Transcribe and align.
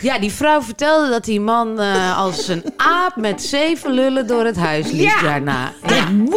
Ja, 0.00 0.18
die 0.18 0.32
vrouw 0.32 0.62
vertelde 0.62 1.08
dat 1.10 1.24
die 1.24 1.40
man 1.40 1.80
eh, 1.80 2.18
als 2.18 2.48
een 2.48 2.62
aap 2.76 3.16
met 3.16 3.42
zeven 3.42 3.90
lullen 3.92 4.26
door 4.26 4.44
het 4.44 4.56
huis 4.56 4.90
liep 4.90 5.00
Ja, 5.00 5.22
daarna. 5.22 5.72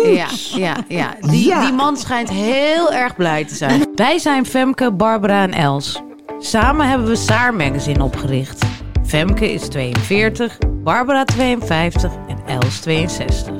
Ja, 0.03 0.27
ja, 0.55 0.75
ja. 0.87 1.15
Die, 1.21 1.47
Ja. 1.47 1.61
die 1.61 1.73
man 1.73 1.97
schijnt 1.97 2.29
heel 2.29 2.91
erg 2.91 3.15
blij 3.15 3.45
te 3.45 3.55
zijn. 3.55 3.87
Wij 3.95 4.19
zijn 4.19 4.45
Femke, 4.45 4.91
Barbara 4.91 5.41
en 5.41 5.53
Els. 5.53 6.01
Samen 6.39 6.87
hebben 6.89 7.07
we 7.07 7.15
Saar 7.15 7.53
Magazine 7.53 8.03
opgericht. 8.03 8.65
Femke 9.05 9.53
is 9.53 9.67
42, 9.67 10.57
Barbara 10.83 11.23
52 11.25 12.11
en 12.27 12.37
Els 12.59 12.79
62. 12.79 13.53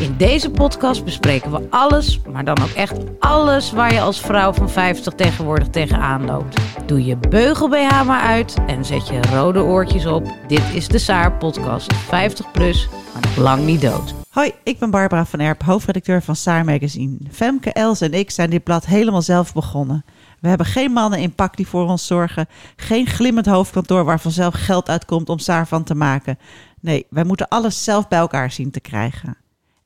In 0.00 0.16
deze 0.16 0.50
podcast 0.50 1.04
bespreken 1.04 1.50
we 1.50 1.66
alles, 1.70 2.20
maar 2.32 2.44
dan 2.44 2.58
ook 2.62 2.68
echt 2.68 2.98
alles 3.18 3.72
waar 3.72 3.92
je 3.92 4.00
als 4.00 4.20
vrouw 4.20 4.52
van 4.52 4.70
50 4.70 5.14
tegenwoordig 5.14 5.68
tegenaan 5.68 6.24
loopt. 6.24 6.60
Doe 6.86 7.04
je 7.04 7.16
beugel 7.16 7.68
BH 7.68 8.04
maar 8.04 8.20
uit 8.20 8.56
en 8.66 8.84
zet 8.84 9.08
je 9.08 9.20
rode 9.22 9.62
oortjes 9.62 10.06
op. 10.06 10.34
Dit 10.46 10.62
is 10.74 10.88
de 10.88 10.98
Saar 10.98 11.32
podcast. 11.32 11.94
50 11.94 12.50
plus, 12.50 12.88
maar 13.12 13.22
nog 13.22 13.36
lang 13.36 13.64
niet 13.64 13.80
dood. 13.80 14.14
Hoi, 14.30 14.52
ik 14.62 14.78
ben 14.78 14.90
Barbara 14.90 15.24
van 15.24 15.40
Erp, 15.40 15.62
hoofdredacteur 15.62 16.22
van 16.22 16.36
Saar 16.36 16.64
Magazine. 16.64 17.16
Femke, 17.30 17.72
Els 17.72 18.00
en 18.00 18.12
ik 18.12 18.30
zijn 18.30 18.50
dit 18.50 18.64
blad 18.64 18.86
helemaal 18.86 19.22
zelf 19.22 19.52
begonnen. 19.52 20.04
We 20.40 20.48
hebben 20.48 20.66
geen 20.66 20.92
mannen 20.92 21.18
in 21.18 21.34
pak 21.34 21.56
die 21.56 21.66
voor 21.66 21.88
ons 21.88 22.06
zorgen. 22.06 22.46
Geen 22.76 23.06
glimmend 23.06 23.46
hoofdkantoor 23.46 24.04
waar 24.04 24.20
vanzelf 24.20 24.54
geld 24.54 24.88
uitkomt 24.88 25.28
om 25.28 25.38
Saar 25.38 25.66
van 25.66 25.84
te 25.84 25.94
maken. 25.94 26.38
Nee, 26.80 27.06
wij 27.10 27.24
moeten 27.24 27.48
alles 27.48 27.84
zelf 27.84 28.08
bij 28.08 28.18
elkaar 28.18 28.50
zien 28.50 28.70
te 28.70 28.80
krijgen. 28.80 29.36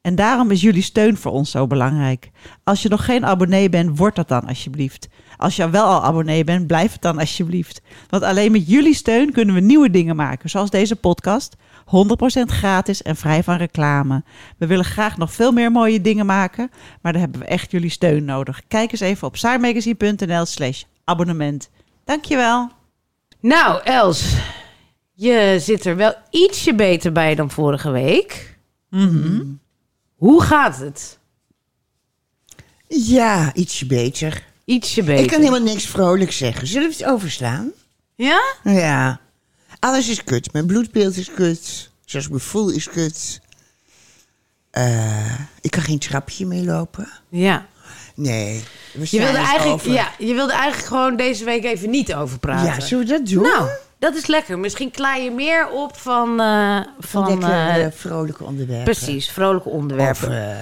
En 0.01 0.15
daarom 0.15 0.51
is 0.51 0.61
jullie 0.61 0.83
steun 0.83 1.17
voor 1.17 1.33
ons 1.33 1.51
zo 1.51 1.67
belangrijk. 1.67 2.31
Als 2.65 2.83
je 2.83 2.89
nog 2.89 3.05
geen 3.05 3.25
abonnee 3.25 3.69
bent, 3.69 3.99
word 3.99 4.15
dat 4.15 4.29
dan 4.29 4.47
alsjeblieft. 4.47 5.09
Als 5.37 5.57
je 5.57 5.71
wel 5.71 5.85
al 5.85 6.03
abonnee 6.03 6.45
bent, 6.45 6.67
blijf 6.67 6.93
het 6.93 7.03
dan 7.03 7.19
alsjeblieft. 7.19 7.83
Want 8.09 8.23
alleen 8.23 8.53
met 8.53 8.69
jullie 8.69 8.95
steun 8.95 9.33
kunnen 9.33 9.55
we 9.55 9.61
nieuwe 9.61 9.91
dingen 9.91 10.17
maken, 10.17 10.51
zoals 10.51 10.71
deze 10.71 10.97
podcast. 10.97 11.57
100% 11.85 12.43
gratis 12.47 13.03
en 13.03 13.17
vrij 13.17 13.43
van 13.43 13.57
reclame. 13.57 14.23
We 14.59 14.67
willen 14.67 14.85
graag 14.85 15.17
nog 15.17 15.33
veel 15.33 15.53
meer 15.53 15.71
mooie 15.71 16.01
dingen 16.01 16.27
maken, 16.27 16.71
maar 17.03 17.13
daar 17.13 17.21
hebben 17.21 17.41
we 17.41 17.47
echt 17.47 17.71
jullie 17.71 17.91
steun 17.91 18.25
nodig. 18.25 18.63
Kijk 18.69 18.93
eens 18.93 19.01
even 19.01 19.27
op 19.27 19.37
saarmagazine.nl 19.37 20.45
slash 20.45 20.83
abonnement. 21.05 21.71
Dankjewel. 22.05 22.71
Nou, 23.41 23.83
Els, 23.85 24.37
je 25.13 25.57
zit 25.61 25.85
er 25.85 25.97
wel 25.97 26.15
ietsje 26.31 26.75
beter 26.75 27.13
bij 27.13 27.35
dan 27.35 27.51
vorige 27.51 27.91
week. 27.91 28.59
Hoe 30.21 30.43
gaat 30.43 30.79
het? 30.79 31.19
Ja, 32.89 33.55
ietsje 33.55 33.87
beter. 33.87 34.45
Ietsje 34.65 35.03
beter. 35.03 35.23
Ik 35.25 35.31
kan 35.31 35.39
helemaal 35.39 35.61
niks 35.73 35.87
vrolijk 35.87 36.33
zeggen. 36.33 36.67
Zullen 36.67 36.89
we 36.89 36.95
het 36.97 37.05
overslaan? 37.05 37.71
Ja? 38.15 38.41
Ja. 38.65 39.21
Alles 39.79 40.09
is 40.09 40.25
kut. 40.25 40.53
Mijn 40.53 40.67
bloedbeeld 40.67 41.17
is 41.17 41.31
kut. 41.35 41.91
Zoals 42.05 42.27
ik 42.27 42.33
me 42.33 42.39
voel 42.39 42.71
is 42.71 42.89
kut. 42.89 43.41
Eh, 44.71 45.41
ik 45.61 45.71
kan 45.71 45.83
geen 45.83 45.99
trapje 45.99 46.47
meer 46.47 46.65
lopen. 46.65 47.09
Ja. 47.29 47.67
Nee. 48.15 48.65
We 48.93 49.07
Je 49.11 49.19
wilde, 49.19 49.39
eigenlijk, 49.39 49.73
over. 49.81 49.93
ja, 49.93 50.13
je 50.19 50.35
wilde 50.35 50.53
eigenlijk 50.53 50.87
gewoon 50.89 51.17
deze 51.17 51.45
week 51.45 51.65
even 51.65 51.91
niet 51.91 52.15
over 52.15 52.39
praten. 52.39 52.67
Ja, 52.67 52.81
zullen 52.81 53.07
we 53.07 53.13
dat 53.13 53.27
doen? 53.27 53.43
Nou, 53.43 53.69
dat 54.01 54.15
is 54.15 54.27
lekker. 54.27 54.59
Misschien 54.59 54.91
klaar 54.91 55.21
je 55.21 55.31
meer 55.31 55.69
op 55.69 55.97
van... 55.97 56.41
eh, 56.41 56.81
van 56.99 57.29
Lekker 57.39 57.85
eh, 57.85 57.87
vrolijke 57.93 58.45
onderwerpen. 58.45 58.85
precies, 58.85 59.31
vrolijke 59.31 59.69
onderwerpen. 59.69 60.53
eh, 60.53 60.57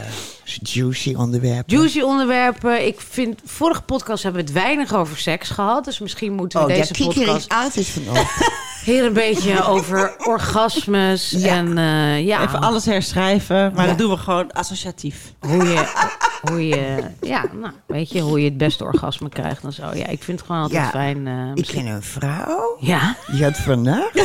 juicy 0.62 1.14
onderwerpen. 1.14 1.76
Juicy 1.76 2.00
onderwerpen. 2.00 2.86
Ik 2.86 3.00
vind, 3.00 3.40
vorige 3.44 3.82
podcast 3.82 4.22
hebben 4.22 4.40
we 4.44 4.50
het 4.50 4.58
weinig 4.58 4.94
over 4.94 5.18
seks 5.18 5.48
gehad. 5.50 5.84
Dus 5.84 5.98
misschien 5.98 6.32
moeten 6.32 6.58
we 6.58 6.64
Oh, 6.66 6.72
deze 6.72 6.92
kikker 6.92 7.14
podcast 7.24 7.44
ik 7.44 7.52
altijd 7.52 7.86
van 7.88 8.08
op. 8.18 8.26
hier 8.84 9.04
een 9.04 9.12
beetje 9.12 9.64
over 9.64 10.14
orgasmes. 10.26 11.30
Ja. 11.38 11.54
En 11.56 11.78
eh, 11.78 12.26
ja, 12.26 12.42
Even 12.42 12.60
alles 12.60 12.84
herschrijven, 12.84 13.72
maar 13.74 13.82
Ja. 13.82 13.88
dat 13.88 13.98
doen 13.98 14.10
we 14.10 14.16
gewoon 14.16 14.52
associatief. 14.52 15.32
hoe 15.40 15.64
je, 15.64 16.08
hoe 16.50 16.68
je, 16.68 17.04
ja, 17.20 17.44
nou, 17.60 17.72
weet 17.86 18.10
je, 18.10 18.20
hoe 18.20 18.38
je 18.38 18.44
het 18.44 18.58
beste 18.58 18.84
orgasme 18.84 19.28
krijgt 19.28 19.64
en 19.64 19.72
zo. 19.72 19.82
Ja, 19.94 20.06
ik 20.06 20.22
vind 20.22 20.38
het 20.38 20.46
gewoon 20.46 20.62
altijd 20.62 20.82
Ja. 20.84 20.90
fijn. 20.90 21.26
eh, 21.26 21.48
Ik 21.50 21.54
misschien- 21.54 21.84
ken 21.84 21.94
een 21.94 22.02
vrouw. 22.02 22.76
Ja, 22.80 23.16
Die 23.26 23.44
had 23.44 23.56
vannacht. 23.56 24.20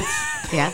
ja. 0.51 0.69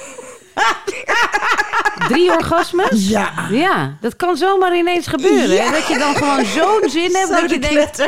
Drie 2.09 2.31
orgasmes? 2.31 3.07
Ja. 3.09 3.31
Ja, 3.51 3.97
dat 4.01 4.15
kan 4.15 4.37
zomaar 4.37 4.77
ineens 4.77 5.07
gebeuren. 5.07 5.55
Ja. 5.55 5.71
Dat 5.71 5.87
je 5.87 5.97
dan 5.97 6.15
gewoon 6.15 6.45
zo'n 6.45 6.89
zin 6.89 7.15
hebt 7.15 7.29
dat 7.29 7.49
je 7.49 7.59
denkt... 7.59 8.07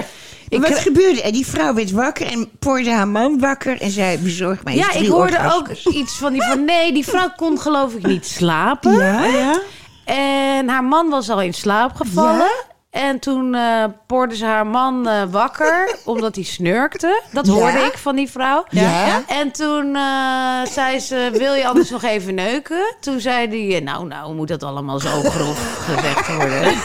Ik 0.49 0.61
Wat 0.61 0.79
gebeurde? 0.79 1.21
En 1.21 1.31
die 1.31 1.47
vrouw 1.47 1.73
werd 1.73 1.91
wakker 1.91 2.25
en 2.25 2.49
poorde 2.59 2.91
haar 2.91 3.07
man 3.07 3.39
wakker. 3.39 3.81
En 3.81 3.91
zei, 3.91 4.17
bezorg 4.17 4.63
mij 4.63 4.73
eens 4.73 4.85
ja, 4.85 4.99
ik 4.99 5.07
hoorde 5.07 5.37
orgasmes. 5.37 5.87
ook 5.87 5.93
iets 5.93 6.17
van 6.17 6.33
die 6.33 6.43
van... 6.43 6.65
Nee, 6.65 6.93
die 6.93 7.05
vrouw 7.05 7.29
kon 7.35 7.59
geloof 7.59 7.93
ik 7.93 8.05
niet 8.05 8.25
slapen. 8.25 8.97
Ja? 8.97 9.25
ja? 9.25 9.61
En 10.05 10.69
haar 10.69 10.83
man 10.83 11.09
was 11.09 11.29
al 11.29 11.41
in 11.41 11.53
slaap 11.53 11.95
gevallen. 11.95 12.37
Ja? 12.37 12.70
En 12.91 13.19
toen 13.19 13.55
eh 13.55 13.83
poorde 14.07 14.35
ze 14.35 14.45
haar 14.45 14.67
man 14.67 15.07
eh, 15.07 15.21
wakker, 15.29 15.95
omdat 16.05 16.35
hij 16.35 16.43
snurkte. 16.43 17.21
Dat 17.31 17.45
Ja? 17.45 17.51
hoorde 17.53 17.79
ik 17.79 17.97
van 17.97 18.15
die 18.15 18.29
vrouw. 18.31 18.65
Ja? 18.69 19.21
En 19.27 19.51
toen 19.51 19.95
eh, 19.95 20.65
zei 20.71 20.99
ze, 20.99 21.29
wil 21.33 21.53
je 21.53 21.67
anders 21.67 21.89
nog 21.89 22.03
even 22.03 22.35
neuken? 22.35 22.95
Toen 22.99 23.19
zei 23.19 23.69
hij, 23.71 23.79
nou, 23.79 24.07
nou, 24.07 24.35
moet 24.35 24.47
dat 24.47 24.63
allemaal 24.63 24.99
zo 24.99 25.21
grof 25.21 25.85
gezegd 25.85 26.35
worden? 26.35 26.73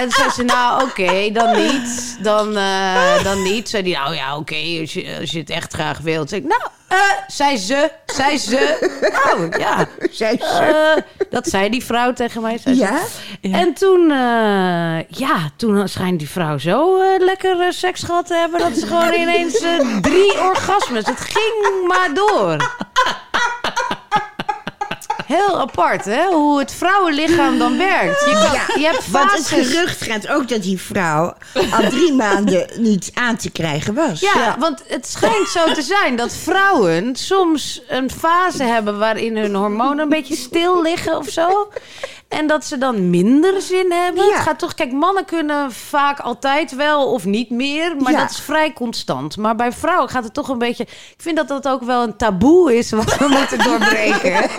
En 0.00 0.10
zei 0.10 0.30
ze, 0.30 0.42
nou, 0.42 0.82
oké, 0.82 1.30
dan 1.32 1.56
niet. 1.56 2.18
Dan, 2.22 2.56
eh, 2.56 3.24
dan 3.24 3.42
niet. 3.42 3.68
Zei 3.68 3.82
hij, 3.82 4.02
nou 4.02 4.14
ja, 4.14 4.36
oké, 4.36 4.78
als, 4.80 4.92
je, 4.92 5.16
als 5.20 5.30
je 5.30 5.38
het 5.38 5.50
echt 5.50 5.72
graag 5.72 5.98
wilt. 5.98 6.28
Zei 6.28 6.40
ik, 6.40 6.46
nou, 6.48 6.62
eh, 6.88 6.98
zei 7.26 7.56
ze, 7.56 7.90
zei 8.06 8.38
ze. 8.38 8.94
Oh, 9.34 9.58
ja. 9.58 9.86
Zei 10.10 10.36
ze. 10.38 10.44
Eh, 10.44 11.24
dat 11.30 11.48
zei 11.48 11.70
die 11.70 11.84
vrouw 11.84 12.12
tegen 12.12 12.42
mij. 12.42 12.58
zei 12.58 12.74
ze. 12.74 12.80
Ja? 13.40 13.58
En 13.58 13.72
toen, 13.74 14.10
eh, 14.10 15.08
ja, 15.08 15.50
toen 15.56 15.88
schijnt 15.88 16.18
die 16.18 16.28
vrouw 16.30 16.58
zo 16.58 17.00
eh, 17.00 17.24
lekker 17.24 17.72
seks 17.72 18.02
gehad 18.02 18.26
te 18.26 18.34
hebben... 18.34 18.60
dat 18.60 18.76
ze 18.76 18.86
gewoon 18.86 19.12
ineens 19.12 19.64
drie 20.00 20.40
orgasmes... 20.40 21.06
Het 21.06 21.20
ging 21.20 21.86
maar 21.88 22.14
door. 22.14 22.56
Heel 25.26 25.60
apart, 25.60 26.04
hè? 26.04 26.26
Hoe 26.26 26.58
het 26.58 26.72
vrouwenlichaam 26.72 27.58
dan 27.58 27.78
werkt. 27.78 28.20
Je, 28.20 28.32
kan, 28.32 28.80
je 28.80 28.86
hebt 28.86 29.10
Want 29.10 29.32
het 29.32 29.48
fases. 29.48 29.68
gerucht 29.72 30.02
gaat 30.02 30.28
ook 30.28 30.48
dat 30.48 30.62
die 30.62 30.80
vrouw 30.80 31.34
al 31.70 31.88
drie 31.90 32.12
maanden 32.12 32.68
niet 32.76 33.10
aan 33.14 33.36
te 33.36 33.50
krijgen 33.50 33.94
was. 33.94 34.20
Ja, 34.20 34.56
want 34.58 34.82
het 34.88 35.06
schijnt 35.08 35.48
zo 35.48 35.72
te 35.72 35.82
zijn 35.82 36.16
dat 36.16 36.34
vrouwen 36.36 37.16
soms 37.16 37.82
een 37.88 38.10
fase 38.10 38.62
hebben 38.62 38.98
waarin 38.98 39.36
hun 39.36 39.54
hormonen 39.54 39.98
een 39.98 40.08
beetje 40.08 40.36
stil 40.36 40.82
liggen 40.82 41.16
of 41.16 41.28
zo. 41.28 41.68
En 42.28 42.46
dat 42.46 42.64
ze 42.64 42.78
dan 42.78 43.10
minder 43.10 43.60
zin 43.60 43.92
hebben. 43.92 44.24
Ja. 44.24 44.32
Het 44.32 44.42
gaat 44.42 44.58
toch, 44.58 44.74
kijk, 44.74 44.92
mannen 44.92 45.24
kunnen 45.24 45.72
vaak 45.72 46.20
altijd 46.20 46.74
wel 46.76 47.12
of 47.12 47.24
niet 47.24 47.50
meer, 47.50 47.96
maar 47.96 48.12
Ja. 48.12 48.18
dat 48.20 48.30
is 48.30 48.40
vrij 48.40 48.72
constant. 48.72 49.36
Maar 49.36 49.56
bij 49.56 49.72
vrouwen 49.72 50.08
gaat 50.08 50.24
het 50.24 50.34
toch 50.34 50.48
een 50.48 50.58
beetje. 50.58 50.82
Ik 50.82 51.14
vind 51.16 51.36
dat 51.36 51.48
dat 51.48 51.68
ook 51.68 51.82
wel 51.82 52.02
een 52.02 52.16
taboe 52.16 52.76
is 52.76 52.90
wat 52.90 53.16
we 53.18 53.28
moeten 53.38 53.58
doorbreken. 53.64 54.32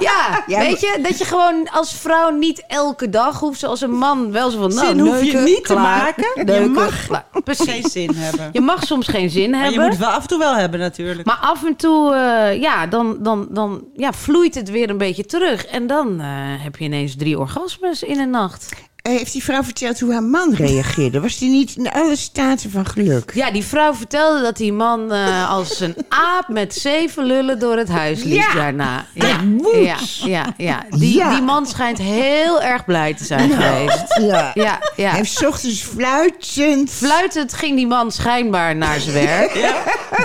Ja, 0.00 0.44
Ja, 0.46 0.58
weet 0.58 0.80
je, 0.80 0.98
dat 1.02 1.18
je 1.18 1.24
gewoon 1.24 1.68
als 1.70 1.92
vrouw 1.94 2.30
niet 2.30 2.64
elke 2.68 3.10
dag 3.10 3.40
hoeft, 3.40 3.58
zoals 3.60 3.80
een 3.80 3.90
man 3.96 4.32
wel 4.32 4.50
zo 4.50 4.58
van. 4.58 4.74
Nou, 4.74 4.86
Zin 4.86 4.98
hoef 4.98 5.18
je 5.18 5.22
neuken, 5.24 5.44
niet 5.44 5.64
te 5.64 5.74
maken. 5.74 6.26
Je 6.34 6.44
neuken, 6.44 6.70
mag 6.72 7.06
klaar. 7.06 7.24
Precies. 7.44 7.70
Geen 7.70 7.84
zin 7.90 8.10
hebben. 8.14 8.48
Je 8.52 8.60
mag 8.60 8.82
soms 8.84 9.06
geen 9.08 9.30
zin 9.30 9.50
Maar 9.50 9.58
je 9.58 9.64
hebben. 9.64 9.82
moet 9.82 9.90
het 9.92 10.00
wel 10.00 10.10
af 10.10 10.22
en 10.22 10.28
toe 10.28 10.38
wel 10.38 10.54
hebben 10.54 10.80
natuurlijk. 10.80 11.26
Maar 11.26 11.38
af 11.40 11.64
en 11.64 11.76
toe, 11.76 12.14
eh, 12.14 12.60
ja, 12.60 12.86
dan, 12.86 13.16
dan, 13.20 13.46
dan 13.50 13.84
ja, 13.94 14.12
vloeit 14.12 14.54
het 14.54 14.70
weer 14.70 14.90
een 14.90 14.98
beetje 14.98 15.24
terug. 15.26 15.66
En 15.66 15.86
dan 15.86 16.20
eh, 16.20 16.26
heb 16.62 16.76
je 16.76 16.84
ineens 16.84 17.16
drie 17.16 17.38
orgasmes 17.38 18.02
in 18.02 18.18
een 18.18 18.30
nacht. 18.30 18.90
Eh, 19.02 19.12
Heeft 19.16 19.32
die 19.32 19.44
vrouw 19.44 19.62
verteld 19.62 20.00
hoe 20.00 20.12
haar 20.12 20.22
man 20.22 20.54
reageerde? 20.54 21.20
Was 21.20 21.38
die 21.38 21.50
niet 21.50 21.76
in 21.76 21.90
alle 21.90 22.16
staten 22.16 22.70
van 22.70 22.86
geluk? 22.86 23.30
Ja, 23.34 23.50
die 23.50 23.64
vrouw 23.64 23.94
vertelde 23.94 24.42
dat 24.42 24.56
die 24.56 24.72
man 24.72 25.12
eh, 25.12 25.50
als 25.50 25.80
een 25.80 25.96
aap 26.08 26.48
met 26.48 26.74
zeven 26.74 27.24
lullen 27.24 27.58
door 27.58 27.76
het 27.76 27.88
huis 27.88 28.22
liep 28.22 28.32
Ja, 28.36 28.54
daarna. 28.54 29.06
ja, 29.14 29.40
ja, 29.72 29.96
ja, 30.24 30.44
ja. 30.56 30.84
Die, 30.90 31.16
Ja. 31.16 31.30
die 31.30 31.42
man 31.42 31.66
schijnt 31.66 31.98
heel 31.98 32.62
erg 32.62 32.84
blij 32.84 33.14
te 33.14 33.24
zijn 33.24 33.50
geweest. 33.50 34.16
Ja. 34.20 34.50
Ja, 34.54 34.78
ja. 34.96 35.08
Hij 35.08 35.16
heeft 35.18 35.32
's 35.32 35.42
ochtends 35.44 35.82
fluitend. 35.82 36.90
Fluitend 36.90 37.52
ging 37.54 37.76
die 37.76 37.86
man 37.86 38.12
schijnbaar 38.12 38.76
naar 38.76 39.00
zijn 39.00 39.14
werk. 39.26 39.54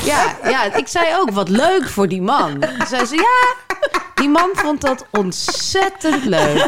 Ja, 0.03 0.35
ja, 0.49 0.73
ik 0.75 0.87
zei 0.87 1.05
ook, 1.19 1.31
wat 1.31 1.49
leuk 1.49 1.89
voor 1.89 2.07
die 2.07 2.21
man. 2.21 2.59
Toen 2.59 2.87
zei 2.87 3.05
ze, 3.05 3.15
ja, 3.15 3.65
die 4.15 4.29
man 4.29 4.49
vond 4.53 4.81
dat 4.81 5.05
ontzettend 5.11 6.23
leuk. 6.25 6.65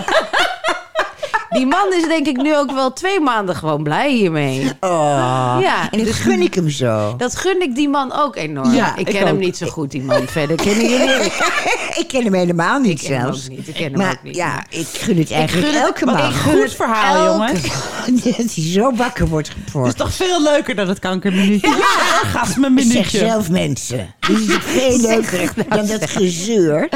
Die 1.50 1.66
man 1.66 1.94
is 1.94 2.08
denk 2.08 2.28
ik 2.28 2.38
nu 2.38 2.56
ook 2.56 2.72
wel 2.72 2.94
twee 2.94 3.20
maanden 3.20 3.56
gewoon 3.56 3.84
blij 3.84 4.12
hiermee. 4.12 4.72
Oh, 4.80 5.58
Ja, 5.62 5.92
en 5.92 5.98
dat 5.98 6.08
dus- 6.08 6.16
gun 6.16 6.42
ik 6.42 6.54
hem 6.54 6.70
zo. 6.70 7.16
Dat 7.18 7.36
gun 7.36 7.62
ik 7.62 7.76
die 7.76 7.90
man 7.90 8.14
ook 8.14 8.36
enorm. 8.36 8.74
Ja, 8.74 8.96
ik 8.96 9.08
ik 9.10 9.16
ken 9.16 9.28
hem 9.28 9.38
niet 9.38 9.58
zo 9.58 9.68
goed, 9.68 9.92
die 9.92 10.02
man. 10.02 10.28
Verder 10.28 10.56
kennen 10.56 10.90
jullie 10.90 11.08
hem. 11.08 11.22
ik 12.02 12.06
ken 12.08 12.24
hem 12.24 12.34
helemaal 12.34 12.80
niet 12.80 13.02
Ik 13.02 13.08
ken 13.08 13.16
hem 13.18 13.22
zelfs. 13.26 13.44
ook 13.46 13.50
niet, 13.58 13.68
ik 13.68 13.74
ken 13.74 13.84
hem 13.84 13.98
maar 13.98 14.12
ook 14.12 14.24
niet. 14.24 14.36
ja, 14.36 14.64
ik 14.70 14.88
gun 14.94 15.18
het 15.18 15.32
eigenlijk 15.32 15.68
gun 15.68 15.76
het- 15.76 15.86
elke 15.86 16.06
man. 16.06 16.18
ik 16.18 16.24
gun 16.24 16.52
Goed 16.54 16.64
het 16.64 16.76
verhaal, 16.76 17.26
jongens. 17.34 17.62
dat 18.24 18.36
hij 18.36 18.64
zo 18.72 18.96
wakker 18.96 19.28
wordt 19.28 19.48
Het 19.48 19.58
geporst. 19.66 19.94
is 19.94 20.00
toch 20.00 20.14
veel 20.14 20.42
leuker 20.42 20.76
dan 20.76 20.88
het 20.88 21.00
kankerminuutje. 21.00 21.68
Ja, 21.70 21.76
orgasme 22.24 22.72
Zeg 22.76 22.86
minuutje. 22.88 23.18
zelf 23.18 23.50
mensen. 23.50 24.14
Dit 24.20 24.38
is 24.40 24.56
veel 24.60 24.98
leuker 25.00 25.54
dan 25.70 25.86
dat 25.86 26.10
gezeur. 26.10 26.90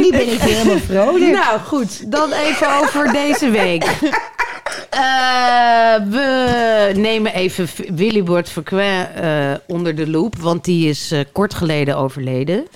Nu 0.00 0.10
ben 0.10 0.32
ik 0.32 0.40
helemaal 0.40 0.78
vrolijk. 0.86 1.32
Nou 1.32 1.58
goed, 1.66 2.10
dan 2.12 2.32
even 2.32 2.66
over 2.82 3.12
deze 3.12 3.26
week. 3.36 3.84
Eh, 4.90 5.94
we 6.10 6.92
nemen 6.96 7.34
even 7.34 7.68
V- 7.68 7.88
Willybord 7.94 8.48
Verquin 8.48 9.06
eh 9.14 9.54
onder 9.66 9.94
de 9.94 10.08
loep, 10.10 10.36
want 10.36 10.64
die 10.64 10.88
is 10.88 11.10
eh, 11.10 11.20
kort 11.32 11.54
geleden 11.54 11.96
overleden. 11.96 12.66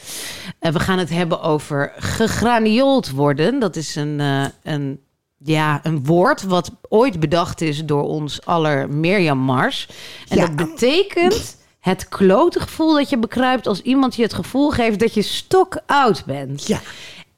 We 0.58 0.81
gaan 0.81 0.99
het 0.99 1.10
hebben 1.10 1.40
over 1.43 1.93
gegraniold 1.96 3.10
worden. 3.10 3.58
Dat 3.58 3.76
is 3.76 3.94
een, 3.96 4.20
een, 4.62 5.00
ja, 5.38 5.81
een 5.82 6.04
woord 6.04 6.43
wat 6.43 6.70
ooit 6.88 7.20
bedacht 7.20 7.60
is 7.60 7.84
door 7.84 8.02
ons 8.02 8.44
aller 8.46 8.88
Mirjam 8.90 9.38
Mars. 9.38 9.88
En 10.28 10.37
Ja. 10.37 10.46
dat 10.46 10.56
betekent 10.56 11.56
het 11.81 12.08
klote 12.08 12.60
gevoel 12.60 12.94
dat 12.94 13.10
je 13.10 13.19
bekruipt 13.19 13.66
als 13.66 13.81
iemand 13.82 14.16
je 14.16 14.22
het 14.22 14.34
gevoel 14.34 14.70
geeft 14.70 14.99
dat 14.99 15.14
je 15.14 15.22
stok 15.22 15.76
oud 15.87 16.25
bent. 16.26 16.66
Ja. 16.66 16.81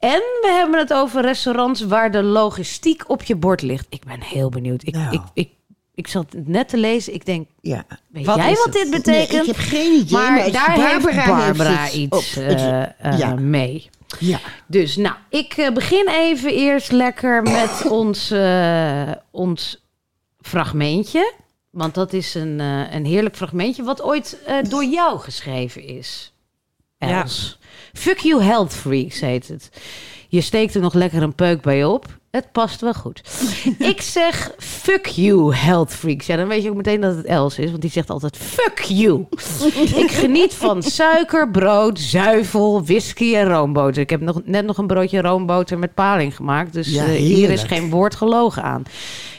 En 0.04 0.20
we 0.40 0.48
hebben 0.58 0.78
het 0.78 0.92
over 0.92 1.22
restaurants 1.22 1.80
waar 1.80 2.10
de 2.10 2.22
logistiek 2.22 3.08
op 3.10 3.22
je 3.22 3.36
bord 3.36 3.62
ligt. 3.62 3.86
Ik 3.88 4.04
ben 4.04 4.20
heel 4.22 4.48
benieuwd. 4.48 4.82
Ik, 4.86 4.94
Nou. 4.94 5.12
ik, 5.14 5.20
ik, 5.34 5.50
ik 5.94 6.06
zat 6.08 6.26
het 6.32 6.48
net 6.48 6.68
te 6.68 6.76
lezen. 6.76 7.14
Ik 7.14 7.26
denk, 7.26 7.48
ja. 7.60 7.84
weet 8.08 8.26
Wat 8.26 8.36
jij 8.36 8.54
wat 8.54 8.64
het? 8.64 8.72
dit 8.72 8.82
Nee, 8.90 9.00
betekent? 9.00 9.40
ik 9.40 9.46
heb 9.46 9.56
geen 9.66 9.92
idee. 10.00 10.12
maar 10.18 10.42
het- 10.44 10.52
daar 10.52 10.74
Barbara 10.76 11.12
heeft 11.14 11.26
Barbara 11.28 11.90
iets 11.90 12.36
op 12.36 12.42
eh, 12.42 12.82
eh, 12.82 13.18
ja. 13.18 13.34
mee. 13.34 13.90
ja. 14.18 14.38
Dus 14.66 14.96
nou, 14.96 15.14
ik 15.28 15.52
eh, 15.52 15.72
begin 15.72 16.08
even 16.08 16.52
eerst 16.52 16.92
lekker 16.92 17.42
met 17.42 17.86
ons, 18.00 18.32
ons 19.30 19.82
fragmentje. 20.40 21.32
Want 21.70 21.94
dat 21.94 22.12
is 22.12 22.34
een, 22.34 22.58
een 22.58 23.04
heerlijk 23.04 23.36
fragmentje 23.36 23.82
wat 23.82 24.02
ooit 24.02 24.38
door 24.68 24.84
jou 24.84 25.18
geschreven 25.18 25.82
is. 25.86 26.32
Ja. 26.98 27.24
Fuck 27.94 28.18
you 28.18 28.42
health 28.42 28.74
freaks 28.74 29.20
heet 29.20 29.48
het. 29.48 29.70
Je 30.28 30.40
steekt 30.40 30.74
er 30.74 30.80
nog 30.80 30.94
lekker 30.94 31.22
een 31.22 31.34
peuk 31.34 31.60
bij 31.60 31.84
op. 31.84 32.06
Het 32.30 32.52
past 32.52 32.80
wel 32.80 32.94
goed. 32.94 33.22
ik 33.78 34.00
zeg 34.02 34.54
fuck 34.58 35.06
you 35.06 35.54
health 35.54 35.94
freaks. 35.94 36.26
Ja, 36.26 36.36
dan 36.36 36.48
weet 36.48 36.62
je 36.62 36.70
ook 36.70 36.76
meteen 36.76 37.00
dat 37.00 37.16
het 37.16 37.24
Els 37.26 37.58
is. 37.58 37.70
Want 37.70 37.82
die 37.82 37.90
zegt 37.90 38.10
altijd 38.10 38.36
fuck 38.36 38.78
you. 38.80 39.26
ik 40.04 40.10
geniet 40.10 40.54
van 40.54 40.82
suiker, 40.82 41.50
brood, 41.50 41.98
zuivel, 42.00 42.84
whisky 42.84 43.34
en 43.34 43.48
roomboter. 43.48 44.02
Ik 44.02 44.10
heb 44.10 44.20
nog, 44.20 44.40
net 44.44 44.64
nog 44.66 44.78
een 44.78 44.86
broodje 44.86 45.20
roomboter 45.20 45.78
met 45.78 45.94
paling 45.94 46.36
gemaakt. 46.36 46.72
Dus 46.72 46.88
Ja, 46.92 47.04
eh, 47.04 47.10
hier 47.10 47.50
is 47.50 47.62
geen 47.62 47.90
woord 47.90 48.14
gelogen 48.14 48.62
aan. 48.62 48.82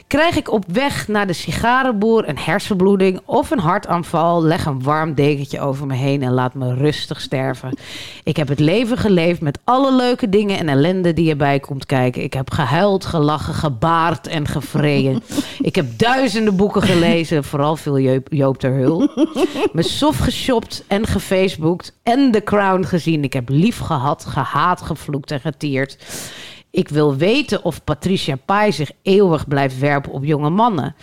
Krijg 0.07 0.35
ik 0.35 0.51
op 0.51 0.63
weg 0.67 1.07
naar 1.07 1.27
de 1.27 1.33
sigarenboer 1.33 2.29
een 2.29 2.37
hersenbloeding 2.37 3.19
of 3.25 3.51
een 3.51 3.59
hartaanval? 3.59 4.43
Leg 4.43 4.65
een 4.65 4.83
warm 4.83 5.13
dekentje 5.13 5.59
over 5.59 5.85
me 5.85 5.95
heen 5.95 6.21
en 6.23 6.31
laat 6.31 6.53
me 6.53 6.73
rustig 6.73 7.21
sterven. 7.21 7.77
Ik 8.23 8.37
heb 8.37 8.47
het 8.47 8.59
leven 8.59 8.97
geleefd 8.97 9.41
met 9.41 9.59
alle 9.63 9.95
leuke 9.95 10.29
dingen 10.29 10.57
en 10.57 10.69
ellende 10.69 11.13
die 11.13 11.29
erbij 11.29 11.59
komt 11.59 11.85
kijken. 11.85 12.23
Ik 12.23 12.33
heb 12.33 12.51
gehuild, 12.51 13.05
gelachen, 13.05 13.53
gebaard 13.53 14.27
en 14.27 14.47
gevreden. 14.47 15.23
Ik 15.59 15.75
heb 15.75 15.97
duizenden 15.97 16.55
boeken 16.55 16.81
gelezen, 16.81 17.43
vooral 17.43 17.75
veel 17.75 17.99
Joop, 17.99 18.27
Joop 18.29 18.57
ter 18.57 18.73
Hul. 18.73 19.09
Me 19.73 19.81
soft 19.81 20.21
geshopt 20.21 20.83
en 20.87 21.07
gefaceboekt 21.07 21.93
en 22.03 22.31
The 22.31 22.43
Crown 22.43 22.83
gezien. 22.83 23.23
Ik 23.23 23.33
heb 23.33 23.49
lief 23.49 23.79
gehad, 23.79 24.25
gehaat, 24.25 24.81
gevloekt 24.81 25.31
en 25.31 25.39
getierd. 25.39 25.97
Ik 26.75 26.89
wil 26.89 27.15
weten 27.15 27.63
of 27.63 27.83
Patricia 27.83 28.35
Pai 28.45 28.71
zich 28.71 28.91
eeuwig 29.01 29.47
blijft 29.47 29.79
werpen 29.79 30.11
op 30.11 30.23
jonge 30.23 30.49
mannen. 30.49 30.95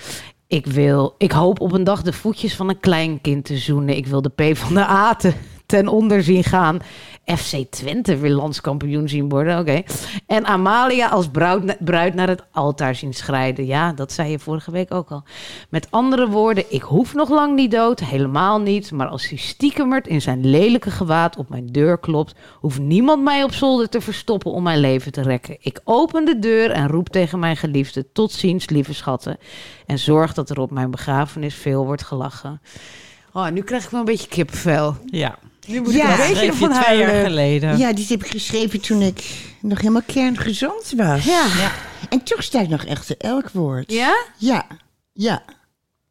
Ik, 0.46 0.66
wil, 0.66 1.14
ik 1.18 1.32
hoop 1.32 1.60
op 1.60 1.72
een 1.72 1.84
dag 1.84 2.02
de 2.02 2.12
voetjes 2.12 2.54
van 2.54 2.68
een 2.68 2.80
kleinkind 2.80 3.44
te 3.44 3.56
zoenen. 3.56 3.96
Ik 3.96 4.06
wil 4.06 4.22
de 4.22 4.28
P 4.28 4.56
van 4.56 4.74
de 4.74 4.80
A 4.80 5.14
te- 5.14 5.32
ten 5.72 5.88
onder 5.88 6.22
zien 6.22 6.44
gaan. 6.44 6.78
FC 7.24 7.56
Twente 7.70 8.16
weer 8.16 8.30
landskampioen 8.30 9.08
zien 9.08 9.28
worden, 9.28 9.58
oké. 9.58 9.82
En 10.26 10.46
Amalia 10.46 11.08
als 11.08 11.28
bruid, 11.80 12.14
naar 12.14 12.28
het 12.28 12.42
altaar 12.50 12.94
zien 12.94 13.14
schrijden. 13.14 13.66
Ja, 13.66 13.92
dat 13.92 14.12
zei 14.12 14.30
je 14.30 14.38
vorige 14.38 14.70
week 14.70 14.94
ook 14.94 15.10
al. 15.10 15.22
Met 15.68 15.86
andere 15.90 16.28
woorden, 16.28 16.64
ik 16.68 16.82
hoef 16.82 17.14
nog 17.14 17.28
lang 17.28 17.54
niet 17.54 17.70
dood, 17.70 18.00
helemaal 18.00 18.60
niet. 18.60 18.90
Maar 18.90 19.06
als 19.06 19.28
hij 19.28 19.38
stiekemert 19.38 20.06
in 20.06 20.20
zijn 20.20 20.46
lelijke 20.46 20.90
gewaad 20.90 21.36
op 21.36 21.48
mijn 21.48 21.66
deur 21.66 21.98
klopt... 21.98 22.34
hoeft 22.60 22.78
niemand 22.78 23.22
mij 23.22 23.42
op 23.42 23.52
zolder 23.52 23.88
te 23.88 24.00
verstoppen 24.00 24.52
om 24.52 24.62
mijn 24.62 24.80
leven 24.80 25.12
te 25.12 25.22
rekken. 25.22 25.56
Ik 25.60 25.80
open 25.84 26.24
de 26.24 26.38
deur 26.38 26.70
en 26.70 26.88
roep 26.88 27.08
tegen 27.08 27.38
mijn 27.38 27.56
geliefde... 27.56 28.12
tot 28.12 28.32
ziens, 28.32 28.68
lieve 28.68 28.94
schatten. 28.94 29.38
En 29.86 29.98
zorg 29.98 30.34
dat 30.34 30.50
er 30.50 30.60
op 30.60 30.70
mijn 30.70 30.90
begrafenis 30.90 31.54
veel 31.54 31.84
wordt 31.84 32.04
gelachen. 32.04 32.60
Oh, 33.32 33.48
nu 33.48 33.62
krijg 33.62 33.84
ik 33.84 33.90
wel 33.90 34.00
een 34.00 34.06
beetje 34.06 34.28
kippenvel. 34.28 34.96
Ja. 35.06 35.38
Nu 35.66 35.80
moet 35.80 35.92
Ja, 35.94 36.24
ik 36.24 36.34
je 36.36 36.40
ervan 36.46 36.72
twee 36.82 36.98
jaar 36.98 37.08
huilen. 37.10 37.24
geleden. 37.30 37.78
ja, 37.78 37.92
dit 37.92 38.08
heb 38.08 38.24
ik 38.24 38.30
geschreven 38.30 38.80
toen 38.80 39.02
ik 39.02 39.30
nog 39.60 39.78
helemaal 39.78 40.02
kerngezond 40.06 40.92
was. 40.96 41.24
Ja. 41.24 41.72
En 42.08 42.22
toch 42.22 42.42
sta 42.42 42.60
ik 42.60 42.68
nog 42.68 42.86
achter 42.88 43.16
elk 43.18 43.50
woord. 43.50 43.92
ja? 43.92 44.24
Ja, 44.38 44.66
ja, 45.12 45.42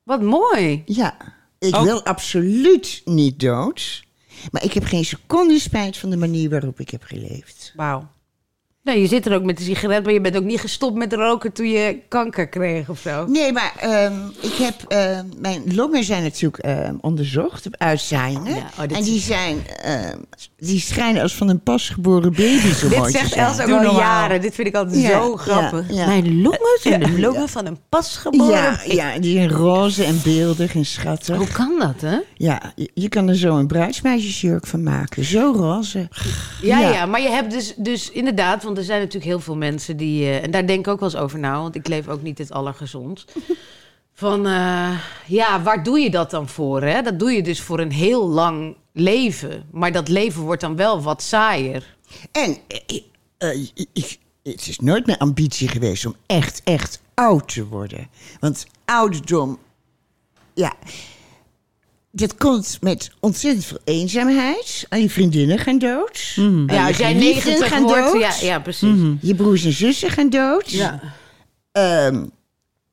Wat 0.03 0.21
mooi. 0.21 0.81
ja. 0.85 1.17
Ik 1.59 1.75
wil 1.75 2.03
absoluut 2.05 3.01
niet 3.05 3.39
dood. 3.39 4.03
Maar 4.51 4.63
ik 4.63 4.73
heb 4.73 4.83
geen 4.83 5.05
seconde 5.05 5.59
spijt 5.59 5.97
van 5.97 6.09
de 6.09 6.17
manier 6.17 6.49
waarop 6.49 6.79
ik 6.79 6.89
heb 6.89 7.03
geleefd. 7.03 7.73
Wauw. 7.75 8.07
Nou, 8.83 8.97
je 8.99 9.07
zit 9.07 9.25
er 9.25 9.33
ook 9.35 9.43
met 9.43 9.57
de 9.57 9.63
sigaret, 9.63 10.03
maar 10.03 10.13
je 10.13 10.21
bent 10.21 10.37
ook 10.37 10.43
niet 10.43 10.59
gestopt 10.59 10.95
met 10.97 11.13
roken 11.13 11.51
toen 11.51 11.69
je 11.69 11.99
kanker 12.07 12.47
kreeg 12.47 12.89
of 12.89 12.99
zo. 12.99 13.25
Nee, 13.27 13.51
maar 13.51 13.73
ehm, 13.79 14.13
ik 14.41 14.53
heb... 14.53 14.73
ehm, 14.87 15.25
mijn 15.37 15.61
longen 15.75 16.03
zijn 16.03 16.23
natuurlijk 16.23 16.63
ehm, 16.63 16.95
onderzocht 17.01 17.65
op 17.65 17.75
uitzaaiingen. 17.77 18.55
Ja, 18.55 18.69
oh, 18.79 18.97
en 18.97 19.03
die 19.03 19.19
zijn... 19.19 19.57
die 20.57 20.79
schijnen 20.79 21.21
als 21.21 21.35
van 21.35 21.49
een 21.49 21.59
pasgeboren 21.63 22.31
baby 22.31 22.71
zo 22.79 22.87
mooi 22.89 23.01
Dit 23.01 23.11
zegt. 23.21 23.33
Els 23.33 23.53
ook 23.59 23.69
al 23.69 23.75
normaal. 23.81 23.97
jaren. 23.99 24.41
Dit 24.41 24.55
vind 24.55 24.67
ik 24.67 24.75
altijd 24.75 25.01
Ja, 25.01 25.09
zo 25.09 25.35
grappig. 25.37 25.93
ja. 25.93 26.05
Mijn 26.05 26.41
longen 26.41 26.77
zijn 26.81 26.99
de 26.99 27.19
longen 27.19 27.49
van 27.49 27.65
een 27.65 27.77
pasgeboren. 27.89 28.51
Ja, 28.53 28.79
ja, 28.87 29.19
die 29.19 29.33
zijn 29.35 29.49
roze 29.49 30.03
en 30.03 30.19
beeldig 30.23 30.75
en 30.75 30.85
schattig. 30.85 31.37
Hoe 31.37 31.47
kan 31.47 31.75
dat, 31.79 32.01
hè? 32.11 32.17
Ja, 32.33 32.73
je, 32.75 32.91
je 32.93 33.09
kan 33.09 33.27
er 33.27 33.35
zo 33.35 33.57
een 33.57 33.67
bruidsmeisjesjurk 33.67 34.67
van 34.67 34.83
maken. 34.83 35.23
Zo 35.25 35.53
roze. 35.55 36.07
Ja, 36.61 36.79
ja. 36.79 36.89
Ja. 36.91 37.05
maar 37.05 37.21
je 37.21 37.29
hebt 37.29 37.51
dus, 37.51 37.73
dus 37.77 38.11
inderdaad, 38.11 38.63
want 38.71 38.83
er 38.83 38.91
zijn 38.91 38.99
natuurlijk 38.99 39.31
heel 39.31 39.39
veel 39.39 39.57
mensen 39.57 39.97
die, 39.97 40.23
eh, 40.23 40.43
en 40.43 40.51
daar 40.51 40.67
denk 40.67 40.79
ik 40.79 40.87
ook 40.87 40.99
wel 40.99 41.09
eens 41.09 41.19
over 41.19 41.39
na, 41.39 41.61
want 41.61 41.75
ik 41.75 41.87
leef 41.87 42.07
ook 42.07 42.21
niet 42.21 42.37
het 42.37 42.51
allergezond. 42.51 43.25
Van, 44.13 44.45
eh, 44.45 44.99
ja, 45.27 45.61
waar 45.61 45.83
doe 45.83 45.99
je 45.99 46.09
dat 46.09 46.31
dan 46.31 46.47
voor? 46.47 46.81
Hè? 46.81 47.01
Dat 47.01 47.19
doe 47.19 47.31
je 47.31 47.43
dus 47.43 47.61
voor 47.61 47.79
een 47.79 47.91
heel 47.91 48.27
lang 48.27 48.75
leven. 48.93 49.65
Maar 49.71 49.91
dat 49.91 50.07
leven 50.07 50.41
wordt 50.41 50.61
dan 50.61 50.75
wel 50.75 51.01
wat 51.01 51.21
saaier. 51.21 51.95
En 52.31 52.57
ik, 53.93 54.19
het 54.43 54.67
is 54.67 54.79
nooit 54.79 55.05
mijn 55.05 55.17
ambitie 55.17 55.67
geweest 55.67 56.05
om 56.05 56.15
echt, 56.25 56.61
echt 56.63 57.01
oud 57.13 57.53
te 57.53 57.67
worden. 57.67 58.07
Want 58.39 58.65
ouderdom, 58.85 59.59
ja, 60.53 60.73
dat 62.11 62.35
komt 62.37 62.77
met 62.81 63.11
ontzettend 63.19 63.65
veel 63.65 63.79
eenzaamheid. 63.83 64.85
Al 64.89 64.99
je 64.99 65.09
vriendinnen 65.09 65.59
gaan 65.59 65.77
dood. 65.79 66.33
Al 66.37 66.43
Ja, 66.67 66.73
je 66.81 66.87
als 66.87 66.97
jij 66.97 67.13
geliefden 67.13 67.43
90 67.51 67.67
gaan 67.67 67.81
wordt, 67.83 68.11
dood. 68.11 68.21
ja, 68.21 68.33
ja, 68.41 68.59
precies. 68.59 68.97
Je 69.21 69.35
broers 69.35 69.65
en 69.65 69.73
zussen 69.73 70.09
gaan 70.09 70.29
dood. 70.29 70.71
Ehm, 71.71 72.25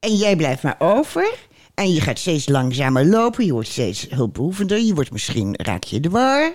en 0.00 0.16
jij 0.16 0.36
blijft 0.36 0.62
maar 0.62 0.76
over. 0.78 1.34
En 1.74 1.92
je 1.92 2.00
gaat 2.00 2.18
steeds 2.18 2.48
langzamer 2.48 3.06
lopen. 3.06 3.44
Je 3.46 3.52
wordt 3.52 3.68
steeds 3.68 4.06
hulpbehoevender. 4.10 4.80
Je 4.80 4.94
wordt 4.94 5.10
misschien, 5.10 5.54
raak 5.62 5.84
je 5.84 6.00
de 6.00 6.08
war. 6.10 6.52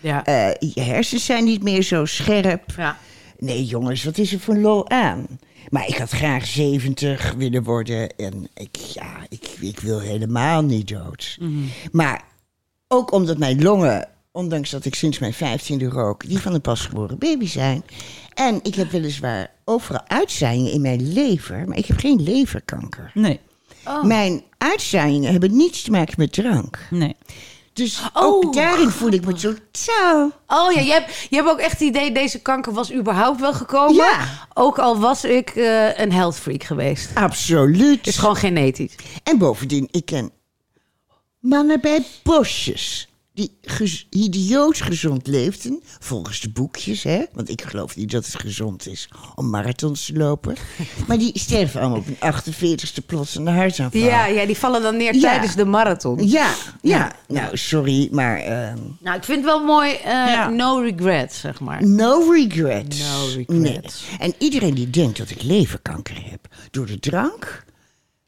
Ja. 0.00 0.24
Eh, 0.24 0.70
je 0.74 0.80
hersens 0.80 1.24
zijn 1.24 1.44
niet 1.44 1.62
meer 1.62 1.82
zo 1.82 2.04
scherp. 2.04 2.62
ja. 2.76 2.98
Nee, 3.44 3.64
jongens, 3.64 4.04
wat 4.04 4.18
is 4.18 4.32
er 4.32 4.40
voor 4.40 4.56
lol 4.56 4.88
aan? 4.90 5.26
Maar 5.70 5.88
ik 5.88 5.96
had 5.96 6.10
graag 6.10 6.46
70 6.46 7.32
willen 7.36 7.62
worden. 7.62 8.16
En 8.16 8.48
ik, 8.54 8.76
ja, 8.76 9.26
ik, 9.28 9.56
ik 9.60 9.80
wil 9.80 10.00
helemaal 10.00 10.62
niet 10.62 10.88
dood. 10.88 11.38
Maar 11.92 12.24
ook 12.88 13.12
omdat 13.12 13.38
mijn 13.38 13.62
longen, 13.62 14.08
ondanks 14.32 14.70
dat 14.70 14.84
ik 14.84 14.94
sinds 14.94 15.18
mijn 15.18 15.32
vijftiende 15.32 15.88
rook, 15.88 16.26
die 16.26 16.38
van 16.38 16.54
een 16.54 16.60
pasgeboren 16.60 17.18
baby 17.18 17.46
zijn. 17.46 17.84
En 18.34 18.60
ik 18.62 18.74
heb 18.74 18.90
weliswaar 18.90 19.50
overal 19.64 20.08
uitzaaiingen 20.08 20.72
in 20.72 20.80
mijn 20.80 21.12
lever, 21.12 21.68
maar 21.68 21.78
ik 21.78 21.86
heb 21.86 21.98
geen 21.98 22.22
leverkanker. 22.22 23.10
Nee. 23.14 23.40
Oh. 23.86 24.04
Mijn 24.04 24.42
uitzaaiingen 24.58 25.32
hebben 25.32 25.56
niets 25.56 25.82
te 25.82 25.90
maken 25.90 26.14
met 26.16 26.32
drank. 26.32 26.78
Nee. 26.90 27.16
Dus 27.74 28.02
Oh. 28.12 28.22
ook 28.24 28.54
daarin 28.54 28.90
voel 28.90 29.10
ik 29.10 29.24
me 29.26 29.38
zo... 29.38 29.54
Zo. 29.72 30.30
Oh 30.46 30.72
ja, 30.72 30.80
je 30.80 30.92
hebt, 30.92 31.26
je 31.30 31.36
hebt 31.36 31.48
ook 31.48 31.58
echt 31.58 31.70
het 31.70 31.80
idee, 31.80 32.12
deze 32.12 32.42
kanker 32.42 32.72
was 32.72 32.92
überhaupt 32.92 33.40
wel 33.40 33.52
gekomen. 33.52 33.94
Ja. 33.94 34.46
Ook 34.54 34.78
al 34.78 34.98
was 34.98 35.24
ik 35.24 35.50
eh, 35.50 35.98
een 35.98 36.12
health 36.12 36.36
freak 36.38 36.62
geweest. 36.62 37.10
Absoluut. 37.14 37.96
Het 37.98 38.06
is 38.06 38.16
gewoon 38.18 38.36
genetisch. 38.36 38.94
En 39.22 39.38
bovendien, 39.38 39.88
ik 39.90 40.04
ken 40.04 40.30
mannen 41.40 41.80
bij 41.80 42.04
bosjes. 42.22 43.08
Die 43.34 43.58
gez- 43.62 44.06
idioot 44.10 44.80
gezond 44.80 45.26
leefden, 45.26 45.82
volgens 45.98 46.40
de 46.40 46.50
boekjes, 46.50 47.02
hè? 47.02 47.24
Want 47.32 47.48
ik 47.48 47.62
geloof 47.62 47.96
niet 47.96 48.10
dat 48.10 48.26
het 48.26 48.34
gezond 48.40 48.86
is 48.86 49.08
om 49.34 49.50
marathons 49.50 50.06
te 50.06 50.12
lopen. 50.12 50.54
Maar 51.08 51.18
die 51.18 51.38
sterven 51.38 51.80
allemaal 51.80 51.98
op 51.98 52.06
een 52.06 52.32
48ste 52.34 53.06
plots 53.06 53.36
aan 53.38 53.44
de 53.44 53.50
hartaanval. 53.50 54.00
Ja, 54.00 54.26
ja, 54.26 54.46
die 54.46 54.56
vallen 54.56 54.82
dan 54.82 54.96
neer 54.96 55.14
Ja. 55.14 55.20
tijdens 55.20 55.54
de 55.54 55.64
marathon. 55.64 56.28
ja, 56.28 56.54
ja. 56.82 56.98
Ja. 56.98 57.12
Nou, 57.28 57.56
sorry, 57.56 58.08
maar 58.12 58.36
ehm, 58.38 58.78
Nou, 59.00 59.16
ik 59.16 59.24
vind 59.24 59.36
het 59.38 59.44
wel 59.46 59.64
mooi, 59.64 59.92
eh, 59.92 60.02
Ja. 60.04 60.48
no 60.48 60.78
regret, 60.78 61.32
zeg 61.32 61.60
maar. 61.60 61.86
no 61.88 62.30
regrets. 62.30 62.98
No 62.98 63.26
regrets. 63.26 64.02
Nee. 64.08 64.18
En 64.18 64.34
iedereen 64.38 64.74
die 64.74 64.90
denkt 64.90 65.18
dat 65.18 65.30
ik 65.30 65.42
leverkanker 65.42 66.30
heb 66.30 66.48
door 66.70 66.86
de 66.86 66.98
drank... 66.98 67.64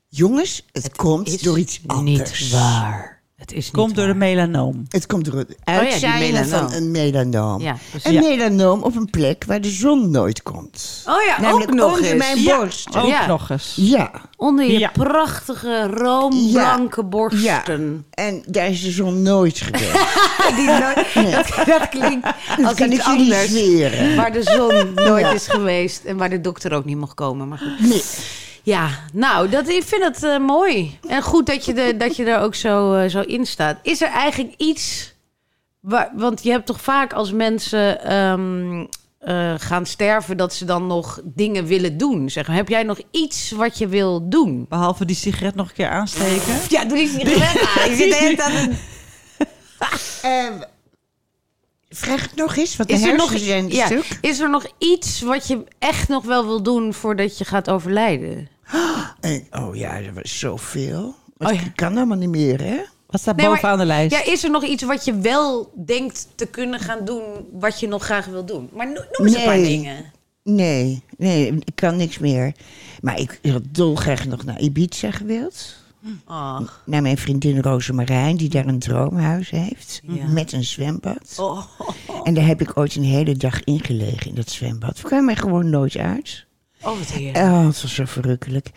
Jongens, 0.08 0.64
het, 0.72 0.96
komt 0.96 1.28
Is 1.28 1.40
door 1.40 1.58
iets 1.58 1.80
anders. 1.86 2.40
Niet 2.40 2.50
waar. 2.50 3.15
Het 3.46 3.54
is 3.54 3.70
Komt 3.70 3.86
niet 3.86 3.96
door 3.96 4.06
de 4.06 4.10
waar. 4.10 4.28
melanoom. 4.28 4.82
Het 4.88 5.06
komt 5.06 5.24
door 5.24 5.34
het 5.38 5.48
die 5.48 5.56
uitzaaien 5.64 6.36
van 6.46 6.48
melanoom. 6.64 6.72
een 6.72 6.90
melanoom. 6.90 7.60
Ja, 7.62 7.76
een 8.02 8.12
Ja. 8.12 8.20
melanoom 8.20 8.82
op 8.82 8.96
een 8.96 9.10
plek 9.10 9.44
waar 9.46 9.60
de 9.60 9.68
zon 9.70 10.10
nooit 10.10 10.42
komt. 10.42 11.02
Oh 11.06 11.14
ja, 11.26 11.40
Namelijk 11.40 11.70
ook 11.70 11.76
nog 11.76 11.94
onder 11.96 12.10
eens. 12.10 12.18
mijn 12.18 12.42
Ja. 12.42 12.56
borst. 12.58 12.96
Ook 12.96 13.06
Ja. 13.06 13.26
nog 13.26 13.50
eens. 13.50 13.72
Ja, 13.76 14.10
Onder 14.36 14.70
je 14.70 14.78
Ja. 14.78 14.90
prachtige 14.92 15.86
roomblanke 15.90 17.04
borsten. 17.04 18.04
en 18.10 18.42
daar 18.46 18.68
is 18.68 18.82
de 18.82 18.90
zon 18.90 19.22
nooit 19.22 19.60
geweest. 19.60 19.92
Die 20.56 20.66
nooit- 20.66 21.34
dat, 21.56 21.66
dat 21.66 21.88
klinkt 21.88 22.26
als 22.64 22.74
kan 22.74 22.92
iets 22.92 23.06
ik 23.08 23.16
jullie 23.16 23.34
anders. 23.84 24.14
Waar 24.16 24.32
de 24.32 24.42
zon 24.42 24.94
nooit 25.08 25.32
is 25.34 25.46
geweest 25.48 26.04
en 26.04 26.16
waar 26.16 26.30
de 26.30 26.40
dokter 26.40 26.72
ook 26.72 26.84
niet 26.84 26.96
mocht 26.98 27.14
komen. 27.14 27.48
Maar 27.48 27.58
goed. 27.58 27.88
Nee. 27.88 28.02
Ja, 28.66 28.88
nou, 29.12 29.48
dat, 29.48 29.68
ik 29.68 29.82
vind 29.82 30.02
het 30.02 30.22
eh, 30.22 30.38
mooi. 30.38 30.98
En 31.08 31.22
goed 31.22 31.46
dat 31.46 31.64
je, 31.64 31.72
er, 31.72 31.98
dat 31.98 32.16
je 32.16 32.24
er 32.24 32.40
ook 32.40 32.54
zo, 32.54 32.94
eh, 32.94 33.08
zo 33.08 33.20
in 33.20 33.46
staat. 33.46 33.78
Is 33.82 34.02
er 34.02 34.08
eigenlijk 34.08 34.54
iets... 34.56 35.14
Waar, 35.80 36.10
want 36.14 36.42
je 36.42 36.50
hebt 36.50 36.66
toch 36.66 36.80
vaak 36.80 37.12
als 37.12 37.32
mensen 37.32 38.04
ehm, 38.04 38.86
eh, 39.18 39.54
gaan 39.56 39.86
sterven... 39.86 40.36
dat 40.36 40.54
ze 40.54 40.64
dan 40.64 40.86
nog 40.86 41.20
dingen 41.24 41.66
willen 41.66 41.96
doen. 41.96 42.30
Zeg 42.30 42.46
maar. 42.46 42.56
Heb 42.56 42.68
jij 42.68 42.82
nog 42.82 43.00
iets 43.10 43.50
wat 43.50 43.78
je 43.78 43.88
wil 43.88 44.28
doen? 44.28 44.66
Behalve 44.68 45.04
die 45.04 45.16
sigaret 45.16 45.54
nog 45.54 45.68
een 45.68 45.74
keer 45.74 45.90
aansteken. 45.90 46.54
Ja, 46.68 46.84
doe 46.84 46.98
die 46.98 47.08
sigaret 47.08 47.68
aan. 47.78 47.90
Je 47.90 47.96
zit 47.96 48.36
de 48.36 48.42
aan- 48.42 48.78
vraag 51.88 52.22
het 52.22 52.34
nog 52.36 52.56
eens, 52.56 52.76
wat 52.76 52.88
de 52.88 52.94
Is 52.94 53.02
er, 53.02 53.16
nog, 53.16 53.34
ja, 53.68 53.86
stuk. 53.86 54.18
is 54.20 54.40
er 54.40 54.50
nog 54.50 54.66
iets 54.78 55.20
wat 55.20 55.46
je 55.46 55.64
echt 55.78 56.08
nog 56.08 56.24
wel 56.24 56.44
wil 56.44 56.62
doen... 56.62 56.94
voordat 56.94 57.38
je 57.38 57.44
gaat 57.44 57.70
overlijden? 57.70 58.54
En, 59.20 59.46
oh 59.50 59.76
ja, 59.76 60.00
er 60.00 60.14
was 60.14 60.38
zoveel. 60.38 61.14
Maar 61.36 61.48
Oh 61.48 61.54
ik 61.54 61.64
ja. 61.64 61.70
kan 61.74 61.96
allemaal 61.96 62.16
niet 62.16 62.28
meer, 62.28 62.60
hè? 62.62 62.76
Wat 63.06 63.20
staat 63.20 63.36
Nee, 63.36 63.46
maar- 63.46 63.54
bovenaan 63.54 63.78
de 63.78 63.84
lijst? 63.84 64.12
Ja, 64.14 64.24
is 64.32 64.44
er 64.44 64.50
nog 64.50 64.64
iets 64.64 64.82
wat 64.82 65.04
je 65.04 65.18
wel 65.18 65.72
denkt 65.86 66.28
te 66.34 66.46
kunnen 66.46 66.80
gaan 66.80 67.04
doen... 67.04 67.22
wat 67.52 67.80
je 67.80 67.88
nog 67.88 68.04
graag 68.04 68.26
wil 68.26 68.44
doen? 68.44 68.68
Maar 68.72 68.86
no- 68.86 69.04
noem 69.12 69.26
eens 69.26 69.36
een 69.36 69.44
paar 69.44 69.56
dingen. 69.56 70.04
Nee, 70.42 71.02
nee, 71.18 71.46
ik 71.52 71.74
kan 71.74 71.96
niks 71.96 72.18
meer. 72.18 72.52
Maar 73.00 73.18
ik 73.20 73.38
had 73.42 73.62
dolgraag 73.70 74.26
nog 74.26 74.44
naar 74.44 74.60
Ibiza 74.60 75.10
gewild. 75.10 75.74
Ach. 76.24 76.82
Naar 76.86 77.02
mijn 77.02 77.18
vriendin 77.18 77.62
Rosemarijn, 77.62 78.36
die 78.36 78.48
daar 78.48 78.66
een 78.66 78.78
droomhuis 78.78 79.50
heeft. 79.50 80.00
Ja. 80.02 80.26
Met 80.26 80.52
een 80.52 80.64
zwembad. 80.64 81.34
Oh. 81.36 81.62
En 82.24 82.34
daar 82.34 82.46
heb 82.46 82.60
ik 82.60 82.76
ooit 82.78 82.94
een 82.96 83.02
hele 83.04 83.36
dag 83.36 83.64
ingelegen 83.64 84.28
in 84.28 84.34
dat 84.34 84.50
zwembad. 84.50 84.98
Ik 84.98 85.04
kwam 85.04 85.24
mij 85.24 85.36
gewoon 85.36 85.70
nooit 85.70 85.96
uit. 85.96 86.45
Oh, 86.86 86.98
wat 86.98 87.08
heerlijk. 87.08 87.36
Oh, 87.44 87.66
het 87.66 87.82
was 87.82 87.94
zo 87.94 88.04
verrukkelijk. 88.06 88.70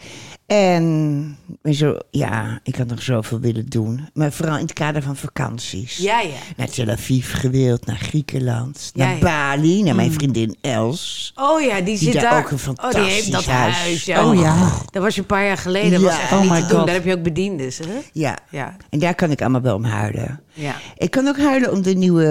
En 0.48 1.38
zo, 1.63 1.98
ja, 2.12 2.60
ik 2.63 2.75
had 2.75 2.88
nog 2.88 3.01
zoveel 3.01 3.39
willen 3.39 3.66
doen. 3.66 4.10
Maar 4.13 4.32
vooral 4.32 4.56
in 4.56 4.62
het 4.62 4.74
kader 4.74 5.01
van 5.01 5.16
vakanties. 5.16 5.98
Ja, 5.98 6.20
ja. 6.20 6.30
Naar 6.58 6.70
Tel 6.70 6.88
Aviv 6.89 7.34
gewild, 7.39 7.86
naar 7.86 7.96
Griekenland, 7.98 8.92
Ja, 8.94 9.04
naar 9.06 9.10
ja. 9.12 9.16
Mm. 9.16 9.22
Bali, 9.22 9.84
naar 9.84 9.96
mijn 9.96 10.12
vriendin 10.12 10.56
Els. 10.62 11.32
Oh 11.36 11.62
ja, 11.62 11.82
die 11.82 11.98
zit 11.98 12.13
daar 12.13 12.22
daar. 12.22 12.38
ook 12.39 12.51
een 12.51 12.60
oh, 12.84 12.92
die 12.92 13.01
heeft 13.04 13.32
dat 13.32 13.46
huis. 13.46 13.75
huis. 13.78 14.06
Ja. 14.06 14.25
Oh 14.30 14.39
ja. 14.39 14.70
Dat 14.92 15.04
was 15.04 15.16
je 15.16 15.22
een 15.22 15.28
paar 15.28 15.46
jaar 15.46 15.58
geleden. 15.58 15.92
Dat 15.92 16.01
was 16.01 16.20
echt 16.20 16.32
Oh 16.32 16.42
niet 16.42 16.70
doen. 16.70 16.78
God. 16.78 16.86
Daar 16.86 16.96
heb 16.96 17.06
je 17.06 17.16
ook 17.18 17.24
bediendes, 17.24 17.78
hè? 17.78 18.00
Ja, 18.13 18.38
Ja. 18.50 18.75
en 18.89 19.00
daar 19.00 19.16
kan 19.16 19.32
ik 19.32 19.42
allemaal 19.42 19.62
wel 19.62 19.75
om 19.75 19.84
huilen. 19.84 20.42
ja. 20.54 20.75
Ik 20.98 21.12
kan 21.12 21.28
ook 21.28 21.39
huilen 21.39 21.72
om 21.72 21.82
de 21.82 21.94
nieuwe 21.94 22.25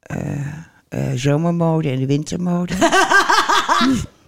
eh, 0.00 0.36
eh, 0.88 1.00
zomermode 1.14 1.90
en 1.90 1.98
de 1.98 2.06
wintermode. 2.06 2.74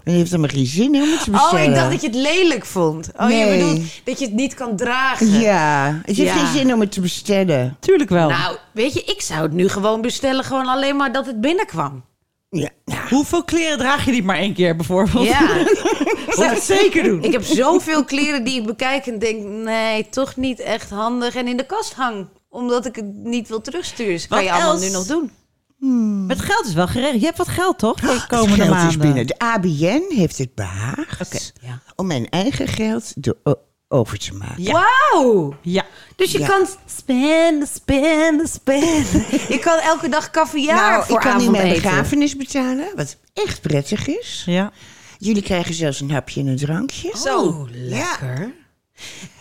en 0.08 0.14
heeft 0.14 0.30
allemaal 0.32 0.50
geen 0.50 0.66
zin 0.66 0.94
in 0.94 1.02
om 1.02 1.10
het 1.10 1.24
te 1.24 1.30
Oh, 1.30 1.36
bestellen. 1.36 1.64
ik 1.68 1.74
dacht 1.74 1.90
dat 1.90 2.00
je 2.00 2.06
het 2.06 2.16
lelijk 2.16 2.64
vond. 2.66 3.08
Oh, 3.16 3.30
je 3.30 3.36
Nee. 3.36 3.58
bedoelt 3.58 3.80
dat 4.04 4.18
je 4.18 4.24
het 4.24 4.34
niet 4.34 4.54
kan 4.54 4.76
dragen. 4.76 5.40
Ja, 5.40 6.00
het 6.04 6.16
heeft 6.16 6.28
Ja. 6.30 6.36
geen 6.36 6.52
zin 6.60 6.74
om 6.74 6.80
het 6.80 6.92
te 6.92 7.00
bestellen. 7.00 7.76
Tuurlijk 7.80 8.10
wel. 8.10 8.28
Nou, 8.28 8.56
weet 8.72 8.92
je, 8.92 9.02
ik 9.04 9.20
zou 9.20 9.42
het 9.42 9.52
nu 9.52 9.68
gewoon 9.68 10.00
bestellen. 10.00 10.44
Gewoon 10.44 10.66
alleen 10.66 10.96
maar 10.96 11.12
dat 11.12 11.26
het 11.26 11.40
binnenkwam. 11.40 12.04
Ja, 12.50 12.68
nou, 12.84 13.08
Hoeveel 13.08 13.44
kleren 13.44 13.78
draag 13.78 14.04
je 14.04 14.10
niet 14.10 14.24
maar 14.24 14.36
één 14.36 14.54
keer 14.54 14.76
bijvoorbeeld? 14.76 15.26
Ja. 15.26 15.40
Zou 16.36 16.48
het 16.54 16.62
zeker 16.62 17.02
doen. 17.02 17.22
Ik 17.22 17.32
heb 17.32 17.42
zoveel 17.44 18.04
kleren 18.04 18.44
die 18.44 18.60
ik 18.60 18.66
bekijk 18.66 19.06
en 19.06 19.18
denk... 19.18 19.44
nee, 19.46 20.08
toch 20.08 20.36
niet 20.36 20.60
echt 20.60 20.90
handig. 20.90 21.34
En 21.34 21.48
in 21.48 21.56
de 21.56 21.66
kast 21.66 21.94
hang. 21.94 22.26
Omdat 22.48 22.86
ik 22.86 22.96
het 22.96 23.14
niet 23.14 23.48
wil 23.48 23.60
terugsturen. 23.60 24.12
Dus 24.12 24.26
kan 24.28 24.44
je 24.44 24.52
allemaal 24.52 24.72
Els- 24.72 24.80
nu 24.82 24.90
nog 24.90 25.06
doen. 25.06 25.30
Met 26.26 26.40
geld 26.40 26.66
is 26.66 26.74
wel 26.74 26.86
geregeld. 26.86 27.20
Je 27.20 27.26
hebt 27.26 27.38
wat 27.38 27.48
geld, 27.48 27.78
toch? 27.78 27.98
Voor 28.00 28.08
de 28.08 28.14
het 28.14 28.26
komende 28.26 28.54
geld 28.54 28.68
maanden. 28.70 28.88
is 28.88 28.96
binnen. 28.96 29.26
De 29.26 29.38
ABN 29.38 30.02
heeft 30.14 30.38
het 30.38 30.54
behaagd 30.54 31.52
Ja. 31.60 31.80
om 31.96 32.06
mijn 32.06 32.28
eigen 32.28 32.68
geld 32.68 33.12
over 33.88 34.18
te 34.18 34.34
maken. 34.34 34.62
Ja. 34.62 34.72
Wauw! 35.12 35.56
Ja. 35.62 35.84
Dus 36.16 36.32
je 36.32 36.38
Ja. 36.38 36.46
kan 36.46 36.66
spenden, 36.86 37.68
spenden, 37.68 38.48
spenden. 38.48 39.24
je 39.54 39.58
kan 39.60 39.78
elke 39.78 40.08
dag 40.08 40.30
caviar 40.30 40.90
nou, 40.90 41.04
voor 41.04 41.16
ik 41.16 41.22
kan 41.22 41.38
nu 41.38 41.50
mijn 41.50 41.72
begrafenis 41.72 42.36
betalen, 42.36 42.88
wat 42.96 43.16
echt 43.34 43.60
prettig 43.60 44.06
is. 44.06 44.42
Ja. 44.46 44.72
Jullie 45.18 45.42
krijgen 45.42 45.74
zelfs 45.74 46.00
een 46.00 46.10
hapje 46.10 46.40
en 46.40 46.46
een 46.46 46.56
drankje. 46.56 47.12
Zo, 47.16 47.68
lekker. 47.72 48.52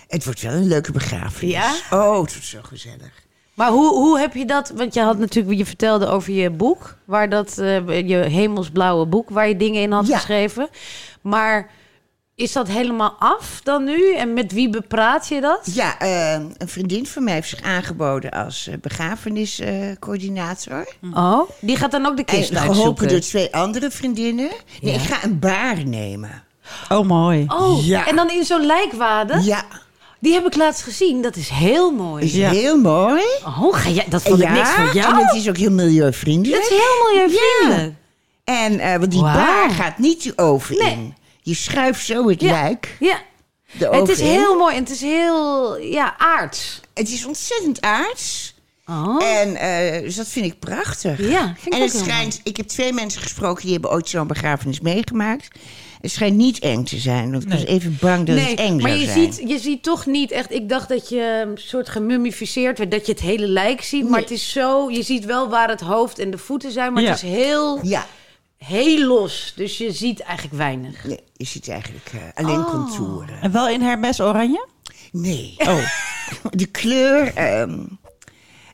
Het 0.08 0.26
wordt 0.26 0.42
wel 0.42 0.54
een 0.54 0.68
leuke 0.68 0.92
begrafenis. 0.92 1.54
Ja? 1.54 1.74
Oh, 1.90 2.22
het 2.22 2.32
wordt 2.34 2.44
zo 2.46 2.60
gezellig. 2.64 3.26
Maar 3.58 3.70
hoe, 3.72 3.94
hoe 3.94 4.20
heb 4.20 4.34
je 4.34 4.46
dat? 4.46 4.72
Want 4.76 4.94
je 4.94 5.02
had 5.02 5.18
natuurlijk, 5.18 5.58
je 5.58 5.66
vertelde 5.66 6.08
over 6.08 6.34
je 6.34 6.50
boek, 6.50 6.98
waar 7.06 7.30
dat, 7.30 7.58
eh, 7.58 8.08
je 8.08 8.16
hemelsblauwe 8.16 9.06
boek, 9.06 9.30
waar 9.30 9.48
je 9.48 9.58
dingen 9.58 9.82
in 9.82 9.92
had 9.92 10.08
Ja. 10.08 10.18
geschreven. 10.18 10.70
Maar 11.22 11.70
is 12.36 12.52
dat 12.52 12.68
helemaal 12.68 13.16
af 13.20 13.60
dan 13.64 13.84
nu? 13.84 14.16
En 14.16 14.34
met 14.34 14.52
wie 14.52 14.70
bepraat 14.70 15.28
je 15.28 15.42
dat? 15.42 15.70
Ja, 15.74 16.00
eh, 16.00 16.34
een 16.34 16.56
vriendin 16.68 17.06
van 17.08 17.24
mij 17.24 17.34
heeft 17.34 17.50
zich 17.50 17.62
aangeboden 17.62 18.32
als 18.32 18.68
eh, 18.68 18.74
begrafeniscoördinator. 18.82 20.88
Oh, 21.14 21.50
die 21.62 21.78
gaat 21.78 21.92
dan 21.92 22.06
ook 22.06 22.18
de 22.18 22.24
kist 22.24 22.50
en 22.50 22.56
geholpen 22.58 22.76
uitzoeken. 22.84 23.08
door 23.08 23.20
twee 23.20 23.56
andere 23.56 23.92
vriendinnen. 23.92 24.50
Nee, 24.82 24.94
Ja. 24.94 25.00
ik 25.00 25.06
ga 25.08 25.24
een 25.24 25.40
baar 25.40 25.86
nemen. 25.86 26.44
Oh, 26.90 27.08
mooi. 27.08 27.46
Oh, 27.48 27.86
Ja. 27.86 28.08
en 28.08 28.16
dan 28.16 28.30
in 28.30 28.44
zo'n 28.44 28.66
lijkwade? 28.66 29.42
Ja, 29.44 29.64
Die 30.20 30.34
heb 30.34 30.46
ik 30.46 30.56
laatst 30.56 30.84
gezien. 30.84 31.22
Dat 31.22 31.36
is 31.36 31.50
heel 31.50 31.92
mooi. 31.92 32.24
is 32.26 32.34
Ja. 32.34 32.50
heel 32.50 32.78
mooi. 32.78 33.22
Oh, 33.46 33.74
ga 33.76 33.90
jij, 33.90 34.06
dat 34.10 34.22
vond 34.22 34.40
ik 34.42 34.48
ja, 34.48 34.54
niks 34.54 34.70
voor 34.70 34.94
jou. 34.94 35.14
en 35.20 35.26
het 35.26 35.36
is 35.36 35.50
ook 35.50 35.58
heel 35.58 35.72
milieuvriendelijk. 35.72 36.62
Dat 36.62 36.72
is 36.72 36.78
heel 36.78 37.14
milieuvriendelijk. 37.14 37.96
En 38.44 38.80
eh, 38.80 38.98
want 39.00 39.12
die 39.12 39.22
Wauw. 39.22 39.36
baar 39.36 39.70
gaat 39.70 39.98
niet 39.98 40.24
Nee. 40.70 40.92
in. 40.92 41.16
Je 41.42 41.54
schuift 41.56 42.06
zo 42.06 42.30
het 42.30 42.42
Ja. 42.42 42.52
lijk 42.62 42.96
Ja, 43.00 43.20
het 43.92 44.10
is 44.10 44.20
in. 44.20 44.26
heel 44.26 44.58
mooi 44.58 44.76
en 44.76 44.80
het 44.84 44.90
is 44.92 45.02
heel 45.02 45.78
ja, 45.78 46.16
aards. 46.18 46.80
Het 46.94 47.10
is 47.12 47.26
ontzettend 47.26 47.82
aards. 47.82 48.56
Oh. 48.86 49.24
En 49.24 49.56
eh, 49.56 50.02
dus 50.02 50.16
dat 50.16 50.28
vind 50.28 50.46
ik 50.46 50.60
prachtig. 50.60 51.20
Ja, 51.30 51.46
vind 51.46 51.66
ik 51.66 51.74
en 51.74 51.82
ook 51.82 51.92
het 51.92 51.98
schijnt, 51.98 52.40
ik 52.44 52.58
heb 52.58 52.68
twee 52.68 52.94
mensen 52.94 53.22
gesproken 53.22 53.64
die 53.64 53.72
hebben 53.72 53.92
ooit 53.92 54.10
zo'n 54.10 54.28
begrafenis 54.28 54.80
meegemaakt. 54.80 55.48
Het 56.02 56.12
schijnt 56.12 56.36
niet 56.38 56.60
eng 56.60 56.84
te 56.84 56.98
zijn. 56.98 57.34
Ik 57.34 57.50
was 57.50 57.64
even 57.66 57.98
bang 58.02 58.26
dat 58.28 58.40
het 58.40 58.60
eng 58.60 58.82
maar 58.82 58.90
zou 58.90 59.02
je 59.02 59.06
zijn. 59.06 59.34
ziet, 59.34 59.50
je 59.50 59.60
ziet 59.60 59.84
toch 59.84 60.06
niet 60.06 60.32
echt. 60.32 60.52
Ik 60.54 60.70
dacht 60.70 60.90
dat 60.90 61.10
je 61.10 61.44
een 61.48 61.58
soort 61.58 61.90
gemummificeerd 61.90 62.78
werd, 62.78 62.92
dat 62.92 63.06
je 63.06 63.12
het 63.12 63.22
hele 63.22 63.48
lijk 63.48 63.82
ziet. 63.82 64.10
Maar 64.10 64.20
het 64.20 64.32
is 64.32 64.52
zo. 64.52 64.90
Je 64.92 65.04
ziet 65.04 65.26
wel 65.26 65.50
waar 65.50 65.70
het 65.70 65.82
hoofd 65.82 66.20
en 66.20 66.32
de 66.32 66.38
voeten 66.38 66.72
zijn, 66.72 66.94
maar 66.94 67.04
Ja. 67.04 67.10
het 67.10 67.24
is 67.24 67.30
heel, 67.30 67.80
Ja, 67.86 68.06
heel 68.58 69.08
los. 69.08 69.54
Dus 69.56 69.78
je 69.78 69.92
ziet 69.92 70.20
eigenlijk 70.20 70.58
weinig. 70.58 71.04
nee, 71.04 71.20
je 71.34 71.46
ziet 71.46 71.70
eigenlijk 71.70 72.12
eh, 72.14 72.20
alleen 72.46 72.60
Oh. 72.60 72.70
contouren. 72.70 73.42
En 73.42 73.52
wel 73.52 73.70
in 73.70 73.82
Hermes 73.82 74.22
oranje? 74.22 74.68
Nee. 75.12 75.56
Oh. 75.58 75.90
De 76.52 76.66
kleur. 76.66 77.34
ehm, 77.36 77.80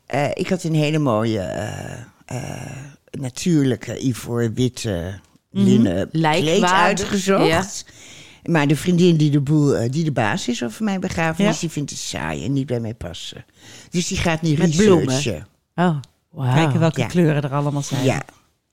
eh, 0.06 0.30
ik 0.34 0.50
had 0.50 0.64
een 0.64 0.76
hele 0.76 1.00
mooie 1.00 1.40
eh, 1.40 1.92
eh, 2.26 2.78
natuurlijke 3.12 4.06
ivoor 4.06 4.54
witte 4.54 5.20
linnen 5.54 6.10
kleed 6.10 6.64
uitgezocht. 6.64 7.48
ja. 7.48 7.66
Maar 8.52 8.68
de 8.68 8.76
vriendin 8.76 9.18
die 9.18 9.30
de, 9.32 9.40
boel, 9.42 9.76
eh, 9.76 9.92
die 9.92 10.04
de 10.04 10.12
baas 10.12 10.48
is 10.48 10.64
over 10.64 10.84
mijn 10.84 11.00
begrafenis, 11.00 11.54
Ja? 11.56 11.60
die 11.60 11.70
vindt 11.70 11.90
het 11.90 12.00
saai 12.00 12.46
en 12.46 12.54
niet 12.54 12.66
bij 12.66 12.80
mij 12.80 12.94
passen. 12.94 13.46
Dus 13.90 14.08
die 14.08 14.18
gaat 14.18 14.42
niet 14.42 14.58
Met 14.58 14.76
bloemen? 14.76 15.46
Oh, 15.76 15.96
wauw. 16.30 16.54
Kijken 16.54 16.80
welke 16.80 17.00
Ja. 17.00 17.08
kleuren 17.08 17.42
er 17.44 17.54
allemaal 17.54 17.82
zijn. 17.82 18.04
Ja, 18.04 18.22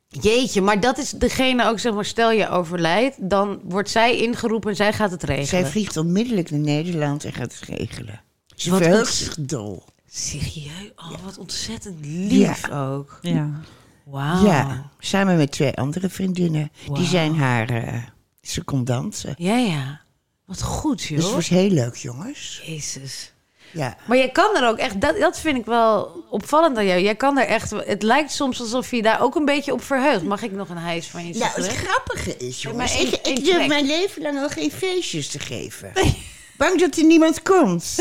Jeetje, 0.09 0.61
maar 0.61 0.81
dat 0.81 0.99
is 0.99 1.11
degene 1.11 1.65
ook, 1.69 1.79
zeg 1.79 1.93
maar, 1.95 2.05
stel 2.05 2.31
je 2.33 2.49
overlijdt, 2.49 3.31
dan 3.31 3.61
wordt 3.65 3.91
zij 3.91 4.17
ingeroepen 4.19 4.71
en 4.71 4.77
zij 4.77 4.93
gaat 4.93 5.11
het 5.11 5.23
regelen. 5.23 5.47
zij 5.49 5.67
vliegt 5.67 5.97
onmiddellijk 5.97 6.51
naar 6.51 6.61
Nederland 6.61 7.25
en 7.25 7.33
gaat 7.33 7.55
het 7.61 7.79
regelen. 7.79 8.21
Ze 8.55 8.71
Wat 8.71 8.83
verheugt 8.83 9.15
zich 9.15 9.37
dol. 9.41 9.83
Serieus? 10.11 10.93
Oh, 10.97 11.11
wat 11.25 11.39
ontzettend 11.39 11.97
lief 12.07 12.71
ook. 12.71 13.19
Ja. 13.23 13.51
Wauw. 14.11 14.45
Ja, 14.45 14.91
samen 14.99 15.37
met 15.37 15.53
twee 15.53 15.75
andere 15.75 16.09
vriendinnen. 16.09 16.73
Die 16.93 17.07
zijn 17.07 17.37
haar 17.37 17.69
eh 17.71 17.95
secondanten. 18.43 19.35
Ja, 19.39 19.57
ja. 19.57 20.01
Wat 20.45 20.63
goed, 20.63 21.03
joh. 21.03 21.17
Dus 21.17 21.27
het 21.27 21.35
was 21.35 21.49
heel 21.49 21.71
leuk, 21.71 21.97
jongens. 21.97 22.63
Jezus. 22.65 23.33
Ja. 23.73 23.97
Maar 24.07 24.17
jij 24.17 24.31
kan 24.31 24.57
er 24.57 24.69
ook 24.69 24.77
echt, 24.79 25.01
dat, 25.01 25.19
dat 25.19 25.41
vind 25.41 25.57
ik 25.57 25.65
wel 25.65 26.25
opvallend 26.31 26.77
aan 26.77 26.87
jou. 26.87 27.01
Jij 27.01 27.15
kan 27.15 27.39
er 27.39 27.47
echt, 27.47 27.71
het 27.71 28.03
lijkt 28.03 28.33
soms 28.33 28.61
alsof 28.61 28.91
je 28.91 29.03
daar 29.03 29.23
ook 29.23 29.35
een 29.35 29.45
beetje 29.45 29.73
op 29.73 29.83
verheugt. 29.83 30.23
Mag 30.23 30.43
ik 30.43 30.53
nog 30.53 30.69
een 30.69 30.77
hijs 30.77 31.07
van 31.07 31.27
je 31.27 31.39
Nou, 31.39 31.63
het 31.63 31.77
grappige 31.77 32.37
is, 32.37 32.63
jongens, 32.63 32.93
maar 32.93 33.03
ik, 33.03 33.27
ik 33.27 33.45
durf 33.45 33.67
mijn 33.67 33.87
leven 33.87 34.23
lang 34.23 34.39
al 34.39 34.49
geen 34.49 34.71
feestjes 34.71 35.29
te 35.29 35.39
geven. 35.39 35.93
Bang 36.59 36.81
dat 36.81 36.97
er 36.97 37.05
niemand 37.05 37.43
komt. 37.43 37.95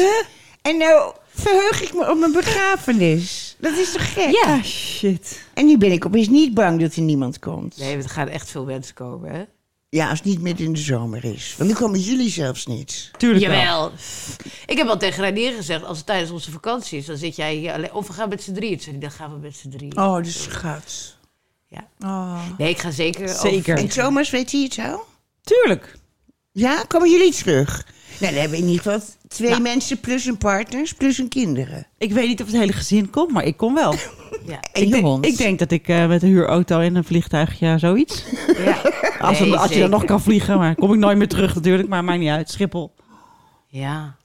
En 0.62 0.78
nou 0.78 1.14
verheug 1.34 1.82
ik 1.82 1.94
me 1.94 2.12
op 2.12 2.18
mijn 2.18 2.32
begrafenis. 2.32 3.56
Dat 3.60 3.78
is 3.78 3.92
toch 3.92 4.14
gek? 4.14 4.32
Ja. 4.32 4.54
Ah, 4.54 4.64
shit. 4.64 5.42
En 5.54 5.66
nu 5.66 5.78
ben 5.78 5.92
ik 5.92 6.06
opeens 6.06 6.28
niet 6.28 6.54
bang 6.54 6.82
dat 6.82 6.96
er 6.96 7.02
niemand 7.02 7.40
komt. 7.40 7.78
Nee, 7.78 7.98
er 7.98 8.10
gaan 8.10 8.28
echt 8.28 8.50
veel 8.50 8.66
mensen 8.66 8.94
komen, 8.94 9.32
hè? 9.32 9.44
Ja, 9.90 10.10
als 10.10 10.20
het 10.20 10.28
niet 10.28 10.42
midden 10.42 10.66
in 10.66 10.74
de 10.74 10.80
zomer 10.80 11.26
is. 11.26 11.56
Want 11.58 11.70
dan 11.70 11.80
komen 11.80 12.00
jullie 12.00 12.30
zelfs 12.30 12.66
niet. 12.66 13.12
Tuurlijk 13.18 13.46
wel. 13.46 13.56
Jawel. 13.56 13.92
Ik 14.66 14.78
heb 14.78 14.88
al 14.88 14.98
tegen 14.98 15.24
Ranier 15.24 15.54
gezegd, 15.54 15.84
als 15.84 15.98
het 15.98 16.06
tijdens 16.06 16.32
onze 16.32 16.52
vakantie 16.52 16.98
is, 16.98 17.06
dan 17.06 17.18
zit 17.18 17.36
jij 17.36 17.56
hier 17.56 17.74
alleen. 17.74 17.94
Of 17.94 18.08
we 18.08 18.14
gaan 18.14 18.30
met 18.30 18.44
z'n 18.44 18.54
drieën. 18.54 18.78
Toen 18.78 18.92
hij, 18.92 19.00
dan 19.00 19.12
gaan 19.12 19.32
we 19.32 19.38
met 19.38 19.56
z'n 19.56 19.70
drieën. 19.70 19.98
Oh, 19.98 20.24
de 20.24 20.30
schat. 20.30 21.16
Ja. 21.68 21.88
Oh. 22.00 22.42
Nee, 22.58 22.70
ik 22.70 22.80
ga 22.80 22.92
zeker. 22.92 23.30
Zeker. 23.30 23.78
En 23.78 23.88
Thomas, 23.88 24.30
weet 24.30 24.52
hij 24.52 24.62
het 24.62 24.80
al? 24.80 25.06
Tuurlijk. 25.42 25.98
Ja, 26.52 26.84
komen 26.88 27.10
jullie 27.12 27.34
terug? 27.34 27.86
Nou, 28.20 28.32
dan 28.34 28.42
hebben 28.42 28.60
we 28.60 28.64
in 28.66 28.70
ieder 28.72 28.84
geval 28.92 29.08
twee 29.28 29.50
Nou. 29.50 29.62
mensen 29.62 30.00
plus 30.00 30.26
hun 30.26 30.38
partners 30.38 30.94
plus 30.94 31.18
hun 31.18 31.28
kinderen. 31.28 31.88
Ik 31.98 32.12
weet 32.12 32.28
niet 32.28 32.42
of 32.42 32.48
het 32.48 32.56
hele 32.56 32.74
gezin 32.74 33.10
komt, 33.10 33.32
maar 33.32 33.44
ik 33.46 33.58
kom 33.58 33.74
wel. 33.74 33.94
Ja. 34.46 34.60
En 34.74 34.82
ik, 34.82 34.88
je 34.88 34.90
denk, 34.94 35.04
hond. 35.04 35.26
ik 35.26 35.38
denk 35.38 35.60
dat 35.60 35.72
ik 35.72 35.88
eh, 35.88 36.08
met 36.08 36.24
een 36.24 36.30
huurauto 36.30 36.80
in 36.80 36.96
een 36.96 37.04
vliegtuig, 37.04 37.60
ja, 37.60 37.78
zoiets. 37.78 38.24
ja. 38.66 38.82
Als, 39.20 39.40
Nee, 39.40 39.56
als 39.56 39.72
je 39.74 39.80
dan 39.80 39.90
nog 39.90 40.06
kan 40.06 40.22
vliegen, 40.22 40.58
maar 40.58 40.76
kom 40.76 40.94
ik 40.94 41.00
nooit 41.00 41.18
meer 41.18 41.28
terug 41.28 41.56
natuurlijk. 41.56 41.90
Maar 41.90 42.04
maakt 42.04 42.20
niet 42.20 42.30
uit. 42.30 42.50
Schiphol. 42.50 42.96
Ja. 43.68 44.16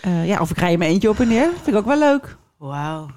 Eh, 0.00 0.26
ja, 0.26 0.40
of 0.40 0.50
ik 0.50 0.58
rij 0.58 0.72
in 0.72 0.78
mijn 0.78 0.90
eentje 0.90 1.08
op 1.08 1.20
en 1.20 1.28
neer. 1.28 1.50
Vind 1.54 1.66
ik 1.66 1.74
ook 1.74 1.86
wel 1.86 1.98
leuk. 1.98 2.36
Wauw. 2.58 3.10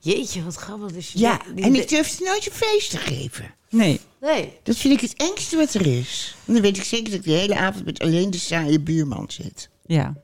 Jeetje, 0.00 0.44
wat 0.44 0.54
grappig. 0.56 0.92
Dus 0.92 1.12
je 1.12 1.18
Ja, 1.18 1.40
en 1.56 1.74
ik 1.74 1.88
durf 1.88 2.20
nooit 2.20 2.46
een 2.46 2.52
feest 2.52 2.90
te 2.90 2.98
geven. 2.98 3.54
Nee. 3.70 4.00
Nee. 4.20 4.52
Dat 4.62 4.76
vind 4.76 4.94
ik 4.94 5.00
het 5.00 5.14
engste 5.16 5.56
wat 5.56 5.74
er 5.74 5.86
is. 5.86 6.36
En 6.46 6.52
dan 6.52 6.62
weet 6.62 6.76
ik 6.76 6.84
zeker 6.84 7.10
dat 7.10 7.18
ik 7.18 7.24
de 7.24 7.30
hele 7.32 7.56
avond 7.56 7.84
met 7.84 8.00
alleen 8.00 8.30
de 8.30 8.38
saaie 8.38 8.80
buurman 8.80 9.30
zit. 9.30 9.68
Ja. 9.86 10.14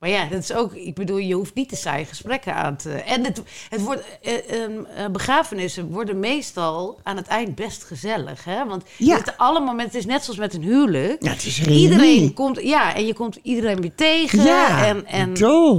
Maar 0.00 0.10
ja, 0.10 0.24
dat 0.30 0.38
is 0.42 0.52
ook, 0.52 0.72
ik 0.74 0.94
bedoel, 0.94 1.16
je 1.16 1.34
hoeft 1.34 1.54
niet 1.54 1.68
te 1.68 1.76
saaie 1.76 2.04
gesprekken 2.04 2.54
aan 2.54 2.76
te. 2.76 2.90
En 2.92 3.24
het, 3.24 3.42
het 3.68 3.82
wordt, 3.82 4.02
eh, 4.22 4.32
eh, 4.34 4.64
eh, 5.04 5.10
begrafenissen 5.12 5.90
worden 5.90 6.18
meestal 6.20 6.98
aan 7.02 7.16
het 7.16 7.26
eind 7.26 7.54
best 7.54 7.84
gezellig, 7.84 8.44
hè? 8.44 8.64
Want 8.66 8.82
Ja. 8.96 9.16
het 9.16 9.34
alle 9.36 9.60
momenten, 9.60 9.84
het 9.86 9.94
is 9.94 10.06
net 10.06 10.24
zoals 10.24 10.38
met 10.38 10.54
een 10.54 10.62
huwelijk. 10.62 11.20
Nou, 11.22 11.34
het 11.34 11.44
is 11.44 11.60
Iedereen 11.66 12.34
komt, 12.34 12.62
ja, 12.62 12.94
en 12.94 13.06
je 13.06 13.14
komt 13.14 13.38
iedereen 13.42 13.80
weer 13.80 13.94
tegen. 13.94 14.42
Ja, 14.44 14.84
en, 14.86 15.06
en 15.06 15.34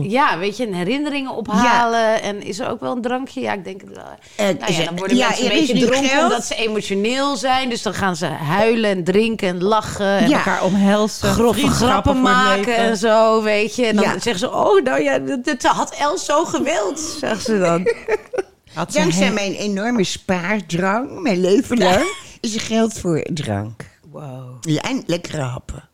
ja, 0.09 0.37
weet 0.37 0.57
je, 0.57 0.65
en 0.65 0.73
herinneringen 0.73 1.35
ophalen. 1.35 2.21
En 2.21 2.43
is 2.43 2.59
er 2.59 2.69
ook 2.69 2.79
wel 2.79 2.95
een 2.95 3.01
drankje? 3.01 3.41
Ja, 3.41 3.53
ik 3.53 3.63
denk 3.63 3.81
het 3.81 3.89
wel. 3.95 4.05
Eh, 4.47 4.59
nou 4.59 4.73
ja, 4.73 4.83
dan 4.85 4.95
worden 4.97 5.17
ja, 5.17 5.27
mensen 5.27 5.45
een 5.45 5.51
beetje 5.59 5.79
dronken 5.85 6.09
geld. 6.09 6.23
omdat 6.23 6.45
ze 6.45 6.55
emotioneel 6.55 7.35
zijn. 7.35 7.69
Dus 7.69 7.81
dan 7.81 7.93
gaan 7.93 8.15
ze 8.15 8.25
huilen 8.25 8.89
en 8.89 9.03
drinken 9.03 9.47
en 9.47 9.63
lachen. 9.63 10.17
En 10.17 10.29
Ja. 10.29 10.37
Elkaar 10.37 10.63
omhelzen. 10.63 11.29
grove 11.31 11.67
grappen 11.67 12.21
maken 12.21 12.75
en 12.75 12.97
zo, 12.97 13.41
weet 13.43 13.75
je. 13.75 13.85
En 13.85 13.95
dan 13.95 14.10
Ja. 14.13 14.19
zeggen 14.19 14.39
ze, 14.39 14.51
oh, 14.51 14.83
nou 14.83 15.01
ja, 15.03 15.19
dat, 15.19 15.45
dat 15.45 15.63
had 15.63 15.95
Els 15.95 16.25
zo 16.25 16.45
gewild, 16.45 16.99
zegt 16.99 17.43
ze 17.43 17.59
dan. 17.59 17.83
Had 18.73 18.91
ze 18.93 18.99
Dankzij 18.99 19.31
mijn 19.31 19.53
enorme 19.53 20.03
spaardrang, 20.03 21.19
mijn 21.21 21.39
leven 21.41 21.77
lang, 21.77 22.15
is 22.39 22.53
er 22.55 22.61
geld 22.61 22.93
voor 22.99 23.23
drank. 23.33 23.85
Wow. 24.11 24.57
Ja, 24.61 24.81
en 24.81 25.03
lekkere 25.05 25.41
happen. 25.41 25.89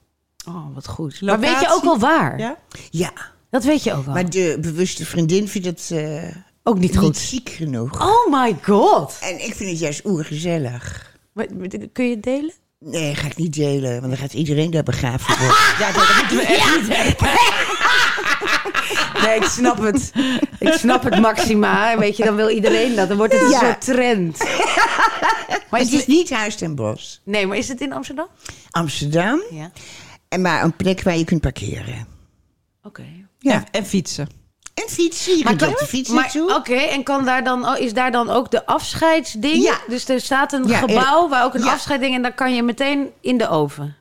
Oh, 0.48 0.76
wat 0.76 0.88
goed. 0.88 1.22
Maar 1.22 1.40
weet 1.40 1.60
je 1.60 1.68
ook 1.72 1.84
wel 1.84 2.00
waar? 2.00 2.40
Ja? 2.40 2.58
Ja, 2.90 3.12
Dat 3.50 3.64
weet 3.64 3.84
je 3.84 3.94
ook 3.94 4.06
wel. 4.06 4.14
maar 4.14 4.30
de 4.30 4.58
bewuste 4.62 5.06
vriendin 5.06 5.48
vindt 5.48 5.68
het 5.68 5.90
eh, 5.94 6.24
ook 6.64 6.80
niet 6.80 6.92
niet 6.92 6.98
goed. 7.00 7.18
ziek 7.18 7.50
genoeg. 7.50 8.02
Oh 8.02 8.32
my 8.42 8.58
god. 8.62 9.18
En 9.22 9.46
ik 9.46 9.54
vind 9.56 9.70
het 9.70 9.80
juist 9.80 10.06
oergezellig. 10.06 11.16
Maar, 11.34 11.46
kun 11.94 12.06
je 12.06 12.12
het 12.16 12.24
delen? 12.24 12.54
Nee, 12.80 13.16
ga 13.16 13.26
ik 13.28 13.38
niet 13.38 13.54
delen, 13.54 13.92
want 13.92 14.08
dan 14.12 14.18
gaat 14.18 14.34
iedereen 14.34 14.72
daar 14.72 14.84
begraven 14.84 15.38
worden. 15.38 15.56
Ja, 15.80 15.92
dat 15.92 16.16
moeten 16.18 16.38
we 16.38 16.44
echt 16.44 16.82
niet 16.82 16.96
hebben. 16.98 17.30
Nee, 19.24 19.36
ik 19.36 19.44
snap 19.44 19.78
het. 19.78 20.12
Ik 20.60 20.74
snap 20.74 21.04
het, 21.04 21.20
Maxima. 21.20 21.98
Weet 21.98 22.18
je, 22.18 22.24
dan 22.24 22.36
wil 22.36 22.50
iedereen 22.50 22.96
dat. 22.96 23.08
Dan 23.08 23.18
wordt 23.18 23.34
het 23.34 23.42
een 23.42 23.50
Ja. 23.50 23.60
soort 23.60 23.82
trend. 23.82 24.38
Maar 25.70 25.80
het 25.80 25.92
is 25.92 26.06
niet 26.06 26.30
Huis 26.30 26.56
ten 26.56 26.76
Bos. 26.76 27.22
Nee, 27.24 27.48
maar 27.48 27.58
is 27.58 27.68
het 27.68 27.82
in 27.82 27.94
Amsterdam? 27.94 28.28
Amsterdam, 28.72 29.42
Ja. 29.52 29.72
en 30.30 30.42
maar 30.42 30.64
een 30.64 30.76
plek 30.76 31.02
waar 31.04 31.18
je 31.18 31.24
kunt 31.26 31.42
parkeren. 31.42 32.08
Oké. 32.84 33.06
Ja. 33.40 33.54
En, 33.54 33.64
en 33.72 33.86
fietsen. 33.86 34.28
En 34.74 34.90
fietsen, 34.90 35.38
je 35.38 35.44
kunt 35.44 35.62
op 35.68 35.78
de 35.80 35.86
fiets 35.86 36.10
maar, 36.10 36.22
naartoe. 36.22 36.56
Oké, 36.56 36.74
en 36.76 37.04
kan 37.04 37.26
daar 37.26 37.44
dan, 37.44 37.68
oh, 37.68 37.78
is 37.78 37.94
daar 37.94 38.12
dan 38.12 38.30
ook 38.30 38.52
de 38.52 38.66
afscheidsding? 38.66 39.64
Ja. 39.64 39.78
Dus 39.88 40.10
er 40.10 40.22
staat 40.22 40.54
een 40.54 40.68
Ja, 40.68 40.78
gebouw 40.78 41.30
waar 41.30 41.44
ook 41.44 41.54
een 41.54 41.64
ja. 41.64 41.72
afscheidsding... 41.74 42.16
en 42.16 42.22
dan 42.22 42.34
kan 42.36 42.56
je 42.56 42.64
meteen 42.64 43.10
in 43.22 43.38
de 43.38 43.50
oven. 43.50 43.96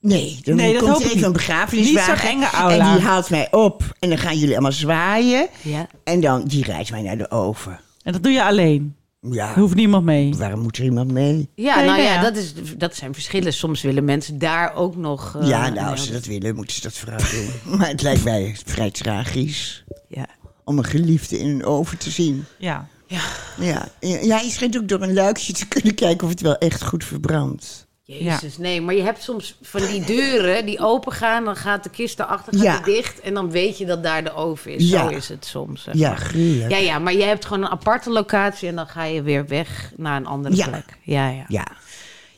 Nee, 0.00 0.40
dan 0.42 0.56
Nee, 0.56 0.72
dat 0.72 0.82
komt 0.82 0.92
hoop 0.94 1.00
er 1.02 1.06
even 1.10 1.18
een 1.18 1.24
niet. 1.24 1.32
begrafeniswagen. 1.36 2.38
Niet 2.38 2.48
enge. 2.52 2.72
En 2.74 2.92
die 2.94 3.02
haalt 3.06 3.30
mij 3.30 3.52
op. 3.52 3.82
En 3.98 4.08
dan 4.08 4.18
gaan 4.18 4.36
jullie 4.38 4.52
allemaal 4.52 4.72
zwaaien. 4.72 5.48
Ja. 5.62 5.86
En 6.04 6.20
dan, 6.20 6.44
die 6.44 6.64
rijdt 6.64 6.90
mij 6.90 7.02
naar 7.02 7.18
de 7.18 7.30
oven. 7.30 7.80
En 8.02 8.12
dat 8.12 8.22
doe 8.22 8.32
je 8.32 8.44
alleen. 8.44 8.94
Ja, 9.30 9.50
Er 9.54 9.60
hoeft 9.60 9.74
niemand 9.74 10.04
mee. 10.04 10.34
waarom 10.34 10.60
moet 10.60 10.76
er 10.78 10.84
iemand 10.84 11.10
mee? 11.12 11.48
Ja, 11.54 11.76
Nee, 11.76 11.84
nou 11.84 11.96
nee, 11.96 12.06
ja, 12.06 12.14
ja. 12.14 12.20
Dat, 12.22 12.36
is, 12.36 12.52
dat 12.76 12.94
zijn 12.96 13.14
verschillen. 13.14 13.52
Soms 13.52 13.82
willen 13.82 14.04
mensen 14.04 14.38
daar 14.38 14.74
ook 14.74 14.96
nog... 14.96 15.36
eh, 15.40 15.48
ja, 15.48 15.68
nou, 15.68 15.90
als 15.90 16.06
ze 16.06 16.12
dat 16.12 16.24
willen, 16.24 16.54
moeten 16.54 16.74
ze 16.76 16.82
dat 16.82 16.92
vooral 16.92 17.18
doen. 17.30 17.50
maar 17.78 17.88
het 17.88 18.02
lijkt 18.02 18.24
mij 18.24 18.56
vrij 18.66 18.90
tragisch 18.90 19.84
Ja. 20.08 20.26
om 20.64 20.78
een 20.78 20.84
geliefde 20.84 21.38
in 21.38 21.48
een 21.48 21.64
oven 21.64 21.98
te 21.98 22.10
zien. 22.10 22.44
Ja. 22.58 22.86
Ja, 23.06 23.88
ja 24.00 24.38
je 24.40 24.50
schijnt 24.50 24.76
ook 24.76 24.88
door 24.88 25.02
een 25.02 25.12
luikje 25.14 25.52
te 25.52 25.66
kunnen 25.68 25.94
kijken 25.94 26.24
of 26.24 26.30
het 26.32 26.40
wel 26.40 26.56
echt 26.58 26.84
goed 26.84 27.04
verbrandt. 27.04 27.86
Jezus, 28.18 28.58
nee, 28.58 28.80
maar 28.80 28.94
je 28.94 29.02
hebt 29.02 29.22
soms 29.22 29.56
van 29.62 29.80
die 29.86 30.04
deuren 30.04 30.66
die 30.66 30.78
open 30.78 31.12
gaan, 31.12 31.44
dan 31.44 31.56
gaat 31.56 31.82
de 31.82 31.90
kist 31.90 32.18
erachter 32.20 32.52
gaat 32.52 32.62
Ja. 32.62 32.80
dicht 32.80 33.20
en 33.20 33.34
dan 33.34 33.50
weet 33.50 33.78
je 33.78 33.86
dat 33.86 34.02
daar 34.02 34.24
de 34.24 34.34
oven 34.34 34.74
is. 34.74 34.88
Ja. 34.90 35.02
Zo 35.02 35.08
is 35.16 35.28
het 35.28 35.44
soms. 35.46 35.82
zeg 35.82 35.94
Ja, 35.94 36.14
gruwelijk. 36.14 36.70
ja, 36.70 36.76
ja, 36.76 36.98
maar 36.98 37.12
je 37.12 37.22
hebt 37.22 37.44
gewoon 37.44 37.62
een 37.62 37.70
aparte 37.70 38.10
locatie 38.10 38.68
en 38.68 38.76
dan 38.76 38.86
ga 38.86 39.04
je 39.04 39.22
weer 39.22 39.46
weg 39.46 39.92
naar 39.96 40.16
een 40.16 40.26
andere 40.26 40.54
plek. 40.68 40.98
Ja, 41.02 41.28
ja. 41.28 41.44
Ja. 41.48 41.66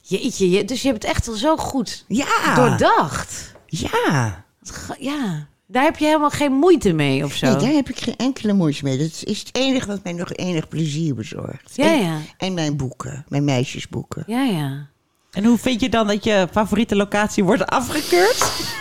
Jeetje, 0.02 0.50
je, 0.50 0.64
dus 0.64 0.82
je 0.82 0.88
hebt 0.88 1.02
het 1.02 1.12
echt 1.12 1.28
al 1.28 1.35
zo 1.35 1.56
goed 1.56 2.04
Ja. 2.08 2.54
doordacht. 2.54 3.54
Ja. 3.66 4.44
Ja, 4.98 5.46
daar 5.66 5.82
heb 5.82 5.96
je 5.96 6.04
helemaal 6.04 6.30
geen 6.30 6.52
moeite 6.52 6.92
mee 6.92 7.24
of 7.24 7.35
zo. 7.35 7.46
Nee, 7.46 7.56
daar 7.56 7.72
heb 7.72 7.88
ik 7.88 7.98
geen 7.98 8.16
enkele 8.16 8.52
moeite 8.52 8.85
mee. 8.85 8.98
Dat 8.98 9.22
is 9.24 9.38
het 9.38 9.48
enige 9.52 9.87
wat 9.87 10.04
mij 10.04 10.12
nog 10.12 10.32
enig 10.32 10.68
plezier 10.68 11.14
bezorgt. 11.14 11.70
Ja, 11.76 11.85
en, 11.85 12.02
ja. 12.02 12.18
en 12.37 12.54
mijn 12.54 12.76
boeken, 12.76 13.24
mijn 13.28 13.44
meisjesboeken. 13.44 14.24
Ja, 14.26 14.42
ja. 14.42 14.90
En 15.32 15.44
hoe 15.44 15.58
vind 15.58 15.80
je 15.80 15.88
dan 15.88 16.06
dat 16.06 16.24
je 16.24 16.48
favoriete 16.50 16.96
locatie 16.96 17.44
wordt 17.44 17.66
afgekeurd? 17.66 18.50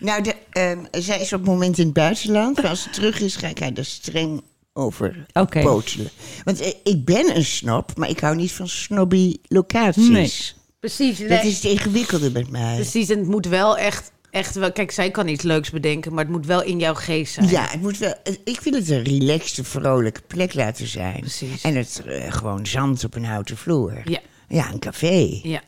Nou, 0.00 0.22
de, 0.22 0.34
ehm, 0.50 0.84
zij 0.90 1.20
is 1.20 1.32
op 1.32 1.40
het 1.40 1.48
moment 1.48 1.78
in 1.78 1.84
het 1.84 1.94
buitenland. 1.94 2.56
Maar 2.56 2.70
als 2.70 2.82
ze 2.82 2.90
terug 2.90 3.20
is, 3.20 3.36
ga 3.36 3.48
ik 3.48 3.58
haar 3.58 3.72
er 3.72 3.84
streng 3.84 4.42
over 4.72 5.26
Oké. 5.32 5.62
bootelen. 5.62 6.10
Want 6.44 6.60
eh, 6.60 6.72
ik 6.84 7.04
ben 7.04 7.36
een 7.36 7.44
snop, 7.44 7.96
maar 7.96 8.08
ik 8.08 8.20
hou 8.20 8.36
niet 8.36 8.52
van 8.52 8.68
snobby 8.68 9.36
locaties. 9.48 10.08
Nee. 10.08 10.32
Precies. 10.80 11.18
Dat 11.18 11.28
nee. 11.28 11.46
is 11.46 11.54
het 11.54 11.64
ingewikkelde 11.64 12.30
met 12.30 12.50
mij. 12.50 12.74
Precies, 12.74 13.08
en 13.08 13.18
het 13.18 13.28
moet 13.28 13.46
wel 13.46 13.78
echt, 13.78 14.12
echt 14.30 14.54
wel... 14.54 14.72
Kijk, 14.72 14.90
zij 14.90 15.10
kan 15.10 15.28
iets 15.28 15.42
leuks 15.42 15.70
bedenken, 15.70 16.14
maar 16.14 16.24
het 16.24 16.32
moet 16.32 16.46
wel 16.46 16.62
in 16.62 16.78
jouw 16.78 16.94
geest 16.94 17.32
zijn. 17.32 17.48
Ja, 17.48 17.66
het 17.70 17.80
moet 17.80 17.98
wel, 17.98 18.14
ik 18.44 18.60
wil 18.60 18.72
het 18.72 18.90
een 18.90 19.02
relaxte, 19.02 19.64
vrolijke 19.64 20.22
plek 20.26 20.54
laten 20.54 20.86
zijn. 20.86 21.20
Precies. 21.20 21.62
En 21.62 21.76
het 21.76 22.02
eh, 22.06 22.32
gewoon 22.32 22.66
zand 22.66 23.04
op 23.04 23.14
een 23.14 23.24
houten 23.24 23.56
vloer. 23.56 24.02
Ja. 24.04 24.20
Ja, 24.52 24.70
een 24.72 24.78
café. 24.78 25.40
Ja. 25.42 25.60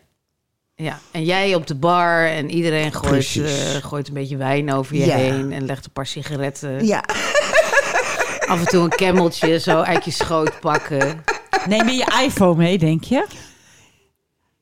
Ja, 0.77 0.99
en 1.11 1.25
jij 1.25 1.55
op 1.55 1.66
de 1.66 1.75
bar 1.75 2.27
en 2.27 2.51
iedereen 2.51 2.92
gooit, 2.92 3.37
eh, 3.37 3.83
gooit 3.83 4.09
een 4.09 4.14
beetje 4.14 4.37
wijn 4.37 4.73
over 4.73 4.97
je 4.97 5.07
Ja. 5.07 5.16
heen 5.16 5.53
en 5.53 5.66
legt 5.66 5.85
een 5.85 5.92
paar 5.92 6.07
sigaretten. 6.07 6.87
Ja, 6.87 7.05
Af 8.47 8.61
en 8.61 8.66
toe 8.66 8.83
een 8.83 8.88
kemmeltje 8.88 9.59
zo 9.59 9.81
uit 9.81 10.05
je 10.05 10.11
schoot 10.11 10.61
pakken. 10.61 11.25
Neem 11.68 11.88
je 11.88 11.94
je 11.94 12.23
iPhone 12.25 12.57
mee, 12.57 12.79
denk 12.79 13.05
je? 13.05 13.27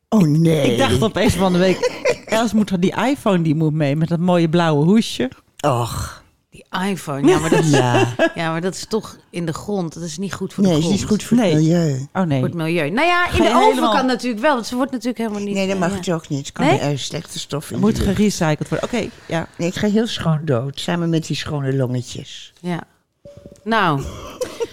oh 0.08 0.20
nee. 0.22 0.72
Ik 0.72 0.78
dacht 0.78 1.02
opeens 1.02 1.34
van 1.34 1.52
de 1.52 1.58
week... 1.58 2.00
Els 2.26 2.52
moet 2.52 2.82
die 2.82 2.94
iPhone 2.96 3.42
die 3.42 3.54
moet 3.54 3.72
mee 3.72 3.96
met 3.96 4.08
dat 4.08 4.18
mooie 4.18 4.48
blauwe 4.48 4.84
hoesje. 4.84 5.30
Och, 5.66 6.21
Die 6.52 6.64
iPhone, 6.90 7.28
ja 7.28 7.38
maar, 7.38 7.50
dat 7.50 7.64
is, 7.64 7.70
ja. 7.80 8.14
ja, 8.34 8.50
maar 8.50 8.60
dat 8.60 8.74
is 8.74 8.84
toch 8.88 9.16
in 9.30 9.46
de 9.46 9.52
grond. 9.52 9.94
Dat 9.94 10.02
is 10.02 10.18
niet 10.18 10.32
goed 10.32 10.52
voor 10.54 10.64
Nee, 10.64 10.72
de 10.72 10.78
het 10.82 10.92
is 10.94 11.02
grond. 11.02 11.10
niet 11.10 11.20
goed 11.20 11.28
voor 11.28 11.36
Nee. 11.36 11.52
het 11.54 11.62
milieu. 11.62 11.92
Oh 11.94 12.06
Voor 12.12 12.26
nee. 12.26 12.42
het 12.42 12.54
milieu. 12.54 12.90
Nou 12.90 13.06
ja, 13.06 13.30
in 13.30 13.42
de 13.42 13.48
oven 13.48 13.60
helemaal- 13.68 13.94
kan 13.94 14.06
natuurlijk 14.06 14.42
wel, 14.42 14.54
want 14.54 14.66
ze 14.66 14.74
wordt 14.76 14.90
natuurlijk 14.90 15.18
helemaal 15.18 15.40
niet... 15.42 15.54
Nee, 15.54 15.68
dat 15.68 15.78
mag 15.78 15.90
ja. 15.90 15.96
het 15.96 16.10
ook 16.10 16.28
niet. 16.28 16.38
Het 16.46 16.52
kan 16.52 16.66
Nee? 16.66 16.78
er 16.78 16.98
slechte 16.98 17.38
stof 17.38 17.70
in. 17.70 17.78
Moet 17.78 17.96
de 17.96 18.02
gerecycled 18.02 18.68
worden. 18.68 18.88
Oké, 18.88 19.08
ja. 19.26 19.48
Nee, 19.56 19.68
ik 19.68 19.74
ga 19.74 19.88
heel 19.88 20.06
schoon 20.06 20.40
dood. 20.44 20.80
Samen 20.80 21.10
met 21.10 21.26
die 21.26 21.36
schone 21.36 21.72
longetjes. 21.76 22.52
Ja. 22.60 22.80
Nou, 23.64 24.02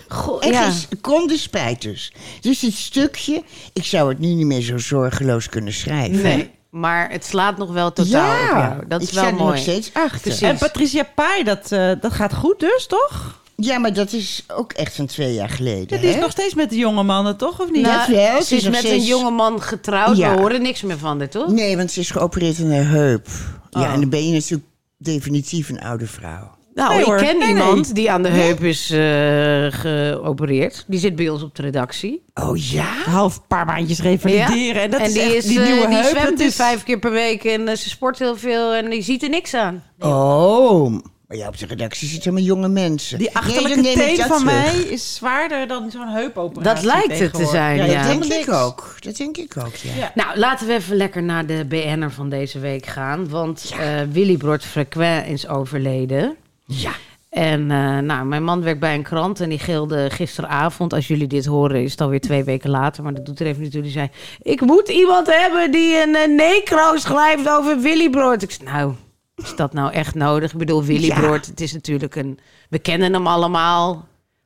goh, 0.07 0.45
En 0.45 0.51
ja. 0.51 0.63
geen 0.63 0.71
seconde 0.89 1.37
spijt 1.37 1.81
dus. 1.81 2.13
Dus 2.41 2.59
dit 2.59 2.73
stukje, 2.73 3.43
ik 3.73 3.85
zou 3.85 4.09
het 4.09 4.19
nu 4.19 4.27
niet 4.27 4.45
meer 4.45 4.61
zo 4.61 4.77
zorgeloos 4.77 5.49
kunnen 5.49 5.73
schrijven. 5.73 6.21
Nee, 6.23 6.51
maar 6.69 7.11
het 7.11 7.25
slaat 7.25 7.57
nog 7.57 7.71
wel 7.71 7.93
totaal 7.93 8.31
op 8.31 8.49
Ja, 8.49 8.57
jou. 8.69 8.87
Dat 8.87 9.01
is 9.01 9.07
ik 9.07 9.13
wel 9.13 9.23
sta 9.23 9.31
er 9.33 9.43
nog 9.43 9.57
steeds 9.57 9.89
achter. 9.93 10.21
Precies. 10.21 10.41
En 10.41 10.57
Patricia 10.57 11.03
Pai, 11.15 11.43
dat, 11.43 11.71
eh, 11.71 11.91
dat 12.01 12.13
gaat 12.13 12.33
goed 12.33 12.59
dus, 12.59 12.87
toch? 12.87 13.37
Ja, 13.55 13.77
maar 13.77 13.93
dat 13.93 14.11
is 14.13 14.43
ook 14.47 14.73
echt 14.73 14.95
van 14.95 15.05
twee 15.05 15.33
jaar 15.33 15.49
geleden. 15.49 15.85
Ja, 15.95 15.97
die 15.97 16.09
is 16.09 16.15
hè? 16.15 16.21
nog 16.21 16.31
steeds 16.31 16.53
met 16.53 16.69
de 16.69 16.75
jonge 16.75 17.03
mannen, 17.03 17.37
toch? 17.37 17.59
Of 17.61 17.71
niet? 17.71 17.81
Nou, 17.81 17.97
Dat 17.97 18.07
wel, 18.07 18.41
Ze 18.41 18.55
is 18.55 18.69
met 18.69 18.83
een 18.83 19.01
jonge 19.03 19.31
man 19.31 19.61
getrouwd. 19.61 20.17
Ja. 20.17 20.33
We 20.35 20.39
horen 20.41 20.61
niks 20.61 20.81
meer 20.81 20.97
van 20.97 21.19
dit, 21.19 21.31
toch? 21.31 21.47
Nee, 21.51 21.77
want 21.77 21.91
ze 21.91 21.99
is 21.99 22.11
geopereerd 22.11 22.59
aan 22.59 22.71
haar 22.71 22.87
heup. 22.89 23.27
Ja, 23.69 23.79
Oh. 23.81 23.93
en 23.93 23.99
dan 23.99 24.09
ben 24.09 24.27
je 24.27 24.33
natuurlijk 24.33 24.63
definitief 24.97 25.69
een 25.69 25.81
oude 25.81 26.07
vrouw. 26.07 26.51
Nou, 26.79 26.89
Nee, 26.91 26.99
ik 26.99 27.05
hoor. 27.05 27.17
ken 27.17 27.37
Nee, 27.37 27.47
iemand 27.47 27.81
nee. 27.85 27.93
die 27.93 28.11
aan 28.11 28.23
de 28.23 28.29
heup 28.29 28.63
is 28.63 28.91
eh, 28.91 29.79
geopereerd. 29.79 30.83
Die 30.87 30.99
zit 30.99 31.15
bij 31.15 31.29
ons 31.29 31.43
op 31.43 31.55
de 31.55 31.61
redactie. 31.61 32.21
Oh 32.33 32.57
ja? 32.57 32.85
half 33.05 33.47
paar 33.47 33.65
maandjes 33.65 33.99
revalideren. 34.01 34.81
En 34.81 34.91
dat 34.91 34.99
en 34.99 35.05
is 35.05 35.13
die, 35.13 35.21
is, 35.35 35.45
die 35.45 35.59
eh, 35.59 35.65
nieuwe 35.65 35.87
die 35.87 35.95
heup, 35.97 36.05
zwemt 36.09 36.29
dat 36.29 36.37
nu 36.37 36.45
is- 36.45 36.55
vijf 36.55 36.83
keer 36.83 36.99
per 36.99 37.11
week 37.11 37.43
en 37.43 37.67
eh, 37.67 37.75
ze 37.75 37.89
sport 37.89 38.19
heel 38.19 38.35
veel 38.37 38.73
en 38.73 38.89
die 38.89 39.01
ziet 39.01 39.23
er 39.23 39.29
niks 39.29 39.53
aan. 39.53 39.83
Oh, 39.99 40.91
maar 41.27 41.37
ja, 41.37 41.47
op 41.47 41.57
de 41.57 41.65
redactie 41.65 42.07
zitten 42.07 42.31
allemaal 42.31 42.47
jonge 42.47 42.67
mensen. 42.67 43.17
Die 43.17 43.27
Nee, 43.27 43.35
achterlijke 43.37 43.89
ik 43.89 43.95
teen 43.97 44.17
van 44.17 44.27
terug. 44.27 44.43
mij 44.43 44.75
is 44.75 45.15
zwaarder 45.15 45.67
dan 45.67 45.91
zo'n 45.91 46.07
heupoperatie. 46.07 46.73
Dat 46.87 46.93
lijkt 46.93 47.19
het 47.19 47.33
te 47.33 47.45
zijn, 47.45 47.77
Ja, 47.77 47.83
ja. 47.85 48.07
dat 48.13 48.21
denk 48.27 48.33
ik 48.43 48.51
ook. 48.53 48.95
Dat 48.99 49.15
denk 49.17 49.37
ik 49.37 49.53
ook, 49.57 49.75
ja. 49.75 49.91
Ja. 49.97 50.11
Nou, 50.15 50.37
laten 50.39 50.67
we 50.67 50.73
even 50.73 50.95
lekker 50.95 51.23
naar 51.23 51.45
de 51.45 51.65
BN'er 51.65 52.11
van 52.11 52.29
deze 52.29 52.59
week 52.59 52.85
gaan. 52.85 53.29
Want 53.29 53.71
eh, 53.79 53.87
Willy 54.11 54.37
Brod 54.37 54.63
Frequin 54.63 55.25
is 55.25 55.47
overleden. 55.47 56.35
Ja. 56.69 56.91
En 57.29 57.71
eh, 57.71 57.97
nou, 57.97 58.25
mijn 58.25 58.43
man 58.43 58.61
werkt 58.63 58.79
bij 58.79 58.95
een 58.95 59.03
krant 59.03 59.39
en 59.39 59.49
die 59.49 59.59
gilde 59.59 60.09
gisteravond. 60.09 60.93
Als 60.93 61.07
jullie 61.07 61.27
dit 61.27 61.45
horen, 61.45 61.83
is 61.83 61.91
het 61.91 62.01
alweer 62.01 62.21
twee 62.21 62.43
weken 62.43 62.69
later. 62.69 63.03
Maar 63.03 63.13
dat 63.13 63.25
doet 63.25 63.39
er 63.39 63.45
even 63.45 63.61
niet 63.61 63.71
toe. 63.71 63.81
Die 63.81 63.91
zei: 63.91 64.09
Ik 64.41 64.61
moet 64.61 64.89
iemand 64.89 65.27
hebben 65.27 65.71
die 65.71 66.01
een, 66.01 66.15
eh, 66.15 66.27
necro 66.27 66.97
schrijft 66.97 67.49
over 67.49 67.79
Willy 67.79 68.09
Brood. 68.09 68.41
Ik 68.41 68.51
zei: 68.51 68.69
Nou, 68.69 68.93
is 69.35 69.55
dat 69.55 69.73
nou 69.73 69.91
echt 69.91 70.15
nodig? 70.15 70.51
Ik 70.51 70.57
bedoel, 70.57 70.83
Willy 70.83 71.05
Ja. 71.05 71.19
Brood, 71.19 71.45
het 71.45 71.61
is 71.61 71.73
natuurlijk 71.73 72.15
een. 72.15 72.39
We 72.69 72.79
kennen 72.79 73.13
hem 73.13 73.27
allemaal. 73.27 73.93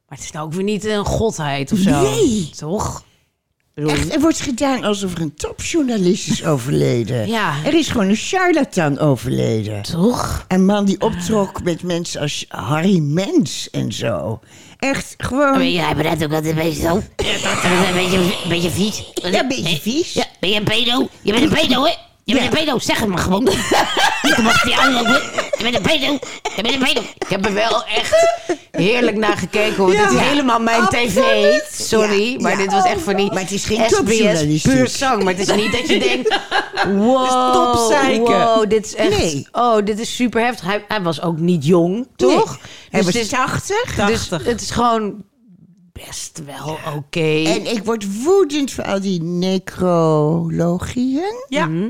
Maar 0.08 0.18
het 0.18 0.28
is 0.28 0.32
nou 0.32 0.46
ook 0.46 0.54
weer 0.54 0.64
niet 0.64 0.86
een 0.86 1.06
godheid 1.06 1.72
of 1.72 1.78
zo. 1.78 2.02
Nee. 2.02 2.50
Toch? 2.56 3.04
Ik 3.76 3.90
Echt, 3.90 4.14
er 4.14 4.20
wordt 4.20 4.42
gedaan 4.42 4.84
alsof 4.84 5.14
er 5.16 5.22
een 5.22 5.36
topjournalist 5.36 6.28
is 6.28 6.46
overleden. 6.46 7.28
Ja. 7.34 7.54
Er 7.66 7.74
is 7.74 7.88
gewoon 7.88 8.10
een 8.10 8.16
charlatan 8.16 9.00
overleden. 9.00 9.82
toch? 9.82 10.46
Een 10.48 10.66
man 10.66 10.86
die 10.86 11.02
optrok 11.02 11.64
met 11.64 11.84
mensen 11.84 12.22
als 12.22 12.46
Harry 12.48 13.00
Mens 13.00 13.70
en 13.70 13.92
zo. 13.92 14.40
Echt 14.80 15.14
gewoon... 15.18 15.58
Ben 15.58 15.72
jij 15.72 15.96
bent 15.96 16.24
ook 16.24 16.34
altijd 16.34 16.46
een 16.46 16.64
beetje 16.64 16.82
zo? 16.82 16.96
Een 16.96 17.94
beetje, 17.94 18.18
een 18.18 18.50
beetje 18.50 18.70
vies. 18.70 19.04
Ja, 19.14 19.40
een 19.40 19.48
beetje 19.48 19.80
vies. 19.82 20.14
Ja, 20.14 20.26
ben 20.40 20.50
je 20.50 20.56
een 20.56 20.64
pedo? 20.64 21.10
Je 21.22 21.32
bent 21.32 21.44
een 21.44 21.50
pedo, 21.68 21.84
hè? 21.84 21.92
Je 22.24 22.34
bent 22.34 22.46
een 22.46 22.60
pedo, 22.60 22.80
zeg 22.80 23.00
het 23.00 23.10
maar 23.10 23.18
gewoon. 23.18 23.44
Je 24.22 24.40
mag 24.44 24.62
die 24.64 24.76
aanlopen. 24.76 25.22
Een 25.66 25.82
pedo. 25.82 26.20
Een 26.56 26.80
pedo. 26.80 27.02
Ik 27.02 27.28
heb 27.30 27.46
er 27.46 27.54
wel 27.54 27.84
echt 27.86 28.40
heerlijk 28.72 29.18
naar 29.18 29.38
gekeken. 29.38 29.76
Hoor. 29.76 29.92
Dit 29.92 30.12
is 30.12 30.18
helemaal 30.20 30.60
mijn 30.60 30.88
tv. 30.88 31.20
Sorry, 31.72 32.42
maar 32.42 32.58
dit 32.58 32.72
was 32.72 32.86
echt 32.86 33.02
voor 33.02 33.16
die 33.16 33.32
Maar 33.32 33.42
het 33.42 33.52
is 33.52 33.66
geen 33.66 33.84
SBS 33.90 34.62
puur 34.62 34.88
zang. 34.88 35.24
Maar 35.24 35.34
het 35.38 35.50
is 35.50 35.56
niet 35.56 35.72
dat 35.72 35.88
je 35.88 36.00
denkt, 36.00 36.38
wow, 37.06 37.90
wow, 38.28 38.70
dit 38.70 38.86
is 38.86 38.96
echt, 38.96 39.18
Nee. 39.18 39.48
oh, 39.52 39.78
dit 39.86 40.00
is 40.00 40.16
super 40.16 40.42
heftig. 40.42 40.66
Hij, 40.66 40.86
hij 40.88 41.02
was 41.02 41.22
ook 41.22 41.38
niet 41.40 41.66
jong, 41.66 42.08
toch? 42.16 42.50
Nee. 42.50 42.60
Hij 42.90 43.02
Dus 43.02 43.14
was 43.14 43.22
is- 43.22 43.30
80. 43.30 43.96
Dus 43.96 44.28
80. 44.28 44.46
het 44.52 44.62
is 44.62 44.72
gewoon 44.72 45.24
best 46.06 46.42
wel 46.46 46.78
oké. 46.96 47.44
En 47.46 47.66
ik 47.76 47.84
word 47.84 48.24
woedend 48.24 48.72
voor 48.72 48.84
al 48.84 49.02
die 49.02 49.22
necrologieën. 50.24 51.34
Ja. 51.50 51.66
Mhm. 51.66 51.90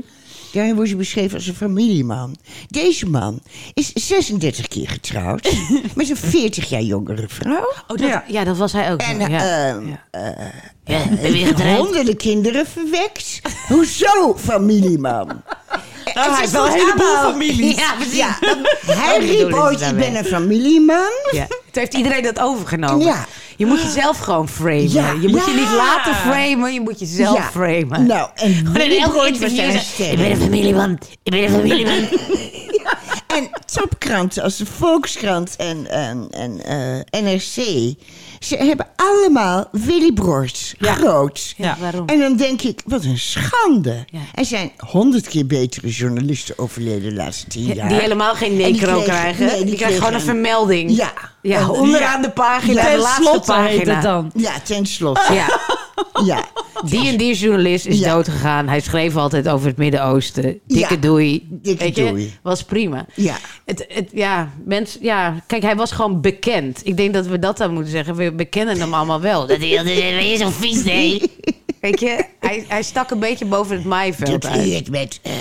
Daarin 0.54 0.74
wordt 0.74 0.90
ze 0.90 0.96
beschreven 0.96 1.36
als 1.36 1.46
een 1.46 1.54
familieman. 1.54 2.36
Deze 2.68 3.06
man 3.06 3.40
is 3.74 3.92
36 3.92 4.68
keer 4.68 4.88
getrouwd 4.88 5.52
met 5.94 6.10
een 6.10 6.16
40 6.16 6.68
jaar 6.68 6.82
jongere 6.82 7.28
vrouw. 7.28 7.72
Oh, 7.88 7.96
dat, 7.96 8.00
Ja. 8.00 8.24
ja. 8.28 8.44
dat 8.44 8.56
was 8.56 8.72
hij 8.72 8.92
ook. 8.92 9.00
En 9.00 9.18
ja. 9.30 9.68
ehm, 9.68 9.86
Ja. 10.84 10.98
Je 11.22 11.44
getraind? 11.46 11.78
honderden 11.78 12.16
kinderen 12.16 12.66
verwekt. 12.66 13.40
Hoezo 13.68 14.36
familieman? 14.38 15.28
Nou, 16.14 16.30
hij 16.30 16.40
Het 16.44 16.52
heeft 16.52 16.52
is 16.52 16.52
wel 16.58 16.66
een 16.66 16.72
heleboel 16.72 17.30
families. 17.30 17.76
Ja, 17.76 18.38
hij 18.86 19.14
Oh, 19.14 19.20
die 19.20 19.44
riep 19.44 19.54
ooit, 19.54 19.72
ik 19.72 19.78
daarmee. 19.78 20.10
ben 20.10 20.18
een 20.18 20.24
familieman. 20.24 21.10
Ja. 21.30 21.46
Het 21.66 21.74
heeft 21.76 21.94
iedereen 21.94 22.22
dat 22.22 22.40
overgenomen. 22.40 23.06
Ja. 23.06 23.26
Je 23.56 23.66
moet 23.66 23.82
jezelf 23.82 24.18
gewoon 24.18 24.48
framen. 24.48 24.90
Ja. 24.90 25.12
Je 25.20 25.28
moet 25.28 25.44
je 25.44 25.52
niet 25.54 25.70
laten 25.76 26.14
framen, 26.14 26.72
je 26.72 26.80
moet 26.80 26.98
jezelf 26.98 27.36
Ja. 27.36 27.42
framen. 27.50 28.06
Nou, 28.06 28.28
en 28.34 28.72
Willy 28.72 28.96
elk 28.98 29.12
Brood 29.12 29.38
was 29.38 29.52
interview 29.52 30.10
Ik 30.10 30.16
ben 30.18 30.30
een 30.30 30.36
familieman. 30.36 30.98
Ik 31.22 31.30
ben 31.32 31.42
een 31.42 31.50
familieman. 31.50 32.08
En 33.26 33.48
topkranten 33.72 34.42
als 34.42 34.56
de 34.56 34.66
Volkskrant 34.66 35.56
en, 35.56 35.90
en, 35.90 36.28
en 36.30 36.60
eh, 37.12 37.22
NRC... 37.22 37.94
ze 38.40 38.56
hebben 38.56 38.86
allemaal 38.96 39.68
Willy 39.72 40.12
Brood 40.12 40.74
groot. 40.78 41.54
Ja, 41.56 41.76
waarom? 41.80 42.06
En 42.06 42.18
dan 42.18 42.36
denk 42.36 42.62
ik, 42.62 42.80
wat 42.86 43.04
een 43.04 43.18
schande. 43.18 44.04
Ja. 44.10 44.18
Er 44.34 44.44
zijn 44.44 44.70
honderd 44.76 45.28
keer 45.28 45.46
betere 45.46 45.88
journalisten 45.88 46.58
overleden 46.58 47.02
de 47.08 47.14
laatste 47.14 47.46
tien 47.46 47.74
jaar. 47.74 47.88
Die 47.88 47.98
helemaal 48.00 48.34
geen 48.34 48.56
necro 48.56 49.00
krijgen. 49.02 49.46
nee, 49.46 49.56
die, 49.56 49.64
die 49.64 49.76
krijgen 49.76 49.98
gewoon 49.98 50.14
een 50.14 50.20
vermelding. 50.20 50.96
Ja. 50.96 51.12
Ja, 51.44 51.58
En- 51.60 51.70
onderaan 51.70 52.20
ja. 52.20 52.26
de 52.26 52.30
pagina, 52.30 52.82
Ja. 52.82 52.90
de 52.96 53.02
laatste 53.02 53.22
slotte 53.22 53.54
heet 53.54 53.70
pagina. 53.76 53.94
het 53.94 54.02
dan. 54.02 54.30
Ja, 54.34 54.52
tenslotte. 54.64 55.32
Ja, 55.34 55.58
Ja. 56.24 56.44
die 56.84 57.08
en 57.08 57.16
die 57.16 57.34
journalist 57.34 57.86
is 57.86 57.98
Ja. 57.98 58.14
doodgegaan. 58.14 58.68
Hij 58.68 58.80
schreef 58.80 59.16
altijd 59.16 59.48
over 59.48 59.66
het 59.66 59.76
Midden-Oosten. 59.76 60.42
Dikke 60.66 60.94
Ja. 60.94 61.00
doei. 61.00 61.46
Dikke 61.50 61.84
Weet 61.84 61.96
je? 61.96 62.08
doei. 62.08 62.34
Was 62.42 62.62
prima. 62.64 63.06
Ja. 63.14 63.36
Het, 63.64 63.84
het, 63.88 64.08
ja, 64.12 64.50
mens, 64.64 64.98
ja, 65.00 65.34
kijk, 65.46 65.62
hij 65.62 65.76
was 65.76 65.92
gewoon 65.92 66.20
bekend. 66.20 66.80
Ik 66.86 66.96
denk 66.96 67.14
dat 67.14 67.26
we 67.26 67.38
dat 67.38 67.56
dan 67.56 67.72
moeten 67.72 67.90
zeggen. 67.92 68.14
We 68.16 68.32
bekennen 68.32 68.80
hem 68.80 68.94
allemaal 68.94 69.20
wel. 69.20 69.46
Dat 69.46 69.60
is, 69.60 69.82
ben 69.82 70.26
je 70.28 70.36
zo 70.36 70.50
vies, 70.50 70.84
nee? 70.84 71.22
Weet 71.80 72.00
je, 72.00 72.24
hij, 72.40 72.64
hij 72.68 72.82
stak 72.82 73.10
een 73.10 73.18
beetje 73.18 73.44
boven 73.44 73.76
het 73.76 73.84
maaiveld 73.84 74.46
uit. 74.46 74.90
met, 74.90 75.20
eh, 75.22 75.32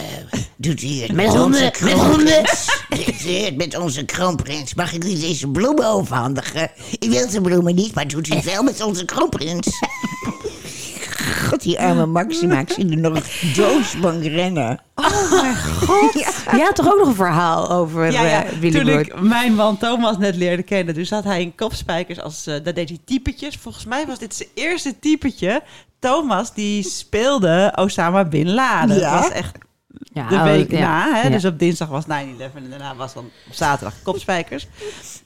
doet 0.63 0.81
u 0.83 0.87
het 0.87 1.11
Met 1.11 1.25
onze 1.25 1.37
honden, 1.37 1.61
met 1.61 1.71
kroonprins? 1.71 2.65
Doet 3.05 3.25
u 3.25 3.31
het 3.31 3.55
met 3.55 3.77
onze 3.77 4.05
kroonprins? 4.05 4.73
Mag 4.73 4.93
ik 4.93 5.03
u 5.03 5.19
deze 5.19 5.47
bloemen 5.47 5.87
overhandigen? 5.87 6.71
U 7.05 7.09
wilt 7.09 7.31
de 7.31 7.41
bloemen 7.41 7.75
niet, 7.75 7.95
maar 7.95 8.07
doet 8.07 8.27
u 8.27 8.35
het 8.35 8.45
wel 8.45 8.63
met 8.63 8.83
onze 8.83 9.05
kroonprins? 9.05 9.67
God, 11.47 11.61
die 11.61 11.79
arme 11.79 12.05
Maxima, 12.05 12.59
ik 12.59 12.69
zie 12.69 12.89
er 12.89 12.97
nog 12.97 13.27
doodsbang 13.55 14.27
rennen. 14.27 14.79
Je 16.51 16.61
had 16.63 16.75
toch 16.75 16.91
ook 16.93 16.97
nog 16.99 17.07
een 17.07 17.15
verhaal 17.15 17.69
over 17.71 18.11
Ja, 18.11 18.21
ja. 18.21 18.43
eh, 18.45 18.51
Willy 18.59 18.73
Toen 18.75 18.85
Brood? 18.85 18.99
ik 19.05 19.21
mijn 19.21 19.53
man 19.53 19.77
Thomas 19.77 20.17
net 20.17 20.35
leerde 20.35 20.63
kennen, 20.63 20.93
dus 20.93 21.09
had 21.09 21.23
hij 21.23 21.41
in 21.41 21.55
kopspijkers 21.55 22.19
als, 22.19 22.47
eh 22.47 22.63
dat 22.63 22.75
deed 22.75 22.89
hij 22.89 22.99
typetjes. 23.05 23.57
Volgens 23.61 23.85
mij 23.85 24.05
was 24.05 24.19
dit 24.19 24.35
zijn 24.35 24.49
eerste 24.53 24.99
typetje. 24.99 25.61
Thomas 25.99 26.53
die 26.53 26.83
speelde 26.83 27.73
Osama 27.75 28.25
Bin 28.25 28.53
Laden. 28.53 28.99
Ja? 28.99 29.11
Dat 29.11 29.23
was 29.23 29.31
echt 29.37 29.57
Ja, 30.13 30.27
de 30.27 30.35
oh, 30.35 30.43
week 30.43 30.71
ja. 30.71 30.79
na. 30.79 31.13
Hè? 31.13 31.21
Ja. 31.21 31.29
Dus 31.29 31.45
op 31.45 31.59
dinsdag 31.59 31.87
was 31.87 32.03
9-11 32.03 32.07
en 32.07 32.69
daarna 32.69 32.95
was 32.95 33.13
dan 33.13 33.23
op 33.47 33.53
zaterdag 33.53 33.93
kopspijkers. 34.03 34.67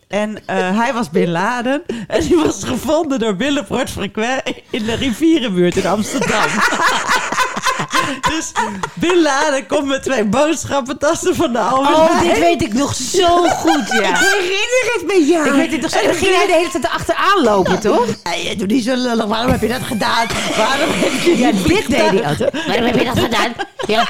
En 0.08 0.47
eh, 0.47 0.78
hij 0.78 0.93
was 0.93 1.10
Bin 1.10 1.30
Laden. 1.30 1.84
En 2.08 2.21
die 2.21 2.36
was 2.36 2.63
gevonden 2.63 3.19
door 3.19 3.38
Willem 3.38 3.65
Frequent 3.65 4.41
in 4.69 4.86
de 4.86 4.93
rivierenbuurt 4.93 5.76
in 5.76 5.86
Amsterdam. 5.86 6.50
dus 8.32 8.52
Bin 8.93 9.22
Laden 9.22 9.67
komt 9.67 9.86
met 9.86 10.04
twee 10.04 10.24
boodschappentassen 10.26 11.36
van 11.36 11.52
de 11.54 11.60
Albert 11.60 11.96
Oh, 11.96 12.22
dit 12.22 12.39
weet 12.39 12.62
ik 12.62 12.74
nog 12.74 12.96
zo 12.96 13.28
goed, 13.50 13.88
ja. 13.88 14.17
Herinner 14.28 14.91
het 14.93 15.04
me, 15.08 15.26
ja. 15.28 15.46
Ik 15.46 15.52
weet 15.52 15.72
het 15.72 15.82
nog 15.82 15.91
zo. 15.91 16.02
Dan 16.06 16.13
ging 16.15 16.36
hij 16.36 16.46
de 16.48 16.54
hele 16.54 16.70
tijd 16.70 16.88
achteraan 16.89 17.43
lopen, 17.43 17.80
toch? 17.80 18.06
Hey, 18.24 18.56
doe 18.58 18.67
niet 18.67 18.84
zo 18.84 18.96
lullig. 18.96 19.26
Waarom 19.26 19.52
heb 19.52 19.62
je 19.62 19.67
dat 19.67 19.84
gedaan? 19.84 20.26
Waarom 20.58 20.89
heb 20.93 21.22
je 21.24 21.38
Ja, 21.38 21.52
dit 21.52 21.88
deed 21.89 22.00
hij 22.22 22.26
altijd. 22.26 22.65
Waarom 22.67 22.86
heb 22.86 22.98
je 23.00 23.06
dat 23.06 23.20
gedaan? 23.20 23.54
Ja, 23.88 24.06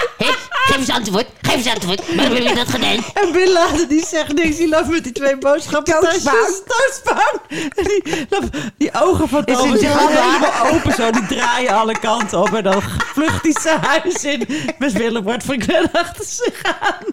Geef 0.67 0.77
eens 0.77 0.89
antwoord. 0.89 1.25
Geef 1.41 1.55
eens 1.55 1.67
antwoord. 1.67 2.15
Waarom 2.15 2.35
heb 2.35 2.43
je 2.47 2.55
dat 2.55 2.67
gedaan? 2.69 2.95
En 3.13 3.31
Bin 3.31 3.51
Laden 3.51 3.87
die 3.87 4.05
zegt 4.07 4.33
niks. 4.33 4.57
Die 4.57 4.67
loopt 4.69 4.87
met 4.89 5.03
die 5.03 5.11
twee 5.11 5.37
boodschappentasjes. 5.37 6.23
Doodsbang. 6.23 7.39
En 7.49 7.83
die, 7.83 8.25
loopt- 8.29 8.57
die 8.77 8.89
ogen 9.01 9.29
van 9.29 9.43
Java? 9.45 9.63
helemaal 10.07 10.73
open 10.73 10.93
zo. 10.93 11.11
Die 11.11 11.25
draaien 11.25 11.73
alle 11.73 11.99
kanten 11.99 12.39
op. 12.39 12.53
En 12.53 12.63
dan 12.63 12.81
vlucht 13.13 13.43
hij 13.43 13.55
zijn 13.61 13.79
huis 13.87 14.23
in. 14.23 14.47
Met 14.79 14.91
Willem 14.93 15.23
wordt 15.23 15.43
Glen 15.43 15.89
achter 15.91 16.25
zich 16.25 16.61
aan. 16.63 17.05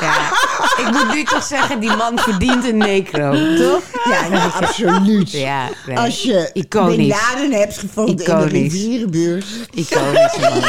Ja, 0.00 0.28
ik 0.76 0.88
moet 0.92 1.14
nu 1.14 1.24
toch 1.24 1.42
zeggen, 1.44 1.80
die 1.80 1.96
man 1.96 2.18
verdient 2.18 2.64
een 2.64 2.76
necro, 2.76 3.30
toch? 3.56 3.82
Ja, 4.04 4.28
nou, 4.28 4.52
absoluut. 4.52 5.30
Ja, 5.30 5.68
nee. 5.86 5.98
Als 5.98 6.22
je 6.22 6.50
Iconisch. 6.52 6.96
Bin 6.96 7.06
Laden 7.06 7.52
hebt 7.52 7.78
gevonden 7.78 8.26
in 8.26 8.38
de 8.38 8.46
rivierenbuurt. 8.46 9.44
Iconische 9.74 10.40
man. 10.40 10.62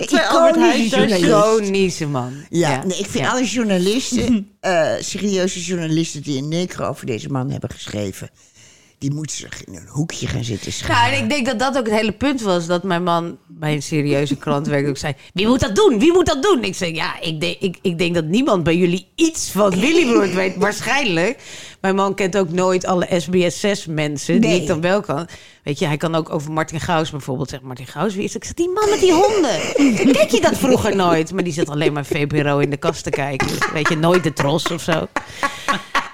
Iconische. 0.00 1.18
Iconische 1.18 2.06
man. 2.06 2.32
Ja, 2.50 2.84
Nee, 2.84 2.98
ik 2.98 3.06
vind 3.10 3.24
Ja. 3.24 3.30
alle 3.30 3.44
journalisten, 3.44 4.50
eh, 4.60 4.92
serieuze 5.00 5.60
journalisten 5.60 6.22
die 6.22 6.38
een 6.38 6.48
necro 6.48 6.84
over 6.88 7.06
deze 7.06 7.28
man 7.28 7.50
hebben 7.50 7.70
geschreven, 7.70 8.30
die 8.98 9.14
moeten 9.14 9.36
zich 9.36 9.64
in 9.64 9.74
een 9.74 9.88
hoekje 9.88 10.26
gaan 10.26 10.44
zitten 10.44 10.72
Nou, 10.78 10.84
schamen. 10.84 11.12
en 11.18 11.22
ik 11.22 11.28
denk 11.30 11.46
dat 11.46 11.58
dat 11.58 11.78
ook 11.78 11.86
het 11.86 11.94
hele 11.98 12.12
punt 12.12 12.40
was. 12.40 12.66
Dat 12.66 12.82
mijn 12.82 13.02
man 13.02 13.38
bij 13.46 13.72
een 13.74 13.82
serieuze 13.82 14.36
krant 14.36 14.66
werkte. 14.66 14.90
Ook 14.90 14.96
zei, 14.96 15.14
wie 15.32 15.46
moet 15.46 15.60
dat 15.60 15.76
doen? 15.76 15.98
Wie 15.98 16.12
moet 16.12 16.26
dat 16.26 16.42
doen? 16.42 16.64
Ik 16.64 16.74
zei, 16.74 16.94
ja, 16.94 17.20
ik 17.20 17.40
denk, 17.40 17.56
ik, 17.60 17.78
ik 17.82 17.98
denk 17.98 18.14
dat 18.14 18.24
niemand 18.24 18.64
bij 18.64 18.76
jullie 18.76 19.06
iets 19.14 19.50
van 19.50 19.70
Willy 19.70 20.06
Broert 20.06 20.34
weet. 20.34 20.56
Waarschijnlijk. 20.56 21.38
Mijn 21.86 21.98
man 21.98 22.14
kent 22.14 22.36
ook 22.36 22.50
nooit 22.50 22.86
alle 22.86 23.08
SBS 23.18 23.60
6 23.60 23.86
mensen. 23.86 24.40
Die 24.40 24.50
Nee. 24.50 24.60
ik 24.60 24.66
dan 24.66 24.80
wel 24.80 25.00
kan. 25.00 25.28
Weet 25.62 25.78
je, 25.78 25.86
hij 25.86 25.96
kan 25.96 26.14
ook 26.14 26.30
over 26.30 26.52
Martin 26.52 26.80
Gaus 26.80 27.10
bijvoorbeeld 27.10 27.48
zeggen. 27.48 27.68
Martin 27.68 27.86
Gaus, 27.86 28.14
wie 28.14 28.24
is 28.24 28.32
dat? 28.32 28.42
Ik 28.42 28.48
zeg, 28.48 28.54
die 28.54 28.70
man 28.70 28.90
met 28.90 29.00
die 29.00 29.12
honden. 29.12 29.60
Kijk 30.16 30.30
je 30.30 30.40
dat 30.40 30.58
vroeger 30.58 30.96
nooit? 30.96 31.32
Maar 31.32 31.44
die 31.44 31.52
zit 31.52 31.68
alleen 31.68 31.92
maar 31.92 32.04
VPRO 32.04 32.58
in 32.58 32.70
de 32.70 32.76
kast 32.76 33.02
te 33.02 33.10
kijken. 33.10 33.46
Weet 33.72 33.88
je, 33.88 33.96
nooit 33.96 34.22
de 34.22 34.32
tros 34.32 34.66
of 34.66 34.82
zo. 34.82 35.06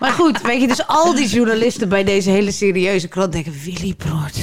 Maar 0.00 0.12
goed, 0.12 0.40
weet 0.40 0.60
je, 0.60 0.66
dus 0.66 0.86
al 0.86 1.14
die 1.14 1.28
journalisten 1.28 1.88
bij 1.88 2.04
deze 2.04 2.30
hele 2.30 2.50
serieuze 2.52 3.08
krant 3.08 3.32
denken... 3.32 3.54
Willy 3.64 3.94
Broert, 3.94 4.36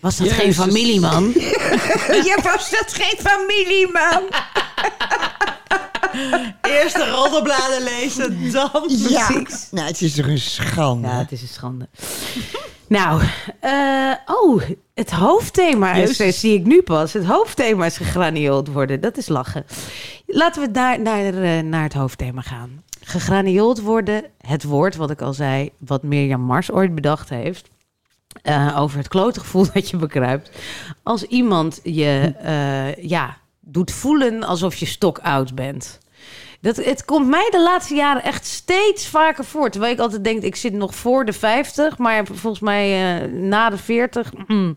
was 0.00 0.16
dat 0.16 0.28
geen 0.32 0.46
Jezus. 0.46 0.64
familieman? 0.64 1.32
Ja, 2.24 2.42
was 2.42 2.70
dat 2.70 2.92
geen 2.92 3.18
familie, 3.22 3.88
man? 3.92 4.22
Eerst 6.62 6.94
de 6.96 7.10
roddelbladen 7.10 7.82
lezen, 7.82 8.52
dan... 8.52 8.84
Ja, 8.86 9.26
Precies. 9.26 9.68
nou, 9.70 9.86
het 9.86 10.00
is 10.00 10.14
toch 10.14 10.26
een 10.26 10.38
schande. 10.38 11.08
Ja, 11.08 11.18
het 11.18 11.32
is 11.32 11.42
een 11.42 11.48
schande. 11.48 11.88
Nou, 12.88 13.22
eh, 13.60 14.12
oh, 14.26 14.62
het 14.94 15.10
hoofdthema 15.10 15.92
is, 15.94 16.16
zie 16.40 16.54
ik 16.58 16.64
nu 16.64 16.82
pas. 16.82 17.12
Het 17.12 17.24
hoofdthema 17.24 17.86
is 17.86 17.96
gegraniold 17.96 18.68
worden. 18.68 19.00
Dat 19.00 19.16
is 19.16 19.28
lachen. 19.28 19.64
Laten 20.26 20.62
we 20.62 20.68
naar, 20.72 21.00
naar, 21.00 21.34
eh, 21.42 21.62
naar 21.62 21.82
het 21.82 21.92
hoofdthema 21.92 22.40
gaan. 22.40 22.82
Gegraniold 23.00 23.80
worden, 23.80 24.24
het 24.40 24.64
woord 24.64 24.96
wat 24.96 25.10
ik 25.10 25.20
al 25.22 25.32
zei, 25.32 25.70
wat 25.78 26.02
Mirjam 26.02 26.40
Mars 26.40 26.70
ooit 26.70 26.94
bedacht 26.94 27.28
heeft. 27.28 27.68
eh, 28.42 28.76
over 28.80 28.98
het 28.98 29.08
klote 29.08 29.40
gevoel 29.40 29.66
dat 29.74 29.90
je 29.90 29.96
bekruipt. 29.96 30.50
Als 31.02 31.22
iemand 31.22 31.80
je 31.82 32.34
eh, 32.42 33.04
ja, 33.08 33.36
doet 33.60 33.90
voelen 33.92 34.42
alsof 34.44 34.74
je 34.76 34.86
stokoud 34.86 35.54
bent. 35.54 35.98
Dat, 36.66 36.76
het 36.76 37.04
komt 37.04 37.28
mij 37.28 37.48
de 37.50 37.62
laatste 37.62 37.94
jaren 37.94 38.22
echt 38.22 38.46
steeds 38.46 39.06
vaker 39.06 39.44
voor. 39.44 39.70
Terwijl 39.70 39.92
ik 39.92 39.98
altijd 39.98 40.24
denk, 40.24 40.42
ik 40.42 40.56
zit 40.56 40.72
nog 40.72 40.94
voor 40.94 41.24
de 41.24 41.32
50. 41.32 41.98
Maar 41.98 42.26
volgens 42.32 42.62
mij 42.62 43.16
eh, 43.22 43.28
na 43.30 43.70
de 43.70 43.78
40... 43.78 44.32
mm. 44.46 44.76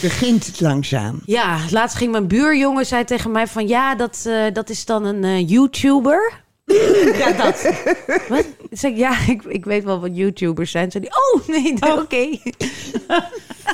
Begint 0.00 0.46
het 0.46 0.60
langzaam. 0.60 1.20
Ja, 1.24 1.58
laatst 1.70 1.96
ging 1.96 2.12
mijn 2.12 2.26
buurjongen 2.26 2.86
zei 2.86 3.04
tegen 3.04 3.30
mij 3.30 3.46
van... 3.46 3.68
Ja, 3.68 3.94
dat, 3.94 4.24
eh, 4.26 4.44
dat 4.52 4.70
is 4.70 4.84
dan 4.84 5.04
een 5.04 5.24
eh, 5.24 5.48
YouTuber. 5.48 6.32
ja, 7.18 7.32
dat. 7.32 7.72
Wat? 8.28 8.44
Ik 8.70 8.78
zeg, 8.78 8.96
ja, 8.96 9.18
ik, 9.26 9.42
ik 9.42 9.64
weet 9.64 9.84
wel 9.84 10.00
wat 10.00 10.10
YouTubers 10.12 10.70
zijn. 10.70 10.90
Zei 10.90 11.04
die, 11.04 11.12
oh, 11.12 11.48
nee, 11.48 11.98
oké. 11.98 12.38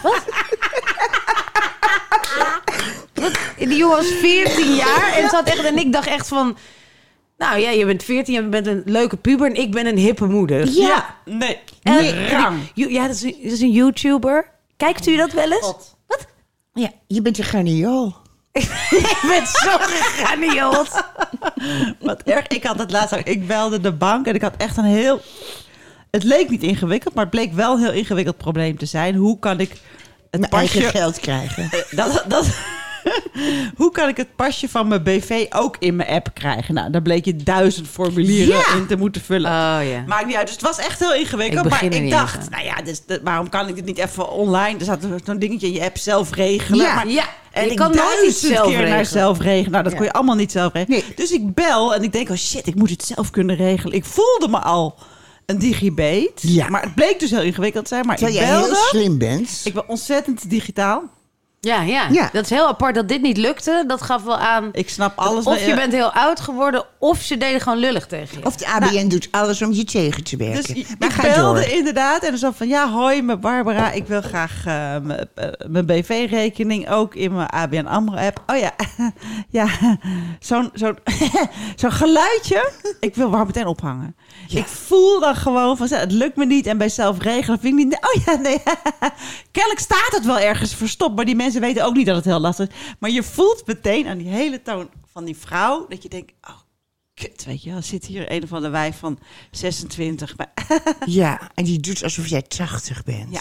wat? 0.03 0.25
wat? 3.15 3.33
Die 3.59 3.77
jongen 3.77 3.97
was 3.97 4.07
14 4.07 4.75
jaar 4.75 5.13
en 5.17 5.29
zat 5.29 5.49
echt... 5.49 5.65
En 5.65 5.79
ik 5.79 5.93
dacht 5.93 6.07
echt 6.07 6.29
van... 6.29 6.57
Nou 7.45 7.59
ja, 7.59 7.71
je 7.71 7.87
bent 7.87 8.03
14 8.03 8.37
en 8.37 8.43
je 8.43 8.49
bent 8.49 8.67
een 8.67 8.83
leuke 8.85 9.17
puber... 9.17 9.47
en 9.47 9.55
ik 9.55 9.71
ben 9.71 9.87
een 9.87 9.97
hippe 9.97 10.27
moeder. 10.27 10.69
Ja, 10.69 11.17
nee. 11.25 11.59
En- 11.83 12.29
rang. 12.29 12.59
Ja, 12.75 13.07
dat 13.07 13.15
is, 13.15 13.23
een, 13.23 13.37
dat 13.43 13.53
is 13.53 13.61
een 13.61 13.71
YouTuber. 13.71 14.51
Kijkt 14.77 15.07
u 15.07 15.17
dat 15.17 15.33
wel 15.33 15.53
eens? 15.53 15.61
God. 15.61 15.97
Ja, 16.75 16.91
je 17.07 17.23
bent 17.23 17.39
een 17.39 17.45
graniool. 17.45 18.15
Ik 18.53 19.19
ben 19.29 19.47
zo 19.47 19.77
geganiold. 19.81 21.05
Wat 22.01 22.23
erg. 22.23 22.47
Ik 22.47 22.65
had 22.65 22.79
het 22.79 22.91
laatst 22.91 23.15
ook. 23.15 23.25
Ik 23.25 23.47
belde 23.47 23.81
de 23.81 23.93
bank 23.93 24.27
en 24.27 24.35
ik 24.35 24.43
had 24.43 24.55
echt 24.57 24.77
een 24.77 24.85
heel. 24.85 25.21
Het 26.11 26.23
leek 26.23 26.51
niet 26.51 26.63
ingewikkeld, 26.63 27.15
maar 27.15 27.25
het 27.25 27.33
bleek 27.33 27.53
wel 27.53 27.75
een 27.75 27.81
heel 27.81 27.93
ingewikkeld 27.93 28.37
probleem 28.37 28.79
te 28.79 28.87
zijn. 28.87 29.15
Hoe 29.15 29.39
kan 29.39 29.61
ik 29.61 29.71
het 30.31 30.41
Mijn 30.41 30.53
eigen 30.53 30.83
geld 30.83 31.21
krijgen. 31.21 31.71
Dat, 31.91 32.25
dat, 32.29 32.47
hoe 33.77 33.91
kan 33.93 34.09
ik 34.09 34.17
het 34.17 34.37
pasje 34.37 34.69
van 34.69 34.89
mijn 34.89 35.03
BV 35.03 35.47
ook 35.51 35.77
in 35.79 35.97
mijn 35.97 36.09
app 36.09 36.31
krijgen? 36.35 36.75
Nou, 36.75 36.91
daar 36.91 37.03
bleek 37.03 37.25
je 37.25 37.37
duizend 37.37 37.89
formulieren 37.89 38.57
Ja. 38.57 38.75
in 38.77 38.87
te 38.87 38.97
moeten 38.97 39.23
vullen. 39.23 39.51
Oh 39.51 39.79
ja. 39.91 40.05
Maakt 40.07 40.27
niet 40.27 40.37
uit. 40.37 40.47
Dus 40.47 40.55
het 40.57 40.65
was 40.65 40.79
echt 40.79 40.99
heel 40.99 41.15
ingewikkeld. 41.15 41.65
Ik 41.65 41.71
maar 41.71 41.81
begin 41.81 42.05
ik 42.05 42.11
dacht, 42.11 42.51
nou 42.51 42.65
ja, 42.65 42.75
dus, 42.83 43.03
waarom 43.23 43.49
kan 43.49 43.69
ik 43.69 43.75
dit 43.75 43.85
niet 43.85 43.99
even 43.99 44.31
online? 44.31 44.79
Er 44.79 44.85
zat 44.85 44.99
zo'n 45.25 45.39
dingetje 45.39 45.67
in 45.67 45.73
je 45.73 45.85
app 45.85 45.99
zelf 45.99 46.35
regelen. 46.35 46.85
Ja, 46.87 46.95
maar, 46.95 47.09
ja. 47.09 47.25
En 47.53 47.65
Je 47.65 47.71
ik 47.71 47.77
kan 47.77 47.93
duizend 47.93 48.35
zelf 48.35 48.69
keer 48.69 48.89
naar 48.89 49.07
zelf 49.07 49.39
regelen. 49.41 49.71
Nou, 49.71 49.83
dat 49.83 49.93
Ja. 49.93 49.99
kon 49.99 50.07
je 50.07 50.13
allemaal 50.13 50.35
niet 50.37 50.53
zelf 50.53 50.73
regelen. 50.73 51.01
Nee. 51.07 51.15
Dus 51.15 51.31
ik 51.31 51.55
bel 51.55 51.95
en 51.95 52.03
ik 52.03 52.13
denk, 52.13 52.31
oh 52.31 52.37
shit, 52.37 52.67
ik 52.67 52.75
moet 52.75 52.91
het 52.91 53.05
zelf 53.05 53.31
kunnen 53.31 53.57
regelen. 53.57 53.97
Ik 53.97 54.05
voelde 54.05 54.49
me 54.49 54.59
al 54.59 54.99
een 55.47 55.59
digibate. 55.59 56.53
Ja. 56.53 56.69
Maar 56.69 56.83
het 56.83 56.95
bleek 56.95 57.19
dus 57.21 57.31
heel 57.31 57.43
ingewikkeld 57.43 57.85
te 57.85 57.95
zijn. 57.95 58.07
Maar 58.07 58.17
Terwijl 58.17 58.37
ik 58.39 58.45
jij 58.45 58.53
heel 58.55 58.61
belde. 58.65 58.87
slim 58.89 59.19
bent. 59.19 59.61
Ik 59.65 59.75
ben 59.75 59.89
ontzettend 59.89 60.51
digitaal. 60.51 61.03
Ja, 61.65 61.83
ja, 61.83 62.07
Ja. 62.11 62.29
Dat 62.33 62.45
is 62.45 62.51
heel 62.51 62.67
apart 62.67 62.95
dat 62.95 63.09
dit 63.09 63.23
niet 63.23 63.37
lukte. 63.37 63.85
Dat 63.87 64.03
gaf 64.03 64.23
wel 64.23 64.37
aan. 64.39 64.69
Ik 64.73 64.89
snap 64.91 65.19
alles. 65.19 65.45
of 65.45 65.67
je 65.67 65.75
bent 65.75 65.93
heel 65.93 66.13
oud 66.13 66.41
geworden, 66.41 66.85
of 66.99 67.21
ze 67.21 67.37
deden 67.39 67.61
gewoon 67.61 67.79
lullig 67.79 68.07
tegen 68.07 68.39
je. 68.39 68.47
Of 68.47 68.57
de 68.57 68.67
ABN 68.67 69.09
doet 69.09 69.29
alles 69.31 69.63
om 69.63 69.73
je 69.73 69.85
tegen 69.85 70.25
te 70.25 70.37
werken. 70.37 70.75
Dus 70.75 70.97
maar 70.99 71.09
ik 71.09 71.15
ga 71.15 71.23
belde 71.23 71.61
door. 71.61 71.71
inderdaad 71.71 72.23
en 72.23 72.29
dan 72.31 72.39
zo 72.39 72.51
van... 72.55 72.69
ja, 72.69 72.91
hoi, 72.91 73.23
mijn 73.23 73.41
Barbara, 73.41 73.91
ik 73.93 74.07
wil 74.07 74.23
graag 74.23 74.53
eh, 74.59 74.65
mijn- 75.03 75.29
eh, 75.35 75.49
mijn 75.69 75.87
BV-rekening 75.87 76.91
ook 76.91 77.15
in 77.15 77.35
mijn 77.35 77.49
ABN 77.49 77.87
AMRO-app. 77.87 78.43
Oh 78.47 78.57
ja, 78.57 78.73
ja, 79.61 79.67
zo'n 80.41 80.71
zo'n 80.73 80.99
zo'n 81.77 81.93
geluidje. 81.93 82.71
Ik 83.01 83.15
wil 83.15 83.31
waar 83.31 83.47
meteen 83.47 83.67
ophangen. 83.67 84.17
Ik 84.49 84.67
voel 84.67 85.21
dan 85.21 85.35
gewoon 85.37 85.77
van, 85.77 85.87
het 85.91 86.13
lukt 86.13 86.37
me 86.37 86.45
niet 86.47 86.67
en 86.67 86.79
bij 86.79 86.89
zelf 86.89 87.19
regelen 87.23 87.59
vind 87.61 87.79
ik 87.79 87.85
niet... 87.85 87.95
Oh 88.01 88.23
ja, 88.25 88.35
nee, 88.41 88.63
kennelijk 89.53 89.81
staat 89.81 90.11
het 90.11 90.25
wel 90.25 90.39
ergens 90.39 90.75
verstopt, 90.75 91.17
maar 91.17 91.25
die 91.25 91.37
mensen 91.37 91.54
weten 91.61 91.85
ook 91.85 91.95
niet 91.95 92.07
dat 92.07 92.17
het 92.17 92.25
heel 92.25 92.41
lastig 92.41 92.69
is. 92.69 92.75
Maar 92.99 93.11
je 93.11 93.23
voelt 93.23 93.67
meteen 93.67 94.07
aan 94.07 94.19
die 94.19 94.29
hele 94.29 94.63
toon 94.63 94.89
van 95.13 95.25
die 95.25 95.37
vrouw 95.37 95.87
dat 95.89 96.03
je 96.03 96.09
denkt... 96.09 96.33
Oh, 96.49 96.55
kut, 97.15 97.45
weet 97.45 97.63
je 97.63 97.71
wel, 97.71 97.83
zit 97.83 98.05
hier 98.07 98.33
een 98.33 98.43
of 98.43 98.53
andere 98.53 98.73
wijf 98.73 98.99
van 98.99 99.19
26. 99.51 100.37
Maar, 100.37 100.53
Ja, 101.07 101.51
en 101.55 101.65
die 101.65 101.81
doet 101.81 102.03
alsof 102.03 102.27
jij 102.27 102.43
80 102.43 103.05
bent. 103.05 103.33
Ja. 103.33 103.41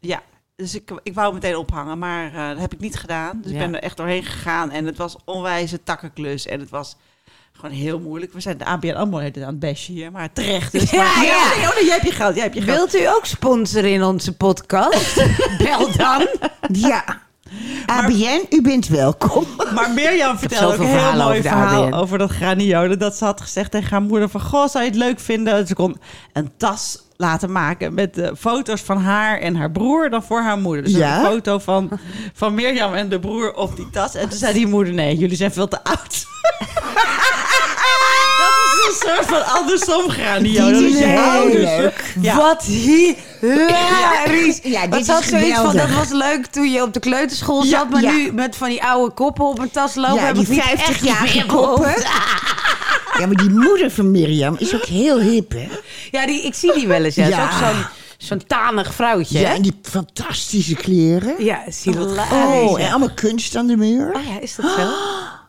ja, 0.00 0.22
dus 0.56 0.74
ik, 0.74 0.90
ik 1.02 1.14
wou 1.14 1.34
meteen 1.34 1.56
ophangen, 1.56 1.98
maar 1.98 2.34
eh, 2.34 2.48
dat 2.48 2.58
heb 2.58 2.72
ik 2.72 2.80
niet 2.80 2.96
gedaan. 2.96 3.40
Dus 3.42 3.52
Ja. 3.52 3.56
ik 3.58 3.64
ben 3.64 3.74
er 3.74 3.82
echt 3.82 3.96
doorheen 3.96 4.24
gegaan 4.24 4.70
en 4.70 4.86
het 4.86 4.96
was 4.96 5.16
onwijze 5.24 5.82
takkenklus. 5.82 6.46
En 6.46 6.60
het 6.60 6.70
was 6.70 6.96
gewoon 7.52 7.76
heel 7.76 8.00
moeilijk. 8.00 8.32
We 8.32 8.40
zijn 8.40 8.58
de 8.58 8.64
ABN 8.64 8.90
AMRO 8.94 9.18
het 9.18 9.36
aan 9.36 9.42
het 9.46 9.58
bashen 9.58 9.94
hier, 9.94 10.12
maar 10.12 10.32
terecht 10.32 10.72
dus. 10.72 10.90
Ja, 11.00 11.14
maar, 11.14 11.24
ja. 11.24 11.54
nee, 11.56 11.66
oh 11.68 11.74
nee, 11.74 11.84
jij 11.84 11.94
hebt 11.94 12.06
je 12.06 12.12
geld, 12.12 12.34
jij 12.34 12.42
hebt 12.42 12.54
je 12.54 12.62
geld. 12.62 12.76
Wilt 12.92 13.04
u 13.04 13.08
ook 13.16 13.24
sponsoren 13.26 13.92
in 13.92 14.02
onze 14.02 14.36
podcast? 14.36 15.14
Bel 15.64 15.96
dan. 15.96 16.28
Ja. 16.72 17.22
ABN, 17.86 18.40
u 18.50 18.62
bent 18.62 18.88
welkom. 18.88 19.44
Maar 19.74 19.90
Mirjam 19.90 20.38
vertelde 20.38 20.74
ook 20.74 20.80
een 20.80 20.86
heel 20.86 21.12
mooi 21.12 21.22
over 21.38 21.42
verhaal 21.42 21.84
ABN. 21.84 21.94
over 21.94 22.18
dat 22.18 22.30
graniole. 22.30 22.96
Dat 22.96 23.16
ze 23.16 23.24
had 23.24 23.40
gezegd 23.40 23.70
tegen 23.70 23.90
haar 23.90 24.02
moeder 24.02 24.28
van... 24.28 24.40
Goh, 24.40 24.68
zou 24.68 24.84
je 24.84 24.90
het 24.90 24.98
leuk 24.98 25.20
vinden? 25.20 25.66
Ze 25.66 25.74
kon 25.74 25.96
een 26.32 26.50
tas 26.56 27.02
laten 27.16 27.52
maken 27.52 27.94
met 27.94 28.14
de 28.14 28.32
foto's 28.38 28.80
van 28.80 28.98
haar 28.98 29.38
en 29.40 29.56
haar 29.56 29.70
broer 29.70 30.10
dan 30.10 30.22
voor 30.22 30.40
haar 30.42 30.58
moeder. 30.58 30.82
Dus 30.84 30.92
Ja? 30.92 31.18
een 31.18 31.24
foto 31.24 31.58
van, 31.58 31.90
van 32.34 32.54
Mirjam 32.54 32.94
en 32.94 33.08
de 33.08 33.20
broer 33.20 33.54
op 33.54 33.76
die 33.76 33.90
tas. 33.90 34.14
En 34.14 34.28
toen 34.28 34.38
zei 34.38 34.52
die 34.52 34.66
moeder, 34.66 34.94
nee, 34.94 35.16
jullie 35.16 35.36
zijn 35.36 35.52
veel 35.52 35.68
te 35.68 35.84
oud. 35.84 36.24
een 38.88 38.94
soort 39.08 39.26
van 39.26 39.46
andersom 39.46 40.10
graniole. 40.10 40.72
Die 40.72 40.82
Dat 40.82 40.92
is 40.92 40.98
je 40.98 41.04
heel 41.04 41.30
ouders... 41.30 41.76
leuk. 41.76 42.14
Ja. 42.20 42.36
Wat 42.36 42.62
hilarisch. 42.62 44.60
Ja, 44.62 44.86
dit 44.86 45.08
is 45.08 45.28
zoiets 45.28 45.58
van, 45.58 45.76
dat 45.76 45.90
was 45.90 46.10
leuk 46.10 46.46
toen 46.46 46.70
je 46.70 46.82
op 46.82 46.92
de 46.92 47.00
kleuterschool 47.00 47.64
Ja, 47.64 47.68
zat. 47.70 47.90
Maar 47.90 48.02
ja. 48.02 48.12
nu 48.12 48.32
met 48.32 48.56
van 48.56 48.68
die 48.68 48.82
oude 48.84 49.14
koppen 49.14 49.44
op 49.44 49.58
een 49.58 49.70
tas 49.70 49.94
lopen... 49.94 50.14
Ja, 50.14 50.20
heb 50.20 50.34
die 50.34 50.44
ik 50.44 50.50
niet 50.50 50.60
echt 50.60 50.98
50-jarige 50.98 51.36
meer 51.36 51.46
koppen. 51.46 51.94
Ja, 53.18 53.26
maar 53.26 53.36
die 53.36 53.50
moeder 53.50 53.90
van 53.90 54.10
Mirjam 54.10 54.56
is 54.58 54.74
ook 54.74 54.84
heel 54.84 55.20
hip, 55.20 55.52
hè? 55.52 55.68
Ja, 56.10 56.26
die, 56.26 56.42
ik 56.42 56.54
zie 56.54 56.72
die 56.72 56.86
wel 56.86 57.04
eens. 57.04 57.14
Ja. 57.14 57.26
Is 57.26 57.34
ook 57.34 57.50
zo'n 57.66 57.84
zo'n 58.18 58.46
tanig 58.46 58.94
vrouwtje. 58.94 59.38
Ja, 59.38 59.54
en 59.54 59.62
die 59.62 59.78
fantastische 59.82 60.74
kleren. 60.74 61.44
Ja, 61.44 61.66
is 61.66 61.84
hilarisch. 61.84 62.70
Oh, 62.70 62.80
en 62.80 62.90
allemaal 62.90 63.14
kunst 63.14 63.56
aan 63.56 63.66
de 63.66 63.76
muur. 63.76 64.12
Oh 64.14 64.24
ja, 64.24 64.40
is 64.40 64.54
dat 64.54 64.70
zo? 64.76 64.82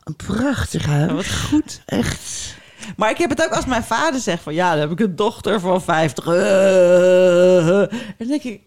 een 0.04 0.16
prachtig 0.16 0.86
huis. 0.86 1.12
Wat 1.12 1.26
goed. 1.50 1.82
Echt. 1.86 2.56
Maar 2.98 3.10
ik 3.10 3.18
heb 3.18 3.30
het 3.30 3.44
ook 3.44 3.52
als 3.52 3.66
mijn 3.66 3.84
vader 3.84 4.20
zegt 4.20 4.44
van... 4.44 4.54
Ja, 4.54 4.72
dan 4.72 4.80
heb 4.80 4.92
ik 4.92 5.00
een 5.00 5.16
dochter 5.16 5.60
van 5.60 5.82
50. 5.82 6.26
Eh, 6.28 7.80
En 7.80 7.90
dan 8.18 8.28
denk 8.28 8.44
ik... 8.44 8.62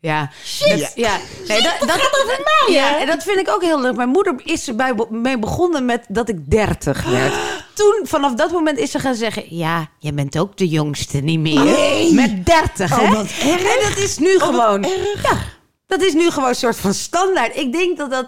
Ja, 0.00 0.30
dat, 0.68 0.92
ja. 0.94 1.16
Nee, 1.48 1.62
dat, 1.62 1.74
dat 1.80 1.90
gaat 1.90 2.22
over 2.24 2.40
mij. 2.44 2.74
Ja, 2.74 3.00
en 3.00 3.06
dat 3.06 3.22
vind 3.22 3.38
ik 3.38 3.48
ook 3.50 3.62
heel 3.62 3.80
leuk. 3.80 3.96
Mijn 3.96 4.08
moeder 4.08 4.34
is 4.44 4.68
erbij 4.68 4.94
mee 5.10 5.38
begonnen 5.38 5.84
met 5.84 6.04
dat 6.08 6.28
ik 6.28 6.50
30 6.50 7.04
werd. 7.04 7.34
Toen, 7.74 8.00
vanaf 8.02 8.34
dat 8.34 8.50
moment 8.52 8.78
is 8.78 8.90
ze 8.90 8.98
gaan 8.98 9.14
zeggen: 9.14 9.56
Ja, 9.56 9.88
jij 9.98 10.14
bent 10.14 10.38
ook 10.38 10.56
de 10.56 10.68
jongste 10.68 11.18
niet 11.18 11.38
meer. 11.40 11.64
Nee. 11.64 12.12
Met 12.12 12.46
30, 12.46 12.92
Oh, 12.92 12.98
hè? 12.98 13.14
wat 13.14 13.24
erg. 13.26 13.44
Oh, 13.44 13.50
En 13.50 13.88
dat 13.88 13.96
is 13.98 14.18
nu 14.18 14.38
gewoon. 14.38 14.82
Ja, 15.22 15.38
dat 15.86 16.02
is 16.02 16.12
nu 16.14 16.30
gewoon 16.30 16.48
een 16.48 16.54
soort 16.54 16.76
van 16.76 16.94
standaard. 16.94 17.56
Ik 17.56 17.72
denk 17.72 17.98
dat 17.98 18.10
dat. 18.10 18.26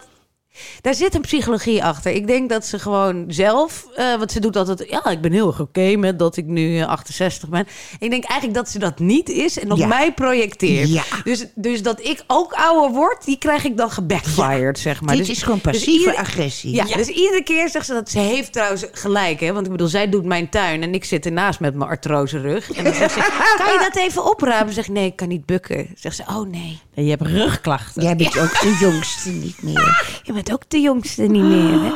Daar 0.80 0.94
zit 0.94 1.14
een 1.14 1.20
psychologie 1.20 1.84
achter. 1.84 2.12
Ik 2.12 2.26
denk 2.26 2.48
dat 2.48 2.66
ze 2.66 2.78
gewoon 2.78 3.24
zelf, 3.28 3.86
eh 3.94 4.14
want 4.18 4.32
ze 4.32 4.40
doet 4.40 4.56
altijd, 4.56 4.84
ja, 4.90 5.04
ik 5.10 5.20
ben 5.20 5.32
heel 5.32 5.46
erg 5.46 5.60
oké 5.60 5.96
met 5.96 6.18
dat 6.18 6.36
ik 6.36 6.44
nu 6.46 6.78
eh, 6.78 6.86
68 6.88 7.48
ben. 7.48 7.66
Ik 7.98 8.10
denk 8.10 8.24
eigenlijk 8.24 8.54
dat 8.54 8.68
ze 8.68 8.78
dat 8.78 8.98
niet 8.98 9.28
is 9.28 9.58
en 9.58 9.72
op 9.72 9.78
Ja. 9.78 9.86
mij 9.86 10.12
projecteert. 10.12 10.88
Ja. 10.88 11.02
Dus, 11.24 11.46
dus 11.54 11.82
dat 11.82 12.04
ik 12.04 12.24
ook 12.26 12.52
ouder 12.52 12.90
word, 12.96 13.24
die 13.24 13.38
krijg 13.38 13.64
ik 13.64 13.76
dan 13.76 13.90
gebackfired, 13.90 14.78
zeg 14.78 15.00
maar. 15.00 15.16
Dit 15.16 15.26
Dus- 15.26 15.36
is 15.36 15.42
gewoon 15.42 15.60
dus 15.62 15.72
passieve 15.72 15.98
ieder- 15.98 16.16
agressie. 16.16 16.74
ja, 16.74 16.84
dus 16.84 17.06
iedere 17.08 17.42
keer 17.42 17.68
zegt 17.68 17.86
ze 17.86 17.92
dat. 17.92 18.10
Ze 18.10 18.18
heeft 18.18 18.52
trouwens 18.52 18.84
gelijk, 18.92 19.40
hè? 19.40 19.52
Want 19.52 19.66
ik 19.66 19.72
bedoel, 19.72 19.88
zij 19.88 20.08
doet 20.08 20.24
mijn 20.24 20.48
tuin 20.48 20.82
en 20.82 20.94
ik 20.94 21.04
zit 21.04 21.26
ernaast 21.26 21.60
met 21.60 21.74
mijn 21.74 21.90
artrose 21.90 22.40
rug. 22.40 22.70
En 22.72 22.84
dan 22.84 22.94
zegt 22.94 23.12
ze: 23.14 23.20
Kan 23.64 23.72
je 23.72 23.78
dat 23.92 23.96
even 23.96 24.30
opruimen? 24.30 24.74
Zeg 24.74 24.88
Nee, 24.88 25.06
ik 25.06 25.16
kan 25.16 25.28
niet 25.28 25.46
bukken. 25.46 25.88
Zegt 25.94 26.16
ze: 26.16 26.22
Oh 26.28 26.48
nee, 26.48 26.80
Nee, 26.94 27.04
je 27.04 27.10
hebt 27.10 27.22
rugklachten. 27.22 28.02
Jij 28.02 28.16
bent 28.16 28.38
ook 28.38 28.60
de 28.60 28.76
jongste 28.80 29.28
niet 29.30 29.62
meer. 29.62 30.06
je 30.22 30.32
bent 30.32 30.47
ook 30.52 30.62
de 30.68 30.80
jongste 30.80 31.22
niet 31.22 31.42
meer, 31.42 31.80
hè? 31.82 31.90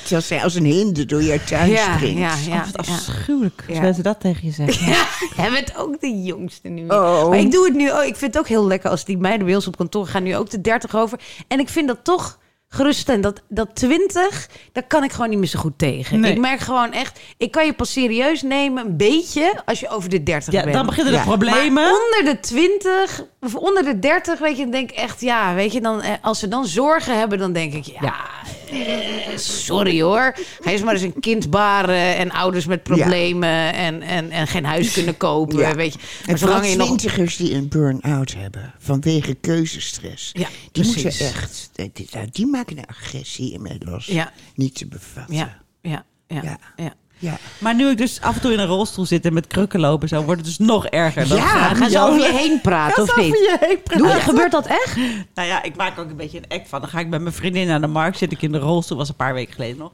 Terwijl 0.00 0.22
zij 0.22 0.42
als 0.42 0.54
een 0.54 0.64
hinde 0.64 1.04
door 1.06 1.22
jouw 1.22 1.38
tuin 1.46 1.70
Ja, 1.70 1.94
springt. 1.96 2.18
ja, 2.18 2.32
Oh, 2.34 2.44
ja. 2.44 2.66
wat 2.76 2.86
ja. 2.86 2.92
afschuwelijk. 2.92 3.64
Als 3.68 3.76
Ja. 3.76 3.82
mensen 3.82 4.02
dat 4.02 4.20
tegen 4.20 4.46
je 4.46 4.52
zeggen. 4.52 4.86
Ja, 4.88 5.06
jij 5.36 5.50
bent 5.50 5.76
ook 5.76 6.00
de 6.00 6.22
jongste 6.22 6.68
nu. 6.68 6.82
meer. 6.82 6.92
Oh. 7.02 7.28
Maar 7.28 7.38
ik 7.38 7.52
doe 7.52 7.64
het 7.64 7.74
nu 7.74 7.92
ook. 7.92 8.02
Ik 8.02 8.16
vind 8.16 8.34
het 8.34 8.38
ook 8.38 8.48
heel 8.48 8.66
lekker 8.66 8.90
als 8.90 9.04
die 9.04 9.18
meiden 9.18 9.46
bij 9.46 9.54
ons 9.54 9.66
op 9.66 9.76
kantoor 9.76 10.06
gaan 10.06 10.22
nu 10.22 10.36
ook 10.36 10.50
de 10.50 10.60
30 10.60 10.96
over. 10.96 11.20
En 11.48 11.58
ik 11.60 11.68
vind 11.68 11.88
dat 11.88 11.98
toch 12.02 12.38
geruststellend. 12.74 13.22
Dat, 13.24 13.42
dat 13.48 13.68
20, 13.74 14.48
daar 14.72 14.86
kan 14.86 15.04
ik 15.04 15.12
gewoon 15.12 15.30
niet 15.30 15.38
meer 15.38 15.48
zo 15.48 15.58
goed 15.58 15.78
tegen. 15.78 16.20
Nee. 16.20 16.32
Ik 16.32 16.38
merk 16.38 16.60
gewoon 16.60 16.92
echt, 16.92 17.20
ik 17.36 17.50
kan 17.50 17.66
je 17.66 17.72
pas 17.72 17.92
serieus 17.92 18.42
nemen, 18.42 18.86
een 18.86 18.96
beetje, 18.96 19.62
als 19.64 19.80
je 19.80 19.88
over 19.88 20.08
de 20.10 20.22
30 20.22 20.52
Ja, 20.52 20.62
bent. 20.62 20.74
dan 20.74 20.86
beginnen 20.86 21.12
de 21.12 21.18
Ja. 21.18 21.24
problemen. 21.24 21.72
Maar 21.72 21.92
onder 21.92 22.34
de 22.34 22.40
20 22.40 23.24
of 23.40 23.54
onder 23.54 23.84
de 23.84 23.98
30, 23.98 24.38
weet 24.38 24.56
je, 24.56 24.62
dan 24.62 24.70
denk 24.72 24.90
ik 24.90 24.96
echt, 24.96 25.20
ja, 25.20 25.54
weet 25.54 25.72
je, 25.72 25.80
dan, 25.80 26.02
eh, 26.02 26.12
als 26.22 26.38
ze 26.38 26.48
dan 26.48 26.66
zorgen 26.66 27.18
hebben, 27.18 27.38
dan 27.38 27.52
denk 27.52 27.72
ik, 27.74 27.84
ja, 28.00 28.14
eh, 28.70 29.36
sorry 29.36 30.00
hoor. 30.02 30.34
Ga 30.60 30.70
eens 30.70 30.82
maar 30.82 30.94
eens 30.94 31.02
een 31.02 31.20
kind 31.20 31.50
baren 31.50 32.16
en 32.16 32.30
ouders 32.30 32.66
met 32.66 32.82
problemen 32.82 33.72
en, 33.74 34.02
en, 34.02 34.30
en 34.30 34.46
geen 34.46 34.64
huis 34.64 34.92
kunnen 34.98 35.16
kopen, 35.16 35.58
Ja. 35.58 35.74
weet 35.74 35.92
je. 35.92 35.98
En 35.98 36.06
Maar 36.26 36.38
vooral 36.38 36.56
zolang 36.56 36.72
je 36.72 36.76
nog... 36.78 36.86
twintigers 36.86 37.36
die 37.36 37.54
een 37.54 37.68
burn-out 37.68 38.34
hebben 38.36 38.74
vanwege 38.78 39.34
keuzestress. 39.34 40.30
Ja, 40.32 40.48
die 40.72 40.82
precies. 40.82 41.02
moeten 41.02 41.26
echt, 41.26 41.70
die, 41.72 41.90
die, 41.94 42.08
nou, 42.12 42.26
die 42.32 42.46
maken 42.60 42.78
een 42.78 42.86
agressie 42.86 43.52
in 43.52 43.62
mij 43.62 43.80
los. 43.84 44.06
Ja. 44.06 44.32
Niet 44.54 44.74
te 44.74 44.86
bevatten. 44.86 45.34
Ja, 45.36 45.56
ja, 45.82 46.04
ja, 46.26 46.42
Ja. 46.42 46.58
ja. 46.76 46.92
Ja. 47.18 47.36
Maar 47.58 47.74
nu 47.74 47.88
ik 47.88 47.96
dus 47.96 48.20
af 48.20 48.34
en 48.34 48.40
toe 48.40 48.52
in 48.52 48.58
een 48.58 48.66
rolstoel 48.66 49.04
zit 49.06 49.24
en 49.24 49.32
met 49.32 49.46
krukken 49.46 49.80
lopen, 49.80 50.08
zo 50.08 50.22
wordt 50.22 50.40
het 50.40 50.56
dus 50.58 50.66
nog 50.66 50.86
erger. 50.86 51.28
Dan 51.28 51.36
Ja, 51.38 51.74
gaan 51.74 51.90
ze 51.90 52.00
over 52.00 52.20
je 52.20 52.32
heen 52.32 52.60
praten, 52.60 53.02
of 53.02 53.16
niet? 53.16 53.26
je 53.26 53.56
heen 53.60 53.82
praten. 53.82 54.06
Doe, 54.06 54.20
gebeurt 54.20 54.50
dat 54.50 54.66
echt? 54.66 54.96
Nou 55.34 55.48
ja, 55.48 55.62
ik 55.62 55.76
maak 55.76 55.98
ook 55.98 56.10
een 56.10 56.16
beetje 56.16 56.38
een 56.38 56.58
act 56.58 56.68
van. 56.68 56.80
Dan 56.80 56.90
ga 56.90 56.98
ik 56.98 57.08
met 57.08 57.20
mijn 57.20 57.34
vriendin 57.34 57.66
naar 57.66 57.80
de 57.80 57.86
markt. 57.86 58.18
Zit 58.18 58.32
ik 58.32 58.42
in 58.42 58.52
de 58.52 58.58
rolstoel, 58.58 58.96
was 58.98 59.08
een 59.08 59.14
paar 59.14 59.34
weken 59.34 59.54
geleden 59.54 59.78
nog. 59.78 59.92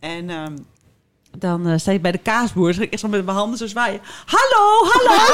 En 0.00 0.30
ehm, 0.30 0.56
dan 1.38 1.66
eh 1.68 1.78
sta 1.78 1.92
je 1.92 2.00
bij 2.00 2.12
de 2.12 2.18
kaasboer. 2.18 2.66
Dus 2.66 2.78
ik 2.78 2.98
zo 2.98 3.08
met 3.08 3.24
mijn 3.24 3.36
handen 3.36 3.58
zo 3.58 3.66
zwaaien. 3.66 4.00
Hallo, 4.24 4.90
hallo. 4.92 5.22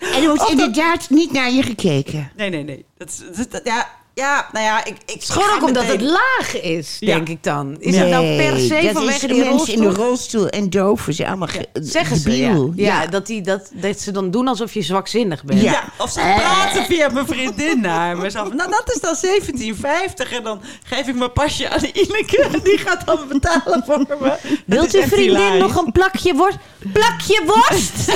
En 0.14 0.22
er 0.22 0.28
wordt 0.28 0.50
inderdaad 0.50 1.10
niet 1.10 1.32
naar 1.32 1.50
je 1.50 1.62
gekeken. 1.62 2.30
Nee, 2.36 2.50
nee, 2.50 2.64
nee. 2.64 2.84
Dat 2.96 3.08
is, 3.08 3.36
dat, 3.36 3.50
dat- 3.50 3.60
ja, 3.64 3.88
ja, 4.24 4.48
nou 4.52 4.64
ja, 4.64 4.84
ik, 4.84 4.96
ik 5.06 5.22
Gewoon 5.24 5.50
ook 5.50 5.62
omdat 5.64 5.82
meteen- 5.86 6.00
het 6.00 6.10
laag 6.10 6.60
is, 6.62 6.96
Ja. 7.00 7.14
denk 7.14 7.28
ik 7.28 7.42
dan. 7.42 7.76
Is 7.78 7.96
het 7.96 8.08
nou 8.08 8.36
per 8.36 8.58
se 8.58 8.80
dat 8.82 8.92
vanwege 8.92 9.14
is 9.14 9.20
die 9.20 9.28
mensen 9.28 9.46
rolstoel? 9.50 9.74
in 9.74 9.80
de 9.80 9.94
rolstoel 9.94 10.48
en 10.48 10.70
doven 10.70 11.14
zijn 11.14 11.28
allemaal 11.28 11.48
ge- 11.48 11.68
Zeggen 11.72 12.16
ze, 12.16 12.72
ja. 12.76 13.06
Dat, 13.06 13.26
die, 13.26 13.40
dat, 13.40 13.70
dat 13.72 14.00
ze 14.00 14.10
dan 14.10 14.30
doen 14.30 14.48
alsof 14.48 14.74
je 14.74 14.82
zwakzinnig 14.82 15.44
bent. 15.44 15.60
Ja. 15.60 15.70
Ja, 15.72 15.84
of 15.98 16.10
ze 16.10 16.20
praten 16.36 16.84
via 16.84 17.08
mijn 17.08 17.26
vriendin 17.26 17.80
naar 17.80 18.16
me. 18.16 18.30
Zo 18.30 18.44
van, 18.44 18.56
nou, 18.56 18.70
dat 18.70 18.92
is 18.94 19.00
dan 19.00 19.14
1750. 19.20 20.32
En 20.32 20.42
dan 20.42 20.60
geef 20.84 21.06
ik 21.08 21.14
mijn 21.14 21.32
pasje 21.32 21.68
aan 21.70 21.84
Ineke. 21.92 22.42
En 22.52 22.60
die 22.62 22.78
gaat 22.78 23.06
dan 23.06 23.18
betalen 23.28 23.82
voor 23.86 24.04
me. 24.20 24.32
Wilt 24.66 24.94
uw 24.94 25.02
vriendin 25.02 25.18
hilarisch. 25.36 25.60
nog 25.60 25.76
een 25.84 25.92
plakje 25.92 26.34
worst? 26.34 26.58
Plakje 26.92 27.42
worst! 27.46 28.04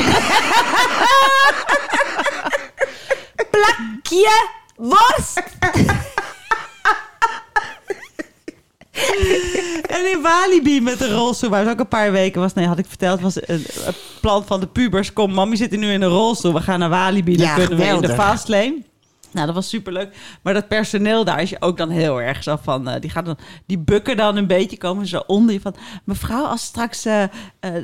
plakje 3.51 4.59
worst! 4.81 5.43
En 9.87 10.11
in 10.11 10.23
Walibi 10.23 10.81
met 10.81 10.99
de 10.99 11.13
rolstoel, 11.15 11.51
waar 11.51 11.65
ze 11.65 11.71
ook 11.71 11.79
een 11.79 11.89
paar 11.89 12.13
weken 12.13 12.41
was, 12.41 12.55
nee, 12.55 12.67
had 12.67 12.79
ik 12.79 12.87
verteld, 12.89 13.21
was 13.21 13.37
een, 13.37 13.65
een 13.85 13.95
plan 14.21 14.45
van 14.47 14.61
de 14.61 14.67
pubers. 14.67 15.13
Kom, 15.13 15.33
mami 15.35 15.57
zit 15.57 15.71
nu 15.71 15.93
in 15.93 16.03
een 16.03 16.09
rolstoel. 16.09 16.53
We 16.55 16.61
gaan 16.61 16.79
naar 16.79 16.89
Walibi, 16.89 17.37
dan 17.37 17.47
Ja, 17.47 17.55
kunnen 17.55 17.79
we 17.79 17.85
in 17.85 18.01
de 18.01 18.15
fastlane. 18.15 18.83
Nou, 19.33 19.47
dat 19.47 19.55
was 19.55 19.69
superleuk. 19.69 20.17
Maar 20.43 20.55
dat 20.55 20.69
personeel 20.69 21.25
daar 21.25 21.43
is 21.43 21.51
je 21.51 21.57
ook 21.61 21.77
dan 21.77 21.91
heel 21.91 22.21
erg 22.21 22.43
zo 22.43 22.59
van... 22.63 22.89
eh, 22.89 23.01
die, 23.01 23.11
gaat 23.11 23.25
dan, 23.25 23.39
die 23.67 23.79
bukken 23.79 24.17
dan 24.17 24.37
een 24.37 24.47
beetje, 24.47 24.79
komen 24.79 25.07
zo 25.07 25.23
onder 25.27 25.55
je 25.55 25.61
van... 25.61 25.75
Mevrouw, 26.05 26.45
als 26.45 26.63
straks 26.63 27.05
eh, 27.05 27.23
eh, 27.23 27.31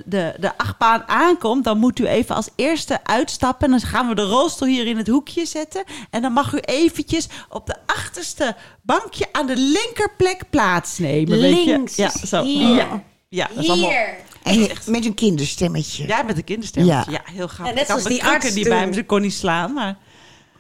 de, 0.04 0.35
de 0.38 0.59
achtbaan 0.59 1.02
aankomt... 1.09 1.64
dan 1.64 1.78
moet 1.78 1.98
u 1.98 2.06
even 2.06 2.35
als 2.35 2.48
eerste 2.56 3.04
uitstappen. 3.04 3.64
En 3.72 3.78
dan 3.78 3.88
gaan 3.88 4.09
we 4.09 4.14
de 4.14 4.22
rolstoel 4.22 4.68
hier 4.68 4.87
in 4.87 4.96
het 4.96 5.09
hoekje 5.09 5.46
zetten. 5.46 5.85
En 6.11 6.22
dan 6.22 6.32
mag 6.32 6.52
u 6.52 6.59
eventjes 6.59 7.28
op 7.48 7.66
de 7.66 7.76
achterste 7.87 8.56
bankje... 8.82 9.26
aan 9.32 9.46
de 9.46 9.56
linkerplek 9.56 10.42
plaatsnemen. 10.50 11.40
weet 11.40 11.64
je? 11.64 11.70
Links 11.70 11.96
Ja, 11.96 12.06
is 12.06 12.28
zo. 12.28 12.42
hier. 12.42 12.74
Ja, 12.76 13.02
ja 13.28 13.48
dat 13.54 13.64
is 13.64 13.70
allemaal... 13.70 13.92
En 14.42 14.68
met 14.87 15.04
een 15.04 15.14
kinderstemmetje. 15.14 16.06
Ja, 16.06 16.22
met 16.22 16.37
een 16.37 16.44
kinderstemmetje. 16.44 17.11
Ja, 17.12 17.20
Ja. 17.26 17.32
heel 17.32 17.48
gaaf. 17.48 17.68
Ja, 17.68 17.74
net 17.74 17.87
zoals 17.87 18.04
die 18.04 18.24
arts 18.24 18.52
die 18.52 18.68
bij 18.68 18.87
me, 18.87 18.92
ze 18.92 19.04
kon 19.04 19.20
niet 19.20 19.32
slaan, 19.32 19.72
maar... 19.72 19.96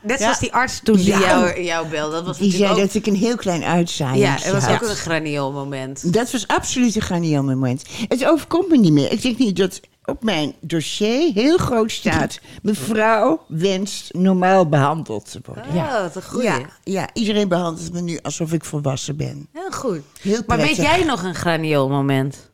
Net 0.06 0.18
Ja. 0.18 0.24
zoals 0.24 0.38
die 0.38 0.52
arts 0.52 0.80
toen 0.82 0.96
die 0.96 1.06
Ja. 1.06 1.18
jou, 1.18 1.60
jou 1.62 1.88
belde. 1.88 2.14
Dat 2.14 2.26
was 2.26 2.38
Die 2.38 2.52
zei 2.52 2.74
dat 2.80 2.94
ik 2.94 3.06
een 3.06 3.14
heel 3.16 3.36
klein 3.36 3.62
ook... 3.62 3.68
uitzaaien 3.68 4.18
Ja, 4.18 4.32
het 4.40 4.52
was 4.52 4.68
ook 4.68 4.80
een 4.82 4.96
graniool 4.96 5.52
moment. 5.52 6.12
Dat 6.12 6.30
was 6.30 6.46
absoluut 6.46 6.96
een 6.96 7.02
granieel 7.02 7.42
moment. 7.42 7.82
Het 8.08 8.26
overkomt 8.26 8.68
me 8.68 8.76
niet 8.76 8.92
meer. 8.92 9.12
Ik 9.12 9.22
denk 9.22 9.38
niet 9.38 9.56
dat 9.56 9.80
op 10.04 10.22
mijn 10.24 10.54
dossier 10.60 11.32
heel 11.34 11.56
groot 11.56 11.90
staat... 11.90 12.38
mevrouw 12.62 13.44
wenst 13.48 14.14
normaal 14.14 14.68
behandeld 14.68 15.30
te 15.30 15.40
worden. 15.44 15.74
Ja, 15.74 16.02
wat 16.02 16.16
een 16.16 16.22
goeie. 16.22 16.48
Ja, 16.48 16.60
ja, 16.84 17.08
iedereen 17.12 17.48
behandelt 17.48 17.92
me 17.92 18.00
nu 18.00 18.18
alsof 18.22 18.52
ik 18.52 18.64
volwassen 18.64 19.16
ben. 19.16 19.48
Heel 19.52 19.70
goed. 19.70 20.00
Heel 20.20 20.40
Maar 20.46 20.58
weet 20.58 20.76
jij 20.76 21.04
nog 21.04 21.22
een 21.22 21.34
graniool 21.34 21.88
moment? 21.88 22.50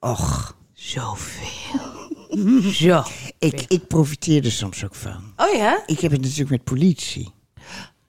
Och, 0.00 0.56
Zoveel. 0.74 1.99
Zo. 2.72 3.02
ik, 3.38 3.64
ik 3.68 3.86
profiteer 3.86 4.44
er 4.44 4.52
soms 4.52 4.84
ook 4.84 4.94
van. 4.94 5.32
Oh 5.36 5.54
ja? 5.54 5.82
Ik 5.86 6.00
heb 6.00 6.10
het 6.12 6.20
natuurlijk 6.20 6.50
met 6.50 6.64
politie. 6.64 7.32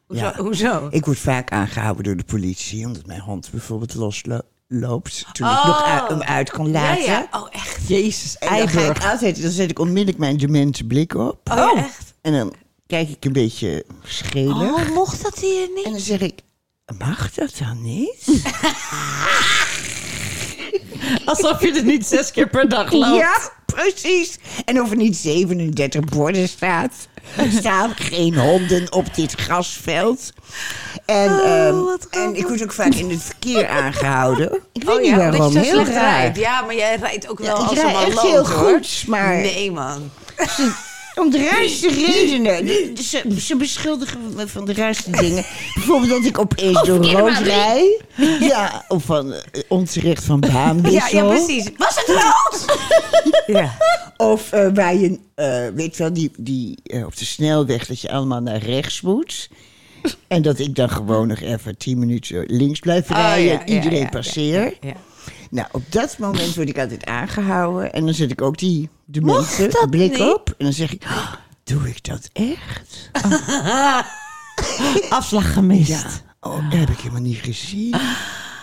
Hoezo? 0.05 0.23
Ja. 0.23 0.35
Hoezo? 0.37 0.87
Ik 0.91 1.05
word 1.05 1.19
vaak 1.19 1.51
aangehouden 1.51 2.03
door 2.03 2.15
de 2.15 2.23
politie... 2.23 2.85
omdat 2.85 3.05
mijn 3.05 3.19
hond 3.21 3.49
bijvoorbeeld 3.51 3.93
losloopt... 3.93 5.25
toen 5.31 5.47
ik 5.47 5.53
Oh. 5.53 5.65
nog 5.65 5.83
uit- 5.83 6.09
hem 6.09 6.21
uit 6.21 6.51
kon 6.51 6.65
ja, 6.65 6.71
laten. 6.71 7.03
ja. 7.03 7.27
Oh, 7.31 7.47
echt? 7.51 7.87
Jezus, 7.87 8.37
En 8.37 8.47
dan, 8.57 8.57
ga 8.69 8.77
Eiburg. 8.79 8.97
ik 8.97 9.09
altijd, 9.11 9.41
dan 9.41 9.51
zet 9.51 9.69
ik 9.69 9.79
onmiddellijk 9.79 10.17
mijn 10.17 10.37
demente 10.37 10.83
blik 10.83 11.13
op. 11.15 11.49
Oh, 11.51 11.55
ja, 11.57 11.75
echt? 11.75 12.13
En 12.21 12.33
dan 12.33 12.53
kijk 12.87 13.09
ik 13.09 13.25
een 13.25 13.33
beetje 13.33 13.85
schelig. 14.03 14.55
Oh, 14.71 14.89
mocht 14.93 15.23
dat 15.23 15.39
hier 15.39 15.67
niet? 15.75 15.85
En 15.85 15.91
dan 15.91 16.01
zeg 16.01 16.19
ik, 16.19 16.39
mag 16.97 17.33
dat 17.33 17.53
dan 17.59 17.81
niet? 17.81 18.25
Alsof 21.25 21.61
je 21.61 21.73
er 21.73 21.83
niet 21.83 22.05
zes 22.05 22.31
keer 22.31 22.47
per 22.49 22.69
dag 22.69 22.91
loopt. 22.91 23.15
ja, 23.19 23.37
precies. 23.65 24.37
En 24.65 24.81
of 24.81 24.89
er 24.91 24.97
niet 24.97 25.15
37 25.17 26.01
borden 26.05 26.47
staat. 26.49 26.93
Er 27.37 27.51
staan 27.51 27.93
geen 27.95 28.37
honden 28.37 28.91
op 28.93 29.15
dit 29.15 29.31
grasveld. 29.33 30.33
En, 31.05 31.43
ehm, 31.43 31.75
wat 31.79 32.07
en 32.09 32.35
ik 32.35 32.47
word 32.47 32.63
ook 32.63 32.71
vaak 32.73 32.93
in 32.93 33.09
het 33.09 33.21
verkeer 33.23 33.67
aangehouden. 33.67 34.59
Ik 34.73 34.83
weet 34.83 34.95
oh 34.95 35.01
niet 35.01 35.09
ja, 35.09 35.15
waarom, 35.17 35.35
omdat 35.41 35.53
je 35.53 35.59
zo 35.59 35.65
heel 35.75 35.83
slecht 35.85 35.97
raar. 35.97 36.19
rijdt. 36.19 36.37
Ja, 36.37 36.61
maar 36.61 36.75
jij 36.75 36.95
rijdt 36.95 37.29
ook 37.29 37.39
Ja, 37.39 37.45
wel 37.45 37.55
ik 37.63 37.69
als 37.69 37.79
rij 37.79 37.89
een 37.93 37.95
echt 38.05 38.15
maloot, 38.15 38.31
heel 38.31 38.47
hoor. 38.49 38.73
goed, 38.73 39.03
maar- 39.07 39.35
Nee, 39.37 39.71
man. 39.71 40.09
Om 41.21 41.29
de 41.29 41.49
raarste 41.49 41.89
redenen. 41.89 42.97
Ze, 42.97 43.23
ze 43.39 43.55
beschuldigen 43.55 44.19
me 44.35 44.47
van 44.47 44.65
de 44.65 44.73
raarste 44.73 45.11
dingen. 45.11 45.45
Bijvoorbeeld 45.75 46.09
dat 46.11 46.25
ik 46.25 46.39
opeens 46.39 46.83
door 46.83 47.05
rood 47.05 47.37
rij. 47.37 48.01
Ja, 48.39 48.85
of 48.87 49.03
van 49.03 49.33
eh, 49.33 49.61
onterecht 49.67 50.23
van 50.23 50.43
Ja, 50.47 50.51
baanwissel. 50.53 51.17
ja, 51.17 51.35
precies. 51.35 51.69
Was 51.77 51.95
het 51.95 52.07
rood? 52.07 52.79
ja. 53.57 53.77
Of 54.17 54.51
eh, 54.51 54.67
waar 54.73 54.95
je, 54.95 55.19
eh, 55.35 55.67
weet 55.75 55.97
wel, 55.97 56.13
die, 56.13 56.31
die, 56.37 56.77
eh, 56.83 57.05
op 57.05 57.17
de 57.17 57.25
snelweg 57.25 57.85
dat 57.85 58.01
je 58.01 58.11
allemaal 58.11 58.41
naar 58.41 58.61
rechts 58.63 59.01
moet. 59.01 59.49
En 60.27 60.41
dat 60.41 60.59
ik 60.59 60.75
dan 60.75 60.89
gewoon 60.89 61.27
nog 61.27 61.39
even 61.39 61.77
tien 61.77 61.99
minuten 61.99 62.43
links 62.47 62.79
blijf 62.79 63.09
Oh, 63.09 63.17
rijden 63.17 63.45
ja, 63.51 63.65
en 63.65 63.73
iedereen 63.73 63.97
ja, 63.97 64.03
ja, 64.03 64.09
passeer. 64.09 64.77
Nou, 65.51 65.67
op 65.71 65.83
dat 65.91 66.17
moment 66.17 66.55
word 66.55 66.69
ik 66.69 66.77
altijd 66.77 67.05
aangehouden. 67.05 67.93
En 67.93 68.05
dan 68.05 68.13
zet 68.13 68.31
ik 68.31 68.41
ook 68.41 68.57
die 68.57 68.89
de 69.05 69.21
Mocht 69.21 69.37
mensen 69.39 69.69
dat 69.69 69.89
blik 69.89 70.11
niet? 70.11 70.21
op. 70.21 70.49
En 70.57 70.65
dan 70.65 70.73
zeg 70.73 70.93
ik, 70.93 71.03
"Oh, 71.03 71.33
doe 71.63 71.89
ik 71.89 72.03
dat 72.03 72.29
echt? 72.33 73.09
Afslag 75.09 75.53
gemist. 75.53 75.89
Ja. 75.89 76.09
Oh, 76.39 76.69
dat 76.69 76.79
heb 76.79 76.89
ik 76.89 76.97
helemaal 76.97 77.21
niet 77.21 77.37
gezien. 77.37 77.95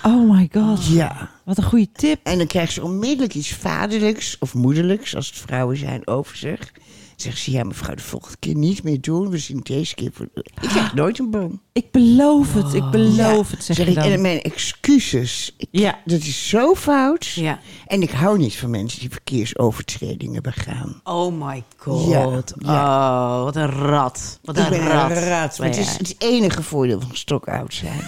Oh 0.03 0.31
my 0.31 0.49
god. 0.53 0.87
Ja. 0.87 1.31
Wat 1.45 1.59
een 1.59 1.65
goede 1.65 1.93
tip. 1.93 2.21
En 2.23 2.39
dan 2.39 2.47
krijgt 2.47 2.73
ze 2.73 2.83
onmiddellijk 2.83 3.35
iets 3.35 3.53
vaderlijks 3.55 4.37
of 4.39 4.55
moederlijks, 4.55 5.17
als 5.17 5.27
het 5.27 5.37
vrouwen 5.37 5.77
zijn, 5.77 6.07
over 6.07 6.37
zich. 6.37 6.73
Zegt 7.21 7.39
ze, 7.39 7.51
ja 7.51 7.65
mevrouw, 7.65 7.95
de 7.95 8.03
volgende 8.03 8.37
keer 8.39 8.55
niet 8.55 8.83
meer 8.83 9.01
doen. 9.01 9.31
We 9.31 9.39
zien 9.39 9.61
deze 9.63 9.95
keer 9.95 10.11
voor... 10.13 10.29
Ik 10.35 10.53
krijg 10.69 10.95
nooit 10.95 11.19
een 11.19 11.31
boom. 11.31 11.61
Ik 11.73 11.91
beloof 11.91 12.55
het. 12.55 12.75
Ik 12.75 12.91
beloof 12.91 13.51
het, 13.51 13.65
zeg, 13.65 13.79
ik. 13.79 13.95
dan. 13.95 14.05
En 14.05 14.21
mijn 14.21 14.43
excuses. 14.43 15.55
Ik- 15.57 15.69
Ja. 15.71 15.99
Dat 16.05 16.21
is 16.21 16.49
zo 16.49 16.75
fout. 16.75 17.27
Ja. 17.27 17.59
En 17.87 18.03
ik 18.03 18.11
hou 18.11 18.39
niet 18.39 18.57
van 18.57 18.71
mensen 18.71 19.01
die 19.01 19.11
verkeersovertredingen 19.11 20.43
begaan. 20.43 21.01
Oh 21.05 21.47
my 21.49 21.65
god. 21.77 22.09
Ja, 22.11 22.43
ja. 22.73 23.39
Oh, 23.39 23.45
wat 23.45 23.57
een 23.57 23.71
rat. 23.71 24.39
Wat 24.43 24.59
Ik 24.59 24.65
een 24.65 24.71
ben 24.71 24.87
rat. 24.89 25.11
een 25.11 25.29
rat. 25.29 25.59
Maar 25.59 25.69
het 25.69 25.77
is 25.77 25.97
het 25.99 26.15
enige 26.19 26.63
voordeel 26.63 27.01
van 27.01 27.17
stokoud 27.17 27.75
zijn. 27.75 28.01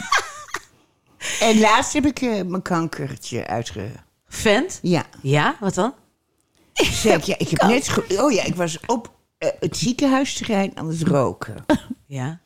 en 1.49 1.59
laatst 1.61 1.93
heb 1.93 2.07
ik 2.07 2.21
eh, 2.21 2.43
mijn 2.47 2.63
kankertje 2.63 3.47
uitge... 3.47 3.91
Vent? 4.29 4.79
Ja. 4.83 5.05
Ja, 5.23 5.57
wat 5.61 5.75
dan? 5.75 5.95
Zeg 6.85 7.17
ik, 7.17 7.23
ja, 7.25 7.35
ik 7.39 7.49
heb 7.49 7.63
net... 7.63 7.89
ge- 7.89 8.23
Oh 8.23 8.33
ja, 8.33 8.45
ik 8.45 8.55
was 8.55 8.79
op 8.87 9.11
eh, 9.39 9.49
het 9.61 9.77
ziekenhuisterrein 9.77 10.71
aan 10.77 10.89
het 10.89 11.03
roken. 11.03 11.65
Ja. 12.07 12.41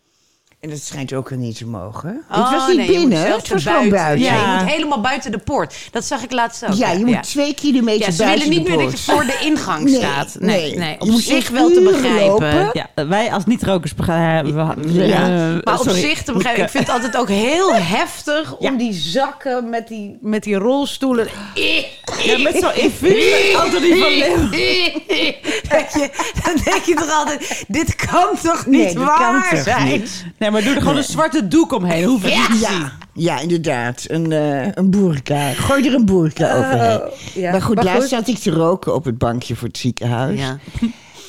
En 0.64 0.70
dat 0.70 0.80
schijnt 0.82 1.12
ook 1.12 1.30
al 1.30 1.36
niet 1.36 1.56
te 1.56 1.66
mogen. 1.66 2.24
Oh, 2.30 2.50
het 2.50 2.58
was 2.58 2.68
niet 2.68 2.76
nee, 2.76 2.86
je 2.92 2.98
moet 2.98 3.08
binnen, 3.08 3.32
het 3.32 3.48
was 3.48 3.62
gewoon 3.62 3.88
buiten. 3.88 4.24
Ja, 4.26 4.34
Ja. 4.34 4.52
je 4.56 4.62
moet 4.62 4.72
helemaal 4.72 5.00
buiten 5.00 5.30
de 5.32 5.38
poort. 5.38 5.74
Dat 5.90 6.04
zag 6.04 6.22
ik 6.22 6.32
laatst 6.32 6.64
ook. 6.66 6.72
Ja, 6.74 6.90
je 6.90 7.04
moet 7.04 7.22
twee 7.22 7.54
kilometer 7.54 8.06
Ja, 8.06 8.10
ze 8.12 8.22
buiten 8.22 8.48
willen 8.48 8.62
niet 8.62 8.70
de 8.70 8.76
meer 8.76 8.86
dat 8.90 8.98
je 9.00 9.04
poort. 9.12 9.18
voor 9.18 9.26
de 9.38 9.46
ingang 9.46 9.84
Nee, 9.84 9.94
staat. 9.94 10.36
Nee, 10.38 10.60
nee. 10.60 10.78
nee. 10.78 10.94
Op 11.00 11.06
Je 11.06 11.10
moet 11.12 11.22
zich 11.22 11.48
wel 11.48 11.70
te 11.70 11.80
begrijpen. 11.80 12.70
Ja, 12.72 13.06
wij 13.06 13.32
als 13.32 13.44
niet-rokers 13.46 13.94
begrijpen. 13.94 14.54
Ja. 14.92 15.28
Maar 15.64 15.80
op 15.80 15.88
zich 15.88 16.22
te 16.22 16.32
begrijpen. 16.32 16.62
Ik 16.64 16.70
vind 16.70 16.86
het 16.86 16.94
altijd 16.96 17.16
ook 17.16 17.28
heel 17.28 17.74
heftig 17.74 18.56
om 18.56 18.76
die 18.76 18.92
zakken 18.92 19.68
met 19.68 19.88
die, 19.88 20.18
met 20.20 20.42
die 20.42 20.54
rolstoelen. 20.54 21.28
Ja, 22.24 22.38
met 22.38 22.56
zo'n 22.60 22.74
infuus. 22.74 23.54
Anthony 23.56 23.96
van 23.96 24.08
Leeuwen. 24.12 24.50
Dan 26.44 26.56
denk 26.64 26.82
je 26.84 26.94
toch 26.94 27.10
altijd: 27.12 27.64
dit 27.68 27.94
kan 27.94 28.28
toch 28.42 28.66
niet 28.66 28.80
Nee, 28.84 28.94
dat 28.94 29.14
kan 29.14 29.32
waar 29.32 29.56
zijn? 29.64 30.04
Maar 30.54 30.62
doe 30.62 30.74
er 30.74 30.80
gewoon 30.80 30.96
een 30.96 31.04
zwarte 31.04 31.48
doek 31.48 31.72
omheen. 31.72 32.04
Hoef 32.04 32.22
het 32.22 32.34
niet 32.34 32.46
te 32.46 32.66
zien. 32.66 32.78
Ja, 32.80 32.92
ja, 33.12 33.40
inderdaad. 33.40 34.04
Een, 34.06 34.32
eh 34.32 34.66
een 34.74 34.90
boerka. 34.90 35.52
Gooi 35.52 35.86
er 35.88 35.94
een 35.94 36.04
boerka 36.04 36.56
overheen. 36.56 37.00
Oh, 37.00 37.08
ja. 37.34 37.50
Maar 37.50 37.62
goed, 37.62 37.74
Maar 37.74 37.84
laatst 37.84 38.00
goed. 38.00 38.08
zat 38.10 38.28
ik 38.28 38.38
te 38.38 38.50
roken 38.50 38.94
op 38.94 39.04
het 39.04 39.18
bankje 39.18 39.56
voor 39.56 39.68
het 39.68 39.78
ziekenhuis. 39.78 40.40
Ja. 40.40 40.58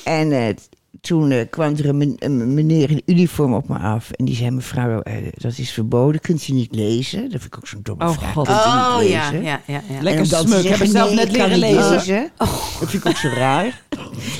En 0.04 0.32
eh, 0.32 0.48
t- 0.48 0.68
toen 1.00 1.30
eh, 1.30 1.44
kwam 1.50 1.74
er 1.76 1.88
een, 1.88 1.96
men- 1.96 2.16
een 2.18 2.54
meneer 2.54 2.90
in 2.90 3.02
uniform 3.06 3.54
op 3.54 3.68
me 3.68 3.78
af. 3.78 4.10
En 4.10 4.24
die 4.24 4.36
zei, 4.36 4.50
mevrouw, 4.50 5.00
eh, 5.00 5.14
dat 5.34 5.58
is 5.58 5.70
verboden. 5.70 6.20
Kunt 6.20 6.48
u 6.48 6.52
niet 6.52 6.74
lezen? 6.74 7.20
Dat 7.22 7.30
vind 7.30 7.44
ik 7.44 7.56
ook 7.56 7.66
zo'n 7.66 7.80
domme 7.82 8.04
Oh, 8.04 8.10
vraag. 8.18 8.32
God. 8.32 8.46
Kunt 8.46 8.58
u 8.58 8.60
Oh 8.60 8.98
niet 9.00 9.08
ja, 9.08 9.30
lezen? 9.30 9.44
ja, 9.44 9.60
ja, 9.66 9.80
ja. 9.88 10.02
Lekker 10.02 10.12
En 10.12 10.22
om 10.22 10.28
dan 10.28 10.40
te 10.44 10.48
smuk. 10.50 10.62
zeggen, 10.62 10.70
Heb 10.78 10.80
ik 10.86 10.90
zelf 10.92 11.06
nee, 11.08 11.16
net 11.16 11.28
ik 11.34 11.38
kan 11.40 11.48
leren 11.58 11.76
niet 11.76 12.06
lezen. 12.06 12.30
Dat 12.38 12.48
vind 12.90 12.92
ik 13.04 13.06
ook 13.06 13.16
zo 13.16 13.28
raar. 13.28 13.82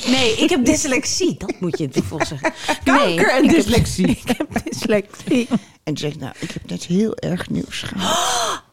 Nee, 0.07 0.35
ik 0.37 0.49
heb 0.49 0.65
dyslexie. 0.65 1.35
Dat 1.37 1.53
moet 1.59 1.77
je 1.77 1.89
volgens 2.03 2.29
zeggen. 2.29 2.53
Nee, 2.85 2.97
Kanker 2.97 3.31
en 3.31 3.43
ik 3.43 3.49
heb- 3.51 3.59
dyslexie. 3.59 4.07
Ik 4.25 4.37
heb 4.37 4.63
dyslexie. 4.63 5.47
En 5.83 5.93
ik, 5.95 6.19
nou, 6.19 6.33
ik 6.39 6.51
heb 6.51 6.69
net 6.69 6.83
heel 6.85 7.15
erg 7.17 7.49
nieuws 7.49 7.81
gehad. 7.81 8.61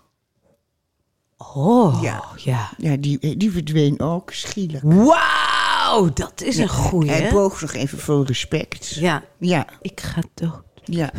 Oh, 1.57 2.03
Ja. 2.03 2.25
ja. 2.37 2.71
Ja, 2.79 2.97
die, 2.97 3.37
die 3.37 3.51
verdween 3.53 4.01
ook, 4.01 4.31
schielijk. 4.33 4.83
Wauw, 4.85 6.13
dat 6.15 6.43
is 6.43 6.57
een 6.57 6.69
goeie. 6.69 7.11
Hij 7.11 7.31
boog 7.31 7.61
nog 7.61 7.73
even 7.73 7.99
vol 7.99 8.25
respect. 8.25 8.95
Ja, 8.95 9.25
Ja, 9.39 9.67
ik 9.81 10.01
ga 10.01 10.21
dood. 10.35 10.63
ja, 10.85 11.11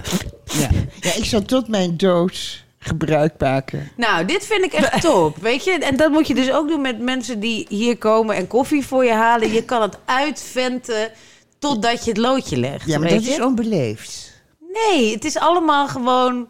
ja. 0.45 0.69
Ja, 1.01 1.13
ik 1.15 1.25
zal 1.25 1.41
tot 1.41 1.67
mijn 1.67 1.97
dood 1.97 2.64
gebruik 2.85 3.33
maken. 3.37 3.91
Nou, 3.97 4.25
dit 4.25 4.45
vind 4.45 4.63
ik 4.63 4.73
echt 4.73 5.01
top, 5.01 5.37
weet 5.41 5.63
je. 5.63 5.71
En 5.71 5.97
dat 5.97 6.11
moet 6.11 6.27
je 6.27 6.35
dus 6.35 6.51
ook 6.51 6.67
doen 6.67 6.81
met 6.81 6.99
mensen 6.99 7.39
die 7.39 7.65
hier 7.69 7.97
komen 7.97 8.35
en 8.35 8.47
koffie 8.47 8.85
voor 8.85 9.05
je 9.05 9.13
halen. 9.13 9.51
Je 9.51 9.63
kan 9.63 9.81
het 9.81 9.97
uitventen 10.05 11.11
totdat 11.59 12.03
je 12.03 12.09
het 12.09 12.19
loodje 12.19 12.57
legt. 12.57 12.87
Ja, 12.87 12.99
maar 12.99 13.09
dat 13.09 13.21
is 13.21 13.41
onbeleefd. 13.41 14.33
Nee, 14.59 15.13
het 15.13 15.25
is 15.25 15.37
allemaal 15.37 15.87
gewoon... 15.87 16.47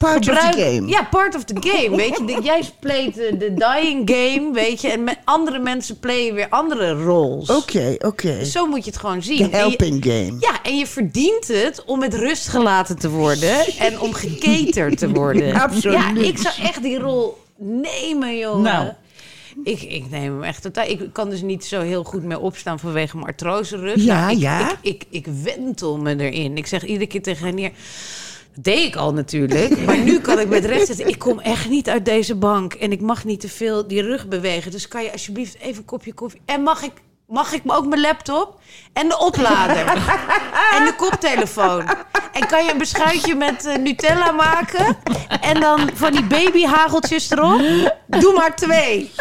Part 0.00 0.28
of 0.28 0.38
the 0.38 0.62
game. 0.62 0.86
Ja, 0.88 1.02
part 1.10 1.34
of 1.34 1.44
the 1.44 1.54
game, 1.60 1.96
weet 1.96 2.16
je. 2.18 2.24
De- 2.24 2.40
Jij 2.52 2.62
speelt 2.62 3.14
de, 3.14 3.36
de 3.38 3.54
dying 3.54 4.10
game, 4.10 4.52
weet 4.52 4.80
je. 4.80 4.88
En 4.88 5.04
met 5.04 5.18
andere 5.24 5.58
mensen 5.58 5.98
playen 5.98 6.34
weer 6.34 6.46
andere 6.48 6.92
roles. 7.02 7.50
Oké, 7.50 7.96
oké. 7.98 8.38
Dus 8.38 8.52
zo 8.52 8.66
moet 8.66 8.84
je 8.84 8.90
het 8.90 9.00
gewoon 9.00 9.22
zien. 9.22 9.36
De 9.36 9.44
je- 9.44 9.56
helping 9.56 10.04
game. 10.04 10.36
Ja, 10.40 10.62
en 10.62 10.76
je 10.78 10.86
verdient 10.86 11.48
het 11.48 11.82
om 11.86 11.98
met 11.98 12.14
rust 12.14 12.48
gelaten 12.48 12.98
te 12.98 13.08
worden 13.10 13.66
en 13.78 14.00
om 14.00 14.12
geketerd 14.12 14.98
te 14.98 15.10
worden. 15.10 15.54
Absoluut. 15.60 15.98
Ja, 15.98 16.14
ik 16.22 16.38
zou 16.38 16.54
echt 16.62 16.82
die 16.82 16.98
rol 16.98 17.38
nemen, 17.58 18.38
jongen. 18.38 18.62
Nou. 18.62 18.88
Ik, 19.64 19.82
ik 19.82 20.10
neem 20.10 20.22
hem 20.32 20.42
echt 20.42 20.62
totaal. 20.62 20.86
Ik 20.88 21.00
kan 21.12 21.30
dus 21.30 21.42
niet 21.42 21.64
zo 21.64 21.80
heel 21.80 22.04
goed 22.04 22.22
meer 22.24 22.40
opstaan 22.40 22.78
vanwege 22.78 23.16
mijn 23.16 23.28
artroserug. 23.28 24.02
Ja, 24.04 24.20
Nou, 24.20 24.32
ik, 24.32 24.38
ja. 24.38 24.70
Ik, 24.70 24.76
ik, 24.82 25.04
ik 25.10 25.26
wentel 25.44 25.98
me 25.98 26.16
erin. 26.18 26.56
Ik 26.56 26.66
zeg 26.66 26.84
iedere 26.84 27.06
keer 27.06 27.22
tegen 27.22 27.46
Renier... 27.46 27.70
Dat 28.54 28.64
deed 28.64 28.86
ik 28.86 28.96
al 28.96 29.12
natuurlijk. 29.12 29.84
Maar 29.86 29.98
nu 29.98 30.20
kan 30.20 30.38
ik 30.38 30.48
met 30.48 30.64
recht 30.64 30.86
zitten. 30.86 31.08
Ik 31.08 31.18
kom 31.18 31.40
echt 31.40 31.68
niet 31.68 31.88
uit 31.88 32.04
deze 32.04 32.34
bank. 32.34 32.74
En 32.74 32.92
ik 32.92 33.00
mag 33.00 33.24
niet 33.24 33.40
te 33.40 33.48
veel 33.48 33.86
die 33.86 34.02
rug 34.02 34.28
bewegen. 34.28 34.70
Dus 34.70 34.88
kan 34.88 35.04
je 35.04 35.12
alsjeblieft 35.12 35.58
even 35.58 35.76
een 35.76 35.84
kopje 35.84 36.12
koffie... 36.12 36.40
En 36.44 36.62
mag 36.62 36.82
ik, 36.82 36.92
mag 37.30 37.52
ik 37.52 37.62
ook 37.66 37.86
mijn 37.86 38.00
laptop? 38.00 38.58
En 38.92 39.08
de 39.08 39.18
oplader. 39.18 39.76
en 40.76 40.84
de 40.84 40.94
koptelefoon. 40.96 41.88
En 42.32 42.46
kan 42.46 42.64
je 42.64 42.72
een 42.72 42.78
beschuitje 42.78 43.34
met 43.34 43.66
eh, 43.66 43.76
Nutella 43.76 44.30
maken? 44.32 44.96
En 45.40 45.60
dan 45.60 45.90
van 45.94 46.12
die 46.12 46.24
babyhageltjes 46.24 47.30
erop? 47.30 47.60
Doe 48.06 48.32
maar 48.32 48.56
twee. 48.56 49.12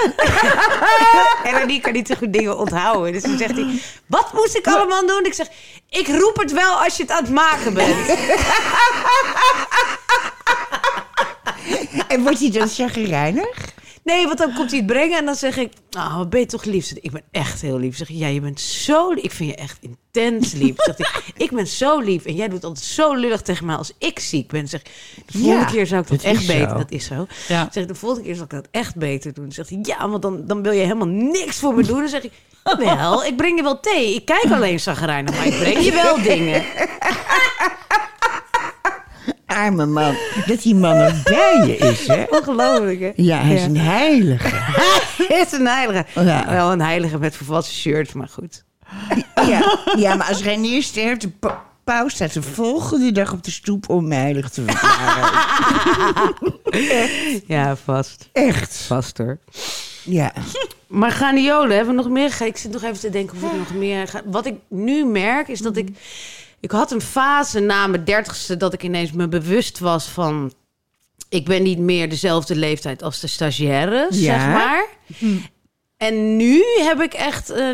en 1.44 1.58
Renier 1.58 1.82
kan 1.82 1.94
niet 1.94 2.08
zo 2.08 2.16
goed 2.16 2.34
dingen 2.34 2.58
onthouden. 2.58 3.14
Dus 3.14 3.24
dan 3.24 3.38
zegt 3.38 3.56
hij... 3.56 3.82
Wat 4.06 4.34
moest 4.34 4.56
ik 4.56 4.68
allemaal 4.68 5.08
doen? 5.08 5.26
Ik 5.26 5.34
zeg... 5.34 5.48
Ik 5.90 6.08
roep 6.08 6.38
het 6.40 6.52
wel 6.52 6.84
als 6.84 6.98
je 6.98 7.04
het 7.04 7.12
aan 7.12 7.24
het 7.24 7.34
maken 7.34 7.74
bent. 7.74 7.96
En 12.08 12.22
wordt 12.22 12.40
hij 12.40 12.52
dan 12.52 12.68
chagrijnig? 12.68 13.69
Nee, 14.10 14.26
want 14.26 14.38
dan 14.38 14.54
komt 14.54 14.70
hij 14.70 14.80
het 14.80 14.88
brengen 14.88 15.18
en 15.18 15.26
dan 15.26 15.36
zeg 15.36 15.58
ik... 15.58 15.74
Nou, 15.90 16.18
wat 16.18 16.30
ben 16.30 16.40
je 16.40 16.46
toch 16.46 16.64
lief? 16.64 16.92
Ik, 17.02 17.12
ben 17.12 17.24
echt 17.32 17.62
heel 17.62 17.80
lief. 17.80 17.98
Zeg 17.98 18.10
ik, 18.10 18.16
ja, 18.16 18.28
je 18.28 18.42
bent 18.42 18.60
zo 18.60 19.14
lief. 19.14 19.24
Ik 19.24 19.32
vind 19.32 19.50
je 19.50 19.56
echt 19.56 19.78
intens 19.82 20.54
lief. 20.54 20.88
Ik, 20.88 21.22
ik 21.46 21.52
ben 21.52 21.68
zo 21.68 22.00
lief 22.00 22.26
en 22.26 22.36
jij 22.36 22.48
doet 22.48 22.64
altijd 22.64 22.86
zo 22.86 23.14
lullig 23.14 23.42
tegen 23.42 23.66
mij 23.66 23.76
als 23.76 23.92
ik 23.98 24.20
ziek 24.20 24.48
ben. 24.48 24.68
Zeg 24.68 24.80
ik, 24.80 24.92
de 25.26 25.38
volgende 25.38 25.66
Ja, 25.66 25.72
keer 25.72 25.88
zou 25.88 26.02
ik 26.02 26.08
dat, 26.08 26.22
echt 26.22 26.48
beter... 26.48 26.70
zo. 26.70 26.78
Dat 26.78 26.92
is 26.92 27.06
zo. 27.06 27.28
Ja. 27.48 27.70
Zeg 27.72 27.84
ik, 27.84 27.90
de 27.90 27.96
volgende 27.96 28.26
keer 28.26 28.36
zal 28.36 28.44
ik 28.44 28.50
dat 28.50 28.68
echt 28.72 28.96
beter 28.96 29.34
doen. 29.34 29.52
Zegt 29.52 29.70
hij, 29.70 29.80
ja, 29.82 30.10
want 30.10 30.22
dan, 30.22 30.46
dan 30.46 30.64
wil 30.64 30.72
je 30.72 30.82
helemaal 30.82 31.08
niks 31.08 31.60
voor 31.60 31.76
me 31.76 31.84
doen. 31.84 32.00
Dan 32.00 32.10
zeg 32.10 32.24
ik, 32.24 32.32
wel, 32.78 33.26
ik 33.26 33.36
breng 33.36 33.58
je 33.58 33.64
wel 33.64 33.80
thee. 33.80 34.16
Ik 34.16 34.26
kijk 34.26 34.52
alleen 34.52 34.80
zagrijnig, 34.80 35.36
maar 35.36 35.48
ik 35.48 35.60
breng 35.60 35.84
je 35.84 35.92
wel 35.92 36.22
dingen. 36.36 36.64
Arme 39.50 39.86
man. 39.86 40.16
Dat 40.46 40.62
die 40.62 40.76
man 40.76 40.98
nog 40.98 41.24
bij 41.24 41.64
je 41.68 41.78
is, 41.78 42.08
hè? 42.08 42.24
Ongelooflijk, 42.30 43.00
hè? 43.00 43.12
Ja, 43.16 43.42
hij 43.42 43.56
is 43.56 43.64
een 43.64 43.78
heilige. 43.78 44.48
Hij 45.28 45.40
is 45.46 45.52
een 45.52 45.68
heilige. 45.68 46.06
Ja. 46.16 46.46
Wel 46.50 46.72
een 46.72 46.82
heilige 46.82 47.20
met 47.20 47.36
vervalste 47.36 47.74
shirts, 47.74 48.14
maar 48.14 48.28
goed. 48.28 48.64
Ja, 49.48 49.78
ja 49.98 50.16
maar 50.16 50.28
als 50.28 50.44
Reinier 50.44 50.84
sterft, 50.84 51.22
de 51.22 51.30
pa- 51.30 51.64
paus 51.84 52.14
staat 52.14 52.34
de 52.34 52.42
volgende 52.42 53.12
dag 53.12 53.32
op 53.34 53.44
de 53.44 53.52
stoep 53.52 53.90
om 53.90 54.12
heilig 54.12 54.50
te 54.50 54.64
verklaren. 54.68 55.30
Ja, 57.48 57.76
vast. 57.76 58.30
Echt. 58.34 58.76
Vast 58.88 59.18
hoor. 59.18 59.38
Ja. 60.04 60.32
Maar 60.88 61.12
graniolen, 61.12 61.76
hebben 61.76 61.96
we 61.96 62.02
nog 62.02 62.12
meer? 62.12 62.38
Ik 62.46 62.58
zit 62.58 62.72
nog 62.72 62.84
even 62.84 63.00
te 63.00 63.10
denken 63.10 63.38
of 63.44 63.52
ik 63.52 63.58
nog 63.58 63.74
meer... 63.74 64.08
ga- 64.08 64.22
Wat 64.26 64.46
ik 64.46 64.56
nu 64.68 65.06
merk, 65.06 65.48
is 65.48 65.60
dat 65.60 65.78
ik... 65.78 65.90
Ik 66.60 66.72
had 66.72 66.92
een 66.92 67.02
fase 67.02 67.60
na 67.60 67.88
mijn 67.88 68.04
dertigste 68.04 68.58
dat 68.58 68.74
ik 68.74 68.84
ineens 68.84 69.12
me 69.12 69.28
bewust 69.28 69.80
was 69.80 70.06
van... 70.06 70.54
Ik 71.30 71.46
ben 71.46 71.64
niet 71.64 71.80
meer 71.80 72.10
dezelfde 72.10 72.56
leeftijd 72.56 73.04
als 73.04 73.20
de 73.20 73.28
stagiaires, 73.28 74.20
Ja. 74.20 74.40
zeg 74.40 74.48
maar. 74.54 74.86
En 75.98 76.38
nu 76.38 76.64
heb 76.78 77.02
ik 77.02 77.14
echt... 77.14 77.50
eh, 77.50 77.68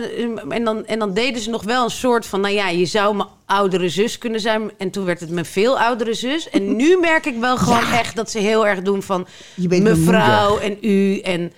en, 0.50 0.64
dan, 0.64 0.86
en 0.86 1.00
dan 1.00 1.14
deden 1.14 1.42
ze 1.42 1.50
nog 1.50 1.64
wel 1.64 1.84
een 1.84 1.90
soort 1.90 2.26
van... 2.26 2.42
Nou 2.42 2.54
ja, 2.54 2.70
je 2.70 2.86
zou 2.86 3.16
mijn 3.16 3.30
oudere 3.46 3.90
zus 3.90 4.18
kunnen 4.18 4.40
zijn. 4.40 4.72
En 4.78 4.90
toen 4.90 5.06
werd 5.06 5.20
het 5.20 5.30
mijn 5.30 5.46
veel 5.46 5.80
oudere 5.80 6.14
zus. 6.14 6.50
En 6.50 6.76
nu 6.76 6.98
merk 6.98 7.26
ik 7.26 7.36
wel 7.40 7.58
gewoon 7.58 7.92
echt 7.92 8.16
dat 8.16 8.32
ze 8.32 8.40
heel 8.40 8.68
erg 8.68 8.82
doen 8.82 9.04
van... 9.04 9.28
Je 9.56 9.68
bent 9.68 9.84
mijn 9.84 10.00
mevrouw 10.00 10.58
en 10.58 10.78
u 10.82 11.20
en... 11.20 11.54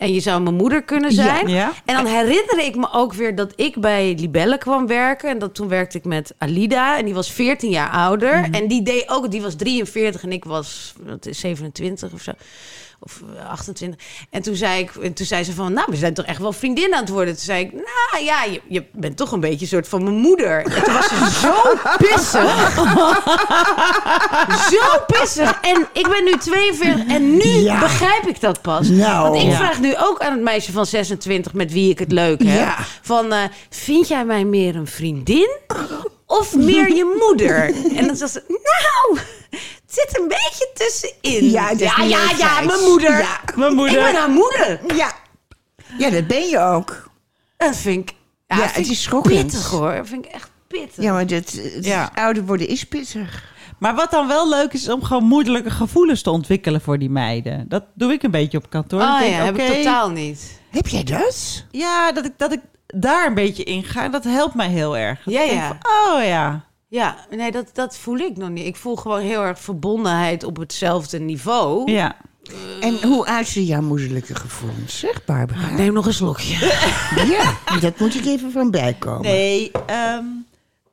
En 0.00 0.12
je 0.12 0.20
zou 0.20 0.42
mijn 0.42 0.54
moeder 0.54 0.82
kunnen 0.82 1.12
zijn. 1.12 1.48
Ja. 1.48 1.72
En 1.84 1.94
dan 1.94 2.06
herinner 2.06 2.64
ik 2.64 2.76
me 2.76 2.92
ook 2.92 3.12
weer 3.12 3.34
dat 3.34 3.52
ik 3.56 3.80
bij 3.80 4.14
Libelle 4.18 4.58
kwam 4.58 4.86
werken. 4.86 5.30
En 5.30 5.38
dat 5.38 5.54
toen 5.54 5.68
werkte 5.68 5.98
ik 5.98 6.04
met 6.04 6.34
Alida. 6.38 6.98
En 6.98 7.04
die 7.04 7.14
was 7.14 7.32
14 7.32 7.70
jaar 7.70 7.90
ouder. 7.90 8.48
En 8.50 8.68
die 8.68 8.82
deed 8.82 9.08
ook, 9.08 9.30
die 9.30 9.42
was 9.42 9.56
43 9.56 10.22
en 10.22 10.32
ik 10.32 10.44
was 10.44 10.94
wat 11.00 11.26
is, 11.26 11.40
27 11.40 12.12
of 12.12 12.22
zo. 12.22 12.32
Of 13.02 13.20
eh, 13.38 13.50
28. 13.50 14.00
En 14.30 14.42
toen 14.42 14.54
zei, 14.54 14.80
ik, 14.82 14.94
en 14.94 15.12
toen 15.12 15.26
zei 15.26 15.44
ze 15.44 15.52
van, 15.52 15.72
nou, 15.72 15.86
we 15.90 15.96
zijn 15.96 16.14
toch 16.14 16.24
echt 16.24 16.38
wel 16.38 16.52
vriendinnen 16.52 16.94
aan 16.98 17.04
het 17.04 17.12
worden. 17.12 17.34
Toen 17.34 17.42
zei 17.44 17.64
ik, 17.64 17.72
nou 17.72 18.24
ja, 18.24 18.44
je, 18.44 18.60
je 18.68 18.84
bent 18.92 19.16
toch 19.16 19.32
een 19.32 19.40
beetje 19.40 19.60
een 19.60 19.66
soort 19.66 19.88
van 19.88 20.02
mijn 20.02 20.16
moeder. 20.16 20.64
En 20.64 20.82
toen 20.84 20.92
was 20.94 21.08
ze 21.08 21.30
zo 21.46 21.54
pissig. 21.98 22.74
zo 24.72 24.98
pissig. 25.06 25.58
En 25.60 25.88
ik 25.92 26.08
ben 26.08 26.24
nu 26.24 26.36
42 26.36 27.06
en 27.14 27.36
nu 27.36 27.44
Ja. 27.44 27.78
begrijp 27.80 28.26
ik 28.26 28.40
dat 28.40 28.60
pas. 28.62 28.88
Nou. 28.88 29.30
Want 29.30 29.42
ik 29.42 29.52
vraag 29.52 29.80
nu 29.80 29.94
ook 29.98 30.18
aan 30.20 30.32
het 30.32 30.42
meisje 30.42 30.72
van 30.72 30.86
26 30.86 31.52
met 31.52 31.72
wie 31.72 31.90
ik 31.90 31.98
het 31.98 32.12
leuk 32.12 32.38
heb. 32.42 32.58
Ja. 32.58 32.76
Van, 33.02 33.32
eh, 33.32 33.42
vind 33.70 34.08
jij 34.08 34.24
mij 34.24 34.44
meer 34.44 34.76
een 34.76 34.86
vriendin 34.86 35.50
of 36.26 36.54
meer 36.56 36.88
je 36.94 37.16
moeder? 37.28 37.74
En 37.96 38.06
dan 38.06 38.16
zegt 38.16 38.32
ze, 38.32 38.42
nou, 38.48 39.18
zit 39.90 40.18
een 40.20 40.28
beetje 40.28 40.70
tussenin. 40.74 41.50
Ja, 41.50 41.70
is 41.70 41.78
ja, 41.78 42.00
niet 42.02 42.10
ja, 42.10 42.18
leuk, 42.26 42.36
ja, 42.38 42.48
Gijs. 42.48 42.66
mijn 42.66 42.80
moeder. 42.80 43.18
Ja. 43.18 43.40
Mijn 43.56 43.70
Ik 43.70 43.76
moeder. 43.76 44.02
ben 44.02 44.14
haar 44.14 44.30
moeder. 44.30 44.80
Ja. 44.96 45.12
ja, 45.98 46.10
dat 46.10 46.26
ben 46.26 46.48
je 46.48 46.58
ook. 46.60 47.10
Dat 47.56 47.76
vind 47.76 48.10
ik, 48.10 48.16
ja, 48.46 48.56
Ja, 48.56 48.62
vind 48.62 48.76
het 48.76 48.84
ik 48.86 48.92
is 48.92 49.02
schokkend. 49.02 49.34
pittig 49.42 49.66
hoor. 49.70 49.94
Dat 49.94 50.08
vind 50.08 50.24
ik 50.24 50.30
echt 50.32 50.50
pittig. 50.66 51.04
Ja, 51.04 51.12
maar 51.12 51.26
dat, 51.26 51.50
het 51.50 51.84
Ja. 51.84 52.10
ouder 52.14 52.44
worden 52.46 52.68
is 52.68 52.84
pittig. 52.84 53.48
Maar 53.78 53.94
wat 53.94 54.10
dan 54.10 54.26
wel 54.28 54.48
leuk 54.48 54.72
is, 54.72 54.82
is 54.82 54.88
om 54.88 55.02
gewoon 55.02 55.24
moederlijke 55.24 55.70
gevoelens 55.70 56.22
te 56.22 56.30
ontwikkelen 56.30 56.80
voor 56.80 56.98
die 56.98 57.10
meiden. 57.10 57.64
Dat 57.68 57.84
doe 57.94 58.12
ik 58.12 58.22
een 58.22 58.30
beetje 58.30 58.58
op 58.58 58.70
kantoor. 58.70 59.00
oh 59.00 59.20
Ik 59.22 59.28
ja, 59.30 59.44
heb 59.44 59.54
oké, 59.54 59.62
ik 59.62 59.72
totaal 59.76 60.10
niet. 60.10 60.60
Heb 60.70 60.86
jij 60.86 61.04
dat? 61.04 61.64
Ja, 61.70 62.12
dat 62.12 62.24
ik, 62.24 62.32
dat 62.36 62.52
ik 62.52 62.60
daar 62.86 63.26
een 63.26 63.34
beetje 63.34 63.64
in 63.64 63.84
ga. 63.84 64.08
Dat 64.08 64.24
helpt 64.24 64.54
mij 64.54 64.68
heel 64.68 64.96
erg. 64.96 65.22
Dat 65.24 65.34
Ja, 65.34 65.40
ik 65.42 65.48
denk 65.48 65.60
ja. 65.60 65.66
van, 65.68 66.14
oh 66.14 66.24
ja. 66.24 66.64
Ja, 66.90 67.16
nee, 67.30 67.50
dat, 67.50 67.70
dat 67.72 67.96
voel 67.96 68.16
ik 68.16 68.36
nog 68.36 68.48
niet. 68.48 68.66
Ik 68.66 68.76
voel 68.76 68.96
gewoon 68.96 69.20
heel 69.20 69.42
erg 69.42 69.60
verbondenheid 69.60 70.44
op 70.44 70.56
hetzelfde 70.56 71.18
niveau. 71.20 71.90
Ja. 71.90 72.16
En 72.80 73.02
hoe 73.02 73.26
uitzien 73.26 73.64
jouw 73.64 73.80
moederlijke 73.82 74.34
gevoelens? 74.34 74.98
Zeg, 74.98 75.24
Barbara. 75.24 75.70
Neem 75.70 75.92
nog 75.92 76.06
een 76.06 76.14
slokje. 76.14 76.54
Ja, 77.36 77.78
dat 77.80 77.98
moet 77.98 78.14
ik 78.14 78.24
even 78.24 78.52
van 78.52 78.70
bijkomen. 78.70 79.22
Nee, 79.22 79.70
ehm, 79.86 80.24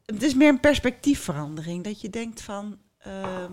het 0.06 0.24
is 0.24 0.34
meer 0.34 0.50
een 0.50 0.60
perspectiefverandering. 0.60 1.84
Dat 1.84 2.02
je 2.02 2.10
denkt 2.10 2.42
van... 2.42 2.78
ehm, 3.00 3.52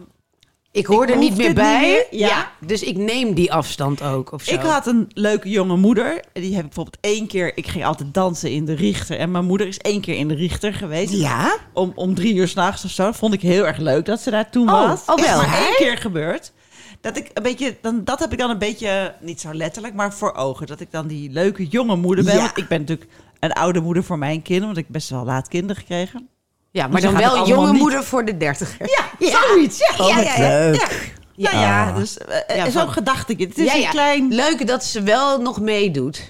Ik 0.75 0.87
hoor 0.87 1.03
Ik 1.05 1.11
er 1.11 1.17
niet 1.19 1.37
meer 1.37 1.55
bij. 1.55 1.81
niet 1.81 2.07
meer, 2.11 2.29
ja. 2.29 2.51
Dus 2.67 2.83
ik 2.83 2.97
neem 2.97 3.35
die 3.35 3.53
afstand 3.53 4.03
ook. 4.03 4.33
Of 4.33 4.43
zo. 4.43 4.55
Ik 4.55 4.61
had 4.61 4.87
een 4.87 5.11
leuke 5.13 5.49
jonge 5.49 5.77
moeder. 5.77 6.25
Die 6.33 6.51
heb 6.55 6.61
ik 6.65 6.75
bijvoorbeeld 6.75 6.97
één 7.01 7.27
keer... 7.27 7.57
Ik 7.57 7.67
ging 7.67 7.85
altijd 7.85 8.15
dansen 8.15 8.51
in 8.51 8.65
de 8.65 8.75
Richter. 8.75 9.19
En 9.19 9.31
mijn 9.31 9.45
moeder 9.45 9.67
is 9.67 9.79
één 9.79 10.01
keer 10.01 10.15
in 10.17 10.29
de 10.29 10.35
Richter 10.35 10.75
geweest. 10.75 11.13
Ja? 11.13 11.57
Om, 11.73 11.93
om 11.95 12.15
drie 12.15 12.35
uur 12.35 12.49
s'nachts 12.49 12.85
of 12.85 12.91
zo. 12.91 13.13
Vond 13.13 13.35
ik 13.35 13.41
heel 13.41 13.67
erg 13.67 13.77
leuk 13.79 14.05
dat 14.05 14.21
ze 14.21 14.31
daar 14.31 14.51
toen 14.51 14.69
Oh, 14.71 14.89
was. 14.89 15.03
oh, 15.07 15.19
Is 15.19 15.27
wel. 15.27 15.37
maar 15.37 15.59
één 15.59 15.75
keer 15.77 15.97
gebeurd. 15.99 16.53
Dat 17.01 17.17
ik 17.17 17.31
een 17.35 17.43
beetje... 17.43 17.77
Dan, 17.81 18.05
dat 18.05 18.19
heb 18.21 18.33
ik 18.33 18.39
dan 18.39 18.51
een 18.51 18.59
beetje... 18.59 19.15
Niet 19.21 19.41
zo 19.41 19.55
letterlijk, 19.55 19.95
maar 19.95 20.15
voor 20.15 20.35
ogen. 20.35 20.67
Dat 20.67 20.81
ik 20.81 20.91
dan 20.91 21.07
die 21.07 21.31
leuke 21.31 21.67
jonge 21.67 21.97
moeder 21.97 22.25
ben. 22.25 22.35
Ja. 22.35 22.41
Want 22.41 22.57
ik 22.57 22.69
ben 22.69 22.81
natuurlijk 22.81 23.11
een 23.41 23.53
oude 23.53 23.81
moeder 23.81 24.05
voor 24.05 24.19
mijn 24.19 24.43
kinderen. 24.43 24.67
Want 24.67 24.79
ik 24.79 24.85
heb 24.85 24.93
best 24.93 25.11
wel 25.11 25.25
laat 25.25 25.49
kinderen 25.49 25.77
gekregen. 25.77 26.29
Ja, 26.75 26.87
maar 26.87 27.01
dan 27.01 27.17
wel 27.17 27.47
jonge 27.47 27.71
niet. 27.71 27.81
moeder 27.81 28.05
voor 28.05 28.25
de 28.25 28.37
dertiger. 28.37 28.87
Ja, 29.19 29.31
zoiets. 29.49 29.79
Ja, 29.79 30.05
Oh, 30.05 30.09
ja, 30.09 30.17
wat 30.17 30.25
ja, 30.25 30.35
ja. 30.37 30.49
leuk. 30.49 31.13
Ja, 31.37 31.51
ja, 31.53 31.61
ja. 31.61 31.93
Dus 31.93 32.19
eh, 32.19 32.57
Ja, 32.57 32.71
zo'n. 32.71 32.89
Het 33.27 33.59
is 33.59 33.65
ja, 33.65 33.75
een 33.75 33.81
ja. 33.81 33.91
klein... 33.91 34.35
Leuk 34.35 34.67
dat 34.67 34.85
ze 34.85 35.03
wel 35.03 35.41
nog 35.41 35.61
meedoet. 35.61 36.23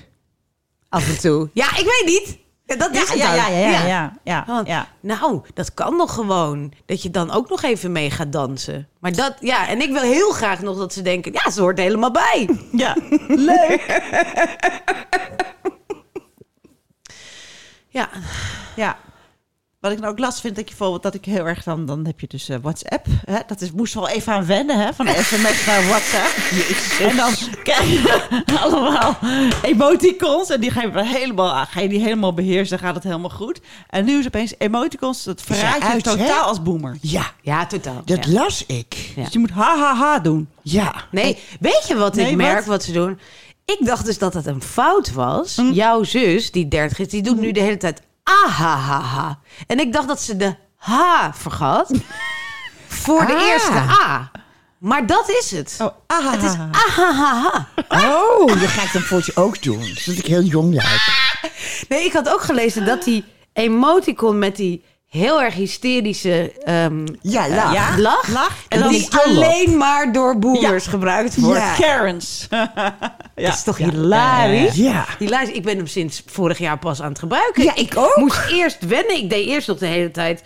Af 0.88 1.08
en 1.08 1.18
toe. 1.18 1.48
Ja, 1.52 1.66
ik 1.78 1.84
weet 1.84 2.02
niet. 2.06 2.38
Ja, 2.66 2.76
Dat 2.76 2.90
is 2.90 2.96
Ja, 2.98 3.06
het 3.06 3.16
ja, 3.18 3.34
ja, 3.34 3.48
ja, 3.48 3.68
ja, 3.70 3.86
ja, 3.86 4.12
ja, 4.24 4.44
Want, 4.46 4.66
ja. 4.68 4.88
Nou, 5.00 5.40
dat 5.54 5.74
kan 5.74 5.96
nog 5.96 6.14
gewoon. 6.14 6.72
Dat 6.86 7.02
je 7.02 7.10
dan 7.10 7.30
ook 7.30 7.48
nog 7.48 7.62
even 7.62 7.92
mee 7.92 8.10
gaat 8.10 8.32
dansen. 8.32 8.88
Maar 9.00 9.12
dat, 9.12 9.34
ja, 9.40 9.68
en 9.68 9.80
ik 9.82 9.92
wil 9.92 10.02
heel 10.02 10.30
graag 10.30 10.60
nog 10.60 10.78
dat 10.78 10.92
ze 10.92 11.02
denken, 11.02 11.32
ja, 11.32 11.50
ze 11.50 11.60
hoort 11.60 11.78
helemaal 11.78 12.10
bij. 12.10 12.48
Ja, 12.72 12.96
leuk. 13.28 13.82
Ja, 17.88 18.08
Ja. 18.76 18.96
Wat 19.84 19.92
ik 19.92 19.98
nou 19.98 20.12
ook 20.12 20.18
last 20.18 20.40
vind, 20.40 20.54
dat 20.56 20.64
je 20.64 20.70
bijvoorbeeld 20.70 21.02
dat 21.02 21.14
ik 21.14 21.24
heel 21.24 21.46
erg 21.46 21.62
dan, 21.62 21.86
dan 21.86 22.06
heb 22.06 22.20
je 22.20 22.26
dus 22.26 22.48
eh, 22.48 22.56
WhatsApp. 22.62 23.06
Hè? 23.24 23.38
Dat 23.46 23.60
is, 23.60 23.72
moest 23.72 23.94
wel 23.94 24.08
even 24.08 24.32
aan 24.32 24.46
wennen, 24.46 24.78
hè? 24.78 24.94
Van 24.94 25.06
sms 25.06 25.64
naar 25.66 25.86
WhatsApp. 25.86 26.32
En 27.00 27.16
dan 27.16 27.32
krijg 27.62 27.90
je 27.90 28.22
allemaal 28.62 29.16
emoticons. 29.62 30.50
En 30.50 30.60
die 30.60 30.70
ga 30.70 30.82
je 30.82 31.04
helemaal, 31.04 31.66
ga 31.66 31.80
je 31.80 31.88
die 31.88 32.00
helemaal 32.00 32.34
beheersen, 32.34 32.78
gaat 32.78 32.94
het 32.94 33.04
helemaal 33.04 33.30
goed. 33.30 33.60
En 33.88 34.04
nu 34.04 34.18
is 34.18 34.26
opeens 34.26 34.54
emoticons, 34.58 35.24
dat 35.24 35.42
verraad 35.42 35.76
je 35.76 35.82
uit, 35.82 36.04
hè? 36.04 36.16
totaal 36.16 36.44
als 36.44 36.62
boomer. 36.62 36.96
Ja, 37.00 37.30
ja 37.42 37.66
totaal. 37.66 38.02
dat 38.04 38.24
ja. 38.24 38.32
las 38.32 38.66
ik. 38.66 39.12
Ja. 39.16 39.22
Dus 39.24 39.32
je 39.32 39.38
moet 39.38 39.50
ha 39.50 39.78
ha 39.78 39.94
ha 39.94 40.18
doen. 40.18 40.48
Ja. 40.62 40.94
Nee, 41.10 41.38
weet 41.60 41.84
je 41.88 41.94
wat 41.94 42.14
Nee, 42.14 42.30
ik 42.30 42.36
merk 42.36 42.56
wat? 42.56 42.66
wat? 42.66 42.82
ze 42.82 42.92
doen? 42.92 43.18
Ik 43.64 43.78
dacht 43.80 44.04
dus 44.04 44.18
dat 44.18 44.34
het 44.34 44.46
een 44.46 44.62
fout 44.62 45.12
was. 45.12 45.62
Jouw 45.72 46.02
zus, 46.02 46.50
die 46.50 46.68
30 46.68 46.98
is, 46.98 47.08
die 47.08 47.22
doet 47.22 47.40
nu 47.40 47.52
de 47.52 47.60
hele 47.60 47.76
tijd 47.76 48.02
ahahaha. 48.24 49.38
En 49.66 49.80
ik 49.80 49.92
dacht 49.92 50.08
dat 50.08 50.22
ze 50.22 50.36
de 50.36 50.56
H 50.76 50.92
vergat 51.32 51.90
voor 53.04 53.26
de 53.26 53.34
Ah. 53.34 53.42
eerste 53.42 53.72
A. 53.76 54.30
Maar 54.78 55.06
dat 55.06 55.28
is 55.28 55.50
het. 55.50 55.76
Oh, 55.80 55.88
ah, 56.06 56.30
Het 56.32 56.42
is 56.42 56.52
ahahaha. 56.72 57.68
Oh, 57.88 58.60
je 58.60 58.68
gaat 58.68 59.02
voor 59.02 59.22
je 59.24 59.32
ook 59.34 59.62
doen. 59.62 59.82
Zodat 59.84 60.18
ik 60.18 60.26
heel 60.26 60.42
jong 60.42 60.74
lijk. 60.74 61.02
Nee, 61.88 62.04
ik 62.04 62.12
had 62.12 62.28
ook 62.28 62.42
gelezen 62.42 62.84
dat 62.86 63.04
die 63.04 63.24
emoticon 63.52 64.38
met 64.38 64.56
die 64.56 64.84
heel 65.14 65.42
erg 65.42 65.54
hysterische 65.54 66.52
ehm, 66.64 67.06
Ja, 67.20 67.48
lach. 67.48 67.72
Ja. 67.72 67.98
lach, 67.98 68.28
Lach. 68.28 68.56
en 68.68 68.88
die 68.88 69.08
alleen 69.24 69.76
maar 69.76 70.12
door 70.12 70.38
boomers 70.38 70.86
gebruikt 70.86 71.40
wordt. 71.40 71.58
Ja. 71.60 71.74
Karens. 71.74 72.46
Dat 73.34 73.54
is 73.54 73.62
toch 73.62 73.76
hilarisch? 73.76 74.74
Ja. 74.74 75.06
Hilarisch. 75.18 75.50
Ik 75.50 75.62
ben 75.62 75.76
hem 75.76 75.86
sinds 75.86 76.22
vorig 76.26 76.58
jaar 76.58 76.78
pas 76.78 77.02
aan 77.02 77.08
het 77.08 77.18
gebruiken. 77.18 77.64
Ja, 77.64 77.74
ik 77.74 77.96
ook. 77.96 78.16
moest 78.16 78.40
eerst 78.50 78.86
wennen. 78.86 79.16
Ik 79.16 79.30
deed 79.30 79.46
eerst 79.46 79.68
nog 79.68 79.78
de 79.78 79.86
hele 79.86 80.10
tijd 80.10 80.42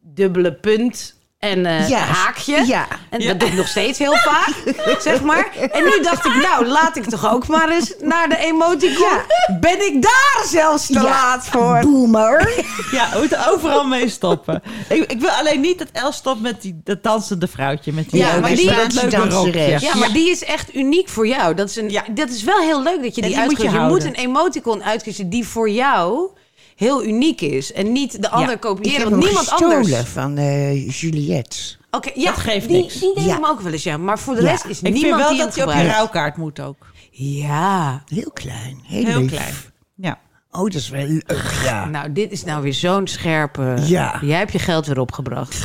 dubbele 0.00 0.52
punt 0.52 1.14
en 1.42 1.66
eh, 1.66 1.88
Ja. 1.88 1.98
haakje. 1.98 2.66
Ja. 2.66 2.86
En 3.10 3.26
dat 3.26 3.40
doe 3.40 3.48
ik 3.48 3.54
nog 3.54 3.68
steeds 3.68 3.98
heel 3.98 4.16
vaak, 4.28 4.54
zeg 5.00 5.22
maar. 5.22 5.50
En 5.72 5.84
nu 5.84 6.02
dacht 6.02 6.24
ik, 6.26 6.34
nou, 6.34 6.66
laat 6.66 6.96
ik 6.96 7.04
toch 7.04 7.32
ook 7.32 7.46
maar 7.46 7.68
eens 7.70 7.94
naar 8.00 8.28
de 8.28 8.36
emoticon. 8.36 9.18
Ben 9.60 9.86
ik 9.86 10.02
daar 10.02 10.44
zelfs 10.46 10.86
te 10.86 10.92
Ja. 10.92 11.02
laat 11.02 11.46
voor? 11.46 11.80
Boomer. 11.82 12.64
Ja, 12.92 13.08
we 13.12 13.18
moeten 13.18 13.48
overal 13.52 13.84
mee 13.86 14.08
stoppen. 14.08 14.62
Ik, 14.88 15.10
ik 15.12 15.20
wil 15.20 15.30
alleen 15.30 15.60
niet 15.60 15.78
dat 15.78 15.88
Els 15.92 16.16
stopt 16.16 16.40
met 16.40 16.62
die, 16.62 16.80
dat 16.84 17.02
dansende 17.02 17.48
vrouwtje. 17.48 17.92
Met 17.92 18.10
die 18.10 18.20
Ja, 18.20 18.40
maar 18.40 18.54
die- 18.54 18.64
leuke. 18.64 19.76
Ja, 19.80 19.94
maar 19.96 20.12
die 20.12 20.30
is 20.30 20.44
echt 20.44 20.74
uniek 20.74 21.08
voor 21.08 21.26
jou. 21.26 21.54
Dat 21.54 21.68
is, 21.68 21.76
een, 21.76 21.90
Ja. 21.90 22.04
dat 22.10 22.28
is 22.28 22.42
wel 22.42 22.58
heel 22.60 22.82
leuk 22.82 23.02
dat 23.02 23.14
je 23.14 23.20
die, 23.22 23.30
moet 23.30 23.32
je 23.34 23.40
uitkiest. 23.40 23.72
Je, 23.72 23.78
moet 23.80 24.04
een 24.04 24.14
emoticon 24.14 24.82
uitkiezen 24.84 25.28
die 25.30 25.46
voor 25.48 25.70
jou 25.70 26.30
heel 26.76 27.04
uniek 27.04 27.40
is. 27.40 27.72
En 27.72 27.92
niet 27.92 28.22
de 28.22 28.30
ander 28.30 28.58
kopiëren. 28.58 29.10
Want 29.10 29.24
niemand 29.24 29.50
anders... 29.50 29.96
van 29.96 30.36
eh, 30.36 30.90
Juliette. 30.90 31.56
Oké, 31.90 32.10
ja, 32.14 32.30
Dat 32.30 32.40
geeft 32.40 32.68
die, 32.68 32.82
niks. 32.82 32.98
Die 33.00 33.14
deed 33.14 33.24
Ja. 33.24 33.34
hem 33.34 33.44
ook 33.44 33.60
wel 33.60 33.72
eens, 33.72 33.82
ja. 33.82 33.96
Maar 33.96 34.18
voor 34.18 34.34
de 34.34 34.40
rest 34.40 34.64
is 34.64 34.70
Ik 34.78 34.84
vind 34.84 34.94
niemand 34.94 35.22
wel 35.22 35.30
die 35.30 35.38
dat 35.38 35.54
je 35.54 35.62
op 35.62 35.72
je 35.72 35.86
rouwkaart 35.86 36.36
moet 36.36 36.60
ook. 36.60 36.76
Ja. 37.10 38.02
Heel 38.08 38.30
klein. 38.32 38.80
Heel, 38.84 39.04
Heel 39.04 39.26
klein. 39.26 39.54
Ja. 39.94 40.18
Oh, 40.50 40.62
dat 40.62 40.74
is 40.74 40.88
wel 40.88 41.06
leuk, 41.06 41.60
ja. 41.64 41.84
Nou, 41.88 42.12
dit 42.12 42.32
is 42.32 42.44
nou 42.44 42.62
weer 42.62 42.74
zo'n 42.74 43.06
scherpe... 43.06 43.76
Ja. 43.84 44.18
Jij 44.20 44.38
hebt 44.38 44.52
je 44.52 44.58
geld 44.58 44.86
weer 44.86 44.98
opgebracht. 45.00 45.56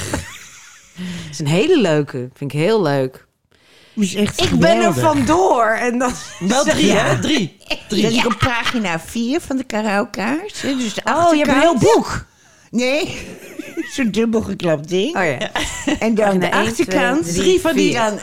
Het 0.97 1.29
is 1.31 1.39
een 1.39 1.47
hele 1.47 1.81
leuke. 1.81 2.29
Vind 2.33 2.53
ik 2.53 2.59
heel 2.59 2.81
leuk. 2.81 3.26
Is 3.97 4.15
echt 4.15 4.41
Ik 4.43 4.59
ben 4.59 4.69
er 4.77 4.93
geweldig. 4.93 5.03
vandoor. 5.03 5.65
En 5.65 5.97
dan 5.97 6.11
Wel 6.39 6.63
drie, 6.63 6.85
Ja. 6.85 6.93
hè? 7.05 7.19
Drie. 7.19 7.57
Dat 7.89 7.99
ik 7.99 8.25
op 8.25 8.35
pagina 8.39 8.99
4 8.99 9.41
van 9.41 9.57
de 9.57 9.63
karaoke's. 9.63 10.61
hè, 10.61 10.75
Dus 10.75 10.93
de 10.93 11.01
Oh, 11.05 11.31
je 11.31 11.37
hebt 11.37 11.47
een 11.49 11.59
heel 11.59 11.73
achterkant. 11.73 11.95
boek. 11.95 12.25
Nee, 12.71 13.17
zo'n 13.95 14.11
dubbel 14.11 14.41
geklapt 14.41 14.89
ding. 14.89 15.17
Oh 15.17 15.23
ja. 15.23 15.37
En 15.99 16.15
dan 16.15 16.39
de 16.39 16.39
Pagina 16.39 16.51
één, 16.51 16.67
achterkant. 16.69 17.21
twee, 17.21 17.33
drie, 17.33 17.43
drie 17.43 17.61
van 17.61 17.73
die 17.75 17.91
vier. 17.91 17.99
dan 17.99 18.19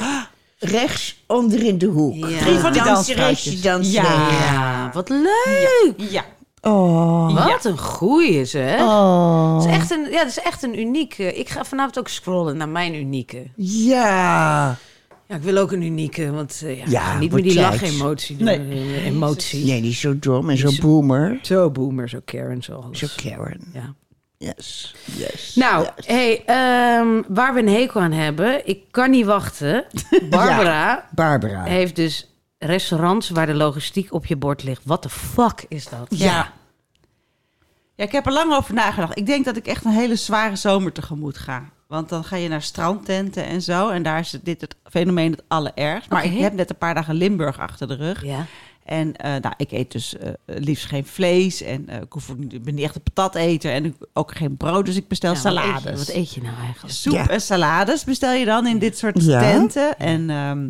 rechts 0.59 1.23
onder 1.27 1.63
in 1.63 1.79
de 1.79 1.87
hoek. 1.87 2.15
Ja. 2.29 2.39
Drie 2.39 2.59
van 2.59 2.73
die 2.73 2.83
Danseresje. 2.83 3.63
Ja. 3.63 3.79
Ja, 3.81 4.91
wat 4.95 5.09
leuk. 5.09 5.93
Ja. 5.97 6.25
Oh. 6.61 7.47
Wat 7.47 7.65
een 7.65 7.79
goeie 7.79 8.45
zeg. 8.45 8.81
Oh. 8.81 9.57
Het 9.57 9.65
is 9.71 9.77
echt 9.77 9.91
een, 9.91 10.07
ja, 10.11 10.19
het 10.19 10.29
is 10.29 10.41
echt 10.41 10.63
een 10.63 10.79
unieke. 10.81 11.35
Ik 11.35 11.49
ga 11.49 11.65
vanavond 11.65 11.99
ook 11.99 12.09
scrollen 12.09 12.57
naar 12.57 12.69
mijn 12.69 12.95
unieke. 12.95 13.43
Ja. 13.57 14.77
Ja, 15.35 15.41
ik 15.41 15.47
wil 15.47 15.57
ook 15.63 15.73
een 15.73 15.83
unieke, 15.83 16.31
want 16.33 16.61
eh, 16.65 16.87
ja, 16.87 17.19
niet 17.19 17.33
meer 17.33 17.43
die 17.43 17.55
lachemotie 17.61 18.37
doen. 18.37 18.47
Nee. 18.47 18.59
eh, 18.59 19.07
Emotie. 19.07 19.65
Nee, 19.65 19.81
die 19.81 19.91
is 19.91 20.01
zo 20.01 20.19
dom 20.19 20.51
en 20.51 20.57
zo 20.57 20.69
is- 20.69 20.79
boomer. 20.79 21.39
Zo 21.43 21.71
boomer, 21.71 22.09
zo 22.09 22.19
Karen, 22.25 22.63
zo 22.63 22.73
alles. 22.75 22.99
Zo 22.99 23.07
Karen. 23.17 23.61
Ja. 23.73 23.95
Yes. 24.39 24.95
Yes. 25.17 25.55
Nou, 25.55 25.87
hey, 25.97 26.43
ehm, 26.45 27.23
waar 27.29 27.55
we 27.55 27.61
een 27.61 27.69
hekel 27.69 28.01
aan 28.01 28.13
hebben, 28.13 28.67
ik 28.69 28.81
kan 28.91 29.11
niet 29.11 29.25
wachten. 29.27 29.85
Barbara 30.31 31.09
Barbara. 31.15 31.63
heeft 31.65 31.97
dus 31.97 32.29
restaurants 32.59 33.29
waar 33.31 33.47
de 33.47 33.55
logistiek 33.55 34.13
op 34.13 34.27
je 34.27 34.37
bord 34.37 34.63
ligt. 34.63 34.83
What 34.85 35.03
the 35.03 35.09
fuck 35.11 35.65
is 35.69 35.89
dat? 35.89 36.07
Ja. 36.09 36.53
Ja, 37.95 38.05
ik 38.05 38.13
heb 38.13 38.27
er 38.27 38.33
lang 38.33 38.53
over 38.55 38.75
nagedacht. 38.75 39.19
Ik 39.19 39.27
denk 39.27 39.45
dat 39.45 39.57
ik 39.57 39.67
echt 39.67 39.85
een 39.85 39.91
hele 39.93 40.17
zware 40.17 40.57
zomer 40.57 40.93
tegemoet 40.93 41.39
ga. 41.39 41.69
Want 41.89 42.09
dan 42.09 42.25
ga 42.25 42.37
je 42.37 42.49
naar 42.49 42.63
strandtenten 42.63 43.45
en 43.45 43.63
zo. 43.63 43.89
En 43.89 44.03
daar 44.03 44.19
is 44.19 44.39
dit 44.43 44.61
het 44.61 44.77
fenomeen 44.85 45.31
het 45.31 45.43
allerergst. 45.49 46.11
Maar 46.11 46.25
ik 46.25 46.39
heb 46.39 46.53
net 46.53 46.71
een 46.71 46.79
paar 46.79 46.95
dagen 46.95 47.15
Limburg 47.15 47.59
achter 47.59 47.89
de 47.89 47.95
rug. 47.95 48.25
Ja. 48.25 48.47
En 48.85 49.17
eh, 49.17 49.31
nou, 49.31 49.55
ik 49.57 49.73
eet 49.73 49.93
dus 49.93 50.17
eh, 50.19 50.31
liefst 50.47 50.87
geen 50.87 51.07
vlees. 51.07 51.63
En 51.63 51.89
eh, 51.89 52.01
ik, 52.01 52.13
hoef, 52.13 52.35
ben 52.37 52.75
niet 52.75 52.85
echt 52.85 52.95
een 52.95 53.03
patateter. 53.03 53.73
En 53.73 53.97
ook 54.13 54.35
geen 54.37 54.57
brood. 54.57 54.87
Dus 54.87 54.97
ik 54.97 55.09
bestel 55.09 55.35
Ja, 55.35 55.43
wat 55.43 55.53
eet 55.53 55.55
je- 55.63 55.63
salades. 55.71 55.99
Wat 56.07 56.17
eet 56.17 56.35
je 56.35 56.43
nou 56.43 56.57
eigenlijk? 56.65 56.95
Soep 56.95 57.13
Ja. 57.13 57.29
en 57.29 57.41
salades 57.41 58.05
bestel 58.05 58.33
je 58.33 58.45
dan 58.45 58.67
in 58.67 58.79
dit 58.79 58.99
soort 58.99 59.25
Ja. 59.25 59.41
tenten. 59.41 59.99
En, 59.99 60.31
ehm, 60.31 60.69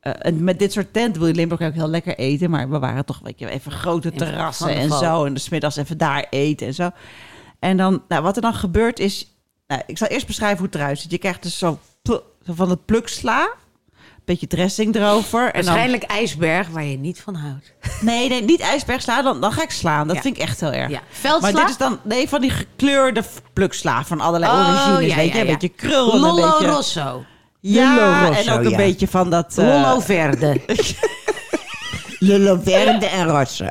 eh, 0.00 0.12
en 0.18 0.44
met 0.44 0.58
dit 0.58 0.72
soort 0.72 0.92
tenten 0.92 1.18
wil 1.20 1.28
je 1.28 1.34
Limburg 1.34 1.60
ook 1.60 1.72
heel 1.74 1.88
lekker 1.88 2.18
eten. 2.18 2.50
Maar 2.50 2.70
we 2.70 2.78
waren 2.78 3.04
toch 3.04 3.20
weet 3.22 3.38
je, 3.38 3.50
even 3.50 3.72
grote 3.72 4.12
terrassen 4.12 4.74
en 4.74 4.90
zo. 4.90 5.24
En 5.24 5.34
de 5.34 5.40
smiddags 5.40 5.76
even 5.76 5.98
daar 5.98 6.26
eten 6.30 6.66
en 6.66 6.74
zo. 6.74 6.90
En 7.58 7.76
dan, 7.76 8.02
nou, 8.08 8.22
wat 8.22 8.36
er 8.36 8.42
dan 8.42 8.54
gebeurt 8.54 8.98
is... 8.98 9.28
Nou, 9.66 9.82
ik 9.86 9.98
zal 9.98 10.08
eerst 10.08 10.26
beschrijven 10.26 10.58
hoe 10.58 10.66
het 10.66 10.74
eruit 10.74 10.98
ziet. 10.98 11.10
Je 11.10 11.18
krijgt 11.18 11.42
dus 11.42 11.58
zo, 11.58 11.78
van 12.44 12.70
het 12.70 12.84
pluksla. 12.84 13.52
Beetje 14.24 14.46
dressing 14.46 14.94
erover. 14.94 15.44
En 15.44 15.52
dan, 15.52 15.64
Waarschijnlijk 15.64 16.02
ijsberg 16.02 16.68
waar 16.68 16.84
je 16.84 16.96
niet 16.98 17.20
van 17.20 17.34
houdt. 17.34 17.72
nee, 18.00 18.28
nee, 18.28 18.42
niet 18.42 18.60
ijsbergsla. 18.60 19.22
Dan, 19.22 19.40
dan 19.40 19.52
ga 19.52 19.62
ik 19.62 19.70
slaan. 19.70 20.06
Dat 20.06 20.16
Ja. 20.16 20.22
vind 20.22 20.36
ik 20.36 20.42
echt 20.42 20.60
heel 20.60 20.72
erg. 20.72 20.90
Ja. 20.90 21.00
Veldsla? 21.08 21.50
Maar 21.50 21.60
dit 21.60 21.70
is 21.70 21.76
dan 21.76 21.98
nee, 22.02 22.28
van 22.28 22.40
die 22.40 22.50
gekleurde 22.50 23.22
pluksla 23.52 24.04
van 24.04 24.20
allerlei 24.20 24.52
Oh, 24.52 24.58
origines. 24.58 25.10
ja, 25.10 25.16
weet 25.16 25.28
ja, 25.32 25.34
je, 25.34 25.40
een 25.40 25.46
beetje 25.46 25.68
krul. 25.68 26.08
en 26.10 26.14
een 26.14 26.20
Lollo 26.20 26.50
beetje, 26.50 26.66
Rosso. 26.66 27.24
ja, 27.60 27.94
Lollo 27.94 28.26
Rosso, 28.28 28.50
en 28.50 28.58
ook 28.58 28.64
een 28.64 28.70
ja. 28.70 28.76
beetje 28.76 29.08
van 29.08 29.30
dat... 29.30 29.58
eh, 29.58 29.64
Lollo 29.66 30.00
Verde. 30.00 30.60
Lullo 32.18 32.60
Verde 32.64 33.06
en 33.06 33.26
Rosso. 33.28 33.66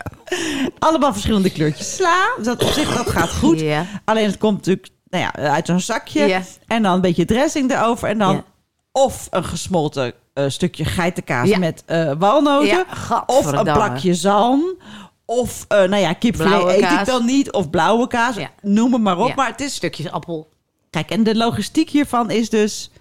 allemaal 0.80 1.12
verschillende 1.14 1.50
kleurtjes 1.52 1.96
sla. 1.96 2.34
Dus 2.38 2.46
dat 2.46 2.64
op 2.64 2.70
zich 2.70 2.96
dat 2.96 3.10
gaat 3.10 3.30
goed. 3.34 3.60
Ja. 3.60 3.86
Alleen 4.06 4.26
het 4.26 4.38
komt 4.38 4.58
natuurlijk 4.58 4.88
nou 5.14 5.26
ja, 5.26 5.52
uit 5.54 5.66
zo'n 5.66 5.80
zakje. 5.80 6.42
En 6.68 6.84
dan 6.84 6.94
een 6.94 7.02
beetje 7.02 7.26
dressing 7.26 7.72
erover. 7.72 8.10
En 8.10 8.18
dan 8.18 8.36
Ja. 8.36 8.44
of 8.92 9.28
een 9.30 9.44
gesmolten 9.44 10.14
eh, 10.34 10.46
stukje 10.48 10.86
geitenkaas 10.86 11.48
Ja. 11.50 11.58
met 11.58 11.84
eh, 11.86 12.12
walnoten. 12.18 12.68
Ja, 12.68 13.24
of 13.26 13.46
een 13.52 13.64
plakje 13.64 14.14
zalm. 14.14 14.64
Of, 15.26 15.66
eh, 15.68 15.78
nou 15.78 15.96
ja, 15.96 16.14
kipfilet 16.14 16.64
eet 16.66 16.92
ik 17.00 17.06
dan 17.06 17.26
niet. 17.26 17.52
Of 17.52 17.70
blauwe 17.70 18.08
kaas. 18.08 18.36
Noem 18.62 18.94
het 18.94 19.02
maar 19.02 19.18
op. 19.18 19.36
Maar 19.36 19.48
het 19.48 19.62
is 19.62 19.76
Stukjes 19.76 20.12
appel. 20.12 20.50
Kijk, 20.90 21.10
en 21.10 21.24
de 21.24 21.36
logistiek 21.36 21.90
hiervan 21.90 22.30
is 22.32 22.50
dus... 22.50 22.92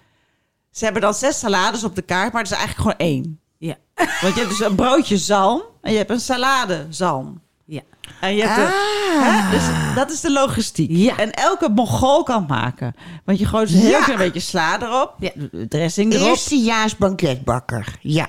Ze 0.70 0.84
hebben 0.84 1.02
dan 1.02 1.14
zes 1.14 1.38
salades 1.38 1.84
op 1.84 1.94
de 1.94 2.02
kaart, 2.02 2.32
maar 2.32 2.42
het 2.42 2.50
is 2.50 2.56
eigenlijk 2.58 2.88
gewoon 2.96 3.10
één. 3.10 3.40
Ja. 3.58 3.76
Want 3.94 4.34
je 4.34 4.40
hebt 4.40 4.48
dus 4.48 4.60
een 4.60 4.74
broodje 4.74 5.18
zalm 5.18 5.62
en 5.80 5.92
je 5.92 5.98
hebt 5.98 6.10
een 6.10 6.20
salade 6.20 6.86
zalm. 6.88 7.40
Ja. 7.66 7.80
En 8.20 8.34
je 8.36 8.42
hebt 8.46 8.56
de, 8.56 9.20
hè, 9.22 9.50
dus 9.56 9.94
dat 9.94 10.10
is 10.10 10.20
de 10.20 10.32
logistiek. 10.32 10.90
Ja. 10.90 11.16
En 11.16 11.30
elke 11.32 11.68
mongool 11.68 12.22
kan 12.22 12.44
maken. 12.48 12.94
Want 13.24 13.38
je 13.38 13.46
gooit 13.46 13.68
een 13.70 13.74
heel 13.76 13.90
Ja. 13.90 14.02
klein 14.04 14.18
beetje 14.18 14.40
sla 14.40 14.82
erop. 14.82 15.14
Ja. 15.18 15.30
Dressing 15.68 16.12
erop. 16.12 16.28
Eerstejaars 16.28 16.96
banketbakker. 16.96 17.86
Ja. 18.00 18.28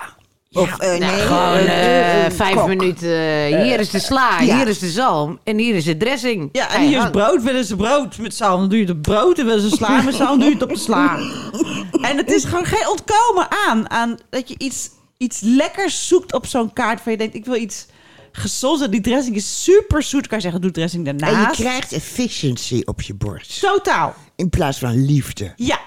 Of, 0.52 0.78
eh, 0.80 0.88
Nou, 0.88 1.00
nee, 1.00 1.20
gewoon 1.22 1.58
eh, 1.58 2.32
vijf 2.32 2.56
kok. 2.56 2.68
minuten. 2.68 3.10
eh, 3.10 3.62
hier 3.64 3.80
is 3.80 3.90
de 3.90 4.00
sla, 4.00 4.40
hier 4.40 4.68
is 4.68 4.80
de 4.80 4.90
zalm 4.90 5.40
en 5.44 5.58
hier 5.58 5.76
is 5.76 5.84
de 5.84 5.98
dressing. 5.98 6.50
Ja, 6.52 6.70
en 6.70 6.82
hier 6.82 7.04
is 7.04 7.10
brood. 7.10 7.44
Willen 7.44 7.66
ze 7.66 7.76
brood 7.76 8.18
met 8.18 8.36
zalm, 8.36 8.60
dan 8.60 8.70
doe 8.70 8.80
je 8.80 8.86
het 8.86 9.02
brood. 9.02 9.40
En 9.40 9.46
willen 9.46 9.62
ze 9.62 9.70
sla 9.76 10.02
met 10.02 10.16
zalm, 10.16 10.40
doe 10.40 10.48
je 10.48 10.54
het 10.54 10.64
op 10.64 10.70
de 10.70 10.78
sla. 10.78 11.18
En 12.10 12.18
het 12.18 12.32
is 12.32 12.44
gewoon 12.44 12.66
geen 12.66 12.90
ontkomen 12.90 13.48
aan. 13.68 13.90
aan 13.90 14.18
dat 14.30 14.48
je 14.50 14.56
iets, 14.58 14.90
iets 15.18 15.40
lekkers 15.42 16.08
zoekt 16.08 16.34
op 16.34 16.46
zo'n 16.46 16.74
kaart. 16.74 17.02
Van 17.02 17.12
je 17.12 17.18
denkt, 17.18 17.36
ik 17.36 17.46
wil 17.46 17.56
iets 17.56 17.86
die 18.90 19.02
dressing 19.02 19.36
is 19.36 19.64
super 19.64 20.04
zoet. 20.04 20.28
Kan 20.28 20.38
je 20.38 20.44
zeggen, 20.44 20.62
doe 20.62 20.72
dressing 20.72 21.08
En 21.08 21.14
je 21.18 21.20
daarnaast. 21.24 21.56
krijgt 21.60 21.92
efficiency 21.92 22.82
op 22.86 23.02
je 23.02 23.14
bord. 23.14 23.60
Totaal. 23.60 24.16
In 24.36 24.50
plaats 24.50 24.78
van 24.78 25.06
liefde. 25.06 25.54
Ja. 25.56 25.80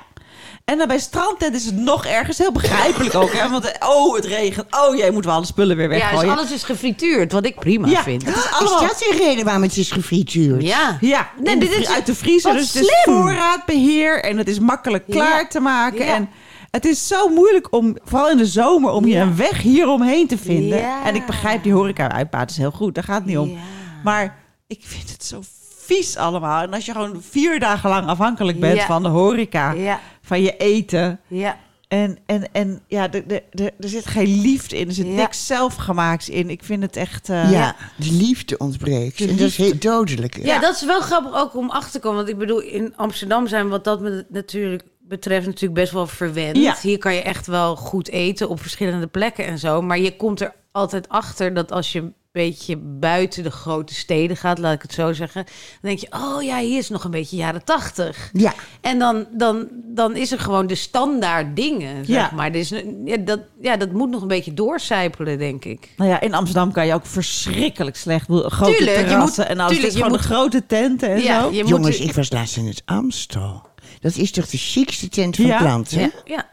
En 0.65 0.79
dan 0.79 0.89
bij 0.89 0.99
strandtent 0.99 1.55
is 1.55 1.65
het 1.65 1.75
nog 1.77 2.07
ergens 2.07 2.39
heel 2.39 2.53
begrijpelijk 2.53 3.15
ook. 3.15 3.33
Hè? 3.33 3.49
Want 3.51 3.73
oh, 3.81 4.15
het 4.15 4.25
regent. 4.25 4.67
Oh, 4.89 4.97
jij 4.97 5.11
moet 5.11 5.25
wel 5.25 5.35
alle 5.35 5.45
spullen 5.47 5.77
weer 5.77 5.93
Ja, 5.93 5.99
weggooien. 5.99 6.27
dus 6.29 6.37
alles 6.39 6.51
is 6.53 6.63
gefrituurd, 6.63 7.33
wat 7.33 7.47
ik 7.47 7.55
prima 7.55 7.89
Ja. 7.89 8.03
vind. 8.03 8.25
Het 8.25 8.37
is 8.37 8.51
allemaal... 8.51 8.83
Is 8.83 8.89
dat 8.89 8.99
de 8.99 9.17
reden 9.19 9.45
waarom 9.45 9.63
het 9.63 9.77
is 9.77 9.91
gefrituurd? 9.91 10.63
Ja. 10.63 10.99
Ja, 11.01 11.31
Nee, 11.43 11.59
dit 11.59 11.73
is- 11.73 11.89
uit 11.89 12.07
de 12.07 12.15
vriezer. 12.15 12.51
wat 12.53 12.61
Dus 12.61 12.73
het 12.75 12.83
is 12.83 12.89
slim. 13.03 13.15
voorraadbeheer 13.17 14.23
en 14.25 14.39
het 14.39 14.49
is 14.49 14.59
makkelijk 14.59 15.05
klaar 15.11 15.41
Ja. 15.41 15.47
te 15.47 15.61
maken. 15.61 16.05
Ja. 16.05 16.15
En 16.15 16.29
het 16.77 16.85
is 16.85 17.07
zo 17.07 17.29
moeilijk 17.29 17.73
om, 17.73 17.97
vooral 18.05 18.31
in 18.31 18.37
de 18.37 18.47
zomer, 18.47 18.91
om 18.91 19.05
hier 19.05 19.15
Ja. 19.17 19.23
een 19.23 19.37
weg 19.37 19.63
hieromheen 19.63 20.27
te 20.27 20.39
vinden. 20.39 20.79
Ja. 20.79 21.05
En 21.05 21.15
ik 21.15 21.27
begrijp 21.27 21.63
die 21.63 21.73
horeca 21.73 22.11
uitbaat 22.13 22.51
is 22.51 22.57
heel 22.57 22.71
goed, 22.71 22.95
daar 22.95 23.05
gaat 23.05 23.17
het 23.19 23.27
niet 23.27 23.39
om. 23.39 23.49
Ja. 23.49 23.57
Maar 24.05 24.39
ik 24.67 24.81
vind 24.83 25.11
het 25.11 25.25
zo 25.25 25.41
vies 25.79 26.17
allemaal. 26.17 26.63
En 26.63 26.73
als 26.73 26.87
je 26.87 26.93
gewoon 26.93 27.23
vier 27.31 27.61
dagen 27.61 27.91
lang 27.91 28.07
afhankelijk 28.07 28.61
bent 28.61 28.77
Ja. 28.77 28.87
van 28.87 29.03
de 29.03 29.09
horeca, 29.09 29.73
Ja, 29.73 30.01
van 30.23 30.43
je 30.43 30.57
eten. 30.57 31.21
ja. 31.27 31.57
En, 31.89 32.19
en, 32.27 32.53
en 32.53 32.81
ja, 32.87 33.13
er, 33.13 33.25
er, 33.29 33.43
er, 33.51 33.71
er 33.81 33.89
zit 33.89 34.07
geen 34.07 34.41
liefde 34.41 34.79
in. 34.79 34.89
Er 34.89 34.95
zit 34.95 35.07
Ja. 35.07 35.13
niks 35.13 35.47
zelfgemaaks 35.47 36.29
in. 36.29 36.51
Ik 36.51 36.65
vind 36.65 36.83
het 36.83 36.97
echt... 36.97 37.29
eh, 37.29 37.51
Ja, 37.53 37.77
de 37.97 38.13
liefde 38.13 38.57
ontbreekt. 38.59 39.19
De 39.19 39.29
en 39.29 39.37
dat 39.37 39.47
is 39.49 39.57
heel 39.57 39.79
dodelijk. 39.79 40.45
Ja, 40.45 40.59
dat 40.59 40.75
is 40.75 40.85
wel 40.85 41.01
grappig 41.01 41.35
ook 41.41 41.55
om 41.57 41.71
achter 41.71 41.93
te 41.93 41.99
komen. 41.99 42.17
Want 42.17 42.29
ik 42.29 42.39
bedoel, 42.39 42.61
in 42.61 42.93
Amsterdam 42.97 43.47
zijn 43.47 43.65
we 43.65 43.71
wat 43.71 43.85
dat 43.85 44.01
me 44.01 44.25
natuurlijk 44.29 44.83
betreft 45.09 45.47
natuurlijk 45.47 45.81
best 45.81 45.93
wel 45.93 46.07
verwend. 46.07 46.57
Ja. 46.57 46.77
Hier 46.83 46.99
kan 46.99 47.15
je 47.15 47.23
echt 47.23 47.47
wel 47.47 47.77
goed 47.77 48.09
eten 48.09 48.49
op 48.49 48.61
verschillende 48.61 49.07
plekken 49.07 49.47
en 49.47 49.59
zo. 49.59 49.83
Maar 49.83 49.99
je 49.99 50.17
komt 50.17 50.41
er 50.41 50.53
altijd 50.73 51.09
achter 51.09 51.55
dat 51.55 51.73
als 51.73 51.93
je 51.93 51.99
een 51.99 52.15
beetje 52.33 52.77
buiten 52.77 53.43
de 53.43 53.51
grote 53.51 53.95
steden 53.95 54.37
gaat, 54.37 54.59
laat 54.59 54.75
ik 54.75 54.83
het 54.83 54.93
zo 54.93 55.13
zeggen, 55.13 55.45
dan 55.45 55.55
denk 55.81 55.99
je, 55.99 56.07
oh 56.11 56.43
ja, 56.43 56.59
hier 56.59 56.79
is 56.79 56.89
nog 56.89 57.05
een 57.05 57.11
beetje 57.11 57.37
jaren 57.37 57.65
tachtig. 57.65 58.31
Ja, 58.33 58.55
En 58.81 58.99
dan, 58.99 59.27
dan, 59.33 59.69
dan 59.73 60.17
is 60.17 60.33
er 60.33 60.39
gewoon 60.41 60.67
de 60.67 60.75
standaard 60.75 61.57
dingen, 61.57 61.97
zeg 62.05 62.17
Ja. 62.17 62.31
maar. 62.35 62.53
Dus, 62.53 62.73
ja, 63.05 63.17
dat, 63.17 63.41
ja, 63.61 63.77
dat 63.77 63.93
moet 63.93 64.11
nog 64.11 64.23
een 64.23 64.29
beetje 64.29 64.55
doorcijpelen, 64.55 65.39
denk 65.39 65.65
ik. 65.65 65.89
Nou 65.97 66.11
ja, 66.11 66.21
in 66.21 66.35
Amsterdam 66.35 66.73
kan 66.73 66.87
je 66.87 66.95
ook 66.95 67.07
verschrikkelijk 67.07 67.97
slecht. 67.97 68.27
Grote 68.29 68.77
Tuurlijk, 68.77 68.99
je 68.99 69.05
terrassen 69.05 69.43
moet- 69.45 69.53
en 69.53 69.59
alles. 69.61 69.73
tuurlijk, 69.73 69.73
het 69.73 69.85
is 69.85 69.93
je 69.93 69.97
gewoon 69.97 70.11
moet- 70.11 70.23
de 70.23 70.35
grote 70.35 70.67
tenten 70.67 71.09
en 71.11 71.23
Ja, 71.23 71.41
zo. 71.43 71.51
je 71.51 71.65
jongens, 71.65 71.99
moet, 71.99 72.09
ik 72.09 72.15
was 72.15 72.31
laatst 72.33 72.57
in 72.57 72.67
het 72.67 72.83
Amstel. 72.85 73.63
Dat 74.01 74.17
is 74.17 74.31
toch 74.31 74.47
de 74.47 74.57
chicste 74.59 75.09
tent 75.09 75.37
van 75.37 75.47
Ja. 75.47 75.59
planten? 75.59 76.01
ja, 76.01 76.11
ja. 76.25 76.51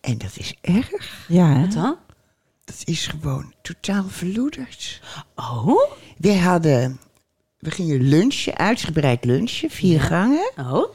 En 0.00 0.18
dat 0.18 0.32
is 0.36 0.54
erg. 0.60 1.24
Ja, 1.28 1.56
hè? 1.56 1.66
Dan? 1.68 1.96
Dat 2.64 2.82
is 2.84 3.06
gewoon 3.06 3.52
totaal 3.62 4.04
verloederd. 4.08 5.00
Oh? 5.36 5.90
We 6.18 6.34
hadden... 6.38 7.00
We 7.58 7.70
gingen 7.70 8.00
lunchen, 8.02 8.56
uitgebreid 8.56 9.24
lunchen, 9.24 9.70
vier 9.70 10.00
gangen. 10.00 10.50
Oh? 10.56 10.94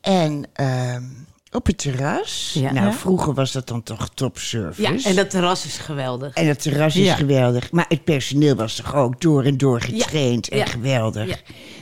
En 0.00 0.44
ehm, 0.52 1.04
op 1.52 1.66
het 1.66 1.78
terras. 1.78 2.50
Ja. 2.60 2.72
Nou, 2.72 2.92
vroeger 2.94 3.34
was 3.34 3.52
dat 3.52 3.66
dan 3.68 3.82
toch 3.82 4.08
topservice. 4.14 4.82
Ja, 4.82 5.08
en 5.10 5.16
dat 5.16 5.30
terras 5.30 5.64
is 5.66 5.78
geweldig. 5.78 6.34
En 6.34 6.46
het 6.46 6.62
terras 6.62 6.96
is 6.96 7.04
Ja. 7.06 7.14
geweldig. 7.14 7.72
Maar 7.72 7.84
het 7.88 8.04
personeel 8.04 8.54
was 8.54 8.74
toch 8.74 8.94
ook 8.94 9.20
door 9.20 9.44
en 9.44 9.56
door 9.56 9.80
getraind 9.80 10.48
en 10.48 10.58
Ja. 10.58 10.64
geweldig. 10.66 11.28
Ja. 11.28 11.36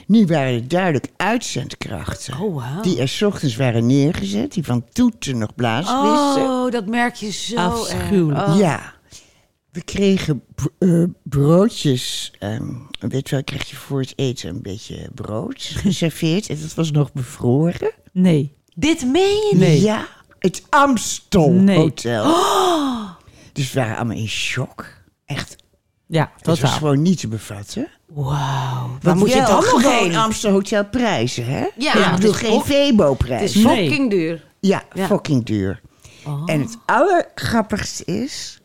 Nu 0.07 0.25
waren 0.25 0.53
er 0.53 0.67
duidelijk 0.67 1.07
uitzendkrachten. 1.17 2.39
Oh, 2.39 2.55
wauw. 2.55 2.81
Die 2.81 2.99
er 2.99 3.07
's 3.07 3.21
ochtends 3.21 3.55
waren 3.55 3.85
neergezet. 3.85 4.53
Die 4.53 4.63
van 4.63 4.85
toeten 4.91 5.37
nog 5.37 5.55
blazen 5.55 6.01
wisten. 6.01 6.43
Oh, 6.51 6.71
dat 6.71 6.85
merk 6.87 7.15
je 7.15 7.31
zo 7.31 7.55
Afschuwelijk. 7.55 8.39
erg. 8.47 8.53
Oh. 8.53 8.59
Ja. 8.59 8.95
We 9.71 9.83
kregen 9.83 10.43
eh, 10.79 11.03
broodjes. 11.23 12.31
ehm, 12.39 12.73
weet 12.99 13.29
je 13.29 13.35
wel, 13.35 13.43
krijg 13.43 13.69
je 13.69 13.75
voor 13.75 13.99
het 13.99 14.13
eten 14.15 14.49
een 14.49 14.61
beetje 14.61 15.09
brood 15.15 15.61
geserveerd. 15.83 16.49
En 16.49 16.57
dat 16.61 16.73
was 16.73 16.91
nog 16.91 17.13
bevroren. 17.13 17.91
Nee. 18.13 18.55
Dit 18.79 19.05
meen 19.05 19.35
je 19.35 19.49
niet? 19.51 19.59
Nee. 19.59 19.81
Ja, 19.81 20.07
het 20.39 20.63
Amstel 20.69 21.49
Nee. 21.51 21.77
Hotel. 21.77 22.23
Dus 23.53 23.71
we 23.73 23.79
waren 23.79 23.95
allemaal 23.95 24.17
in 24.17 24.27
shock. 24.27 24.85
Echt, 25.25 25.55
Ja, 26.07 26.31
dat 26.37 26.45
was 26.45 26.59
totaal. 26.59 26.77
gewoon 26.77 27.01
niet 27.01 27.19
te 27.19 27.27
bevatten. 27.27 27.87
Wauw. 28.07 28.25
Waar 28.31 28.99
Want 29.01 29.19
moet 29.19 29.29
je 29.33 29.41
dan 29.41 29.51
nog 29.55 29.69
gewoon 29.69 29.93
heen? 30.03 30.15
Amstel 30.15 30.51
Hotel 30.51 30.85
prijzen, 30.85 31.45
hè? 31.45 31.67
Ja, 31.77 31.93
ik 31.93 32.03
het 32.03 32.15
bedoel, 32.15 32.31
is 32.31 32.37
geen 32.37 32.51
fok- 32.51 32.65
Het 33.39 33.55
is 33.55 33.63
Nee. 33.63 33.87
fucking 33.89 34.09
duur. 34.09 34.45
Ja, 34.59 34.83
Ja. 34.93 35.05
fucking 35.07 35.45
duur. 35.45 35.81
Oh. 36.25 36.41
En 36.45 36.59
het 36.61 36.77
allergrappigste 36.85 38.05
is, 38.05 38.59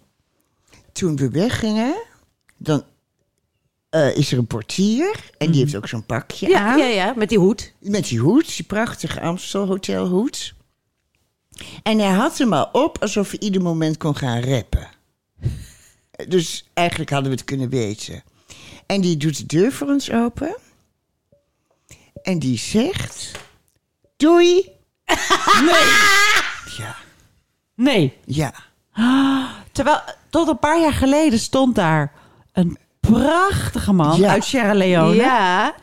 toen 0.92 1.16
we 1.16 1.30
weggingen, 1.30 1.94
dan 2.56 2.84
eh, 3.93 4.16
is 4.16 4.32
er 4.32 4.38
een 4.38 4.47
portier 4.47 5.30
en 5.38 5.51
die 5.51 5.61
heeft 5.61 5.76
ook 5.76 5.88
zo'n 5.88 6.07
pakje 6.07 6.49
Ja, 6.49 6.59
aan. 6.61 6.78
ja, 6.78 6.84
ja, 6.86 7.12
met 7.16 7.28
die 7.28 7.38
hoed. 7.38 7.72
Met 7.80 8.09
die 8.09 8.18
hoed, 8.18 8.57
die 8.57 8.64
prachtige 8.66 9.20
Amstel 9.20 9.66
Hotel 9.66 10.07
hoed. 10.09 10.55
En 11.82 11.99
hij 11.99 12.11
had 12.12 12.38
hem 12.38 12.53
al 12.53 12.68
op 12.72 12.99
alsof 13.03 13.30
hij 13.30 13.38
ieder 13.40 13.62
moment 13.62 13.97
kon 13.97 14.16
gaan 14.16 14.40
rappen. 14.43 14.88
Dus 16.28 16.64
eigenlijk 16.74 17.11
hadden 17.11 17.30
we 17.30 17.36
het 17.36 17.45
kunnen 17.47 17.68
weten. 17.68 18.22
En 18.86 19.01
die 19.01 19.16
doet 19.16 19.36
de 19.36 19.47
deur 19.47 19.72
voor 19.72 19.88
ons 19.88 20.11
open. 20.11 20.57
En 22.22 22.38
die 22.38 22.59
zegt... 22.59 23.30
Doei. 24.16 24.68
Nee. 25.64 25.90
Ja, 26.78 26.97
Nee. 27.74 28.16
ja. 28.24 28.55
Terwijl 29.72 30.01
tot 30.30 30.49
een 30.49 30.59
paar 30.59 30.80
jaar 30.80 30.93
geleden 30.93 31.38
stond 31.38 31.74
daar 31.74 32.12
een 32.53 32.78
prachtige 33.11 33.92
man 33.92 34.16
Ja. 34.20 34.30
uit 34.30 34.44
Sierra 34.44 34.74
Leone. 34.74 35.14
Ja, 35.14 35.74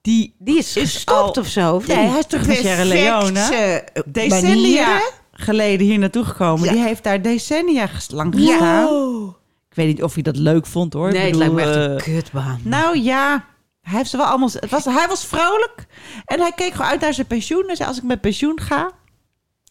Die 0.00 0.34
die 0.38 0.58
is 0.58 0.76
Is 0.76 0.92
gestopt 0.92 1.36
al- 1.36 1.42
of 1.42 1.48
zo. 1.48 1.74
of 1.74 1.86
Nee, 1.86 1.96
hij 1.96 2.18
is 2.18 2.26
terug 2.26 2.46
naar 2.46 2.56
Sierra 2.56 2.84
Leone. 2.84 3.40
Eh, 3.40 4.02
Decennia 4.06 5.00
geleden 5.32 5.86
hier 5.86 5.98
naartoe 5.98 6.24
gekomen. 6.24 6.64
Ja. 6.64 6.72
Die 6.72 6.82
heeft 6.82 7.02
daar 7.04 7.22
decennia 7.22 7.88
lang 8.08 8.34
gestaan. 8.34 9.34
Ik 9.68 9.76
weet 9.76 9.86
niet 9.86 10.02
of 10.02 10.14
hij 10.14 10.22
dat 10.22 10.36
leuk 10.36 10.66
vond 10.66 10.92
hoor. 10.92 11.12
Nee, 11.12 11.20
Ik 11.20 11.26
het 11.26 11.36
lijkt 11.36 11.52
me 11.54 11.60
bedoel, 11.64 11.74
echt 11.74 12.06
een 12.06 12.12
eh, 12.14 12.14
kutbaan. 12.20 12.60
Nou 12.62 12.98
ja, 12.98 13.44
hij 13.80 13.96
heeft 13.98 14.10
ze 14.10 14.16
wel 14.16 14.26
allemaal. 14.26 14.48
Het 14.52 14.70
was, 14.70 14.84
hij 14.84 15.06
was 15.08 15.24
vrolijk 15.26 15.86
en 16.24 16.40
hij 16.40 16.52
keek 16.52 16.72
gewoon 16.72 16.90
uit 16.90 17.00
naar 17.00 17.14
zijn 17.14 17.26
pensioen. 17.26 17.68
En 17.68 17.76
zei: 17.76 17.88
Als 17.88 17.98
ik 17.98 18.04
met 18.04 18.20
pensioen 18.20 18.60
ga, 18.60 18.90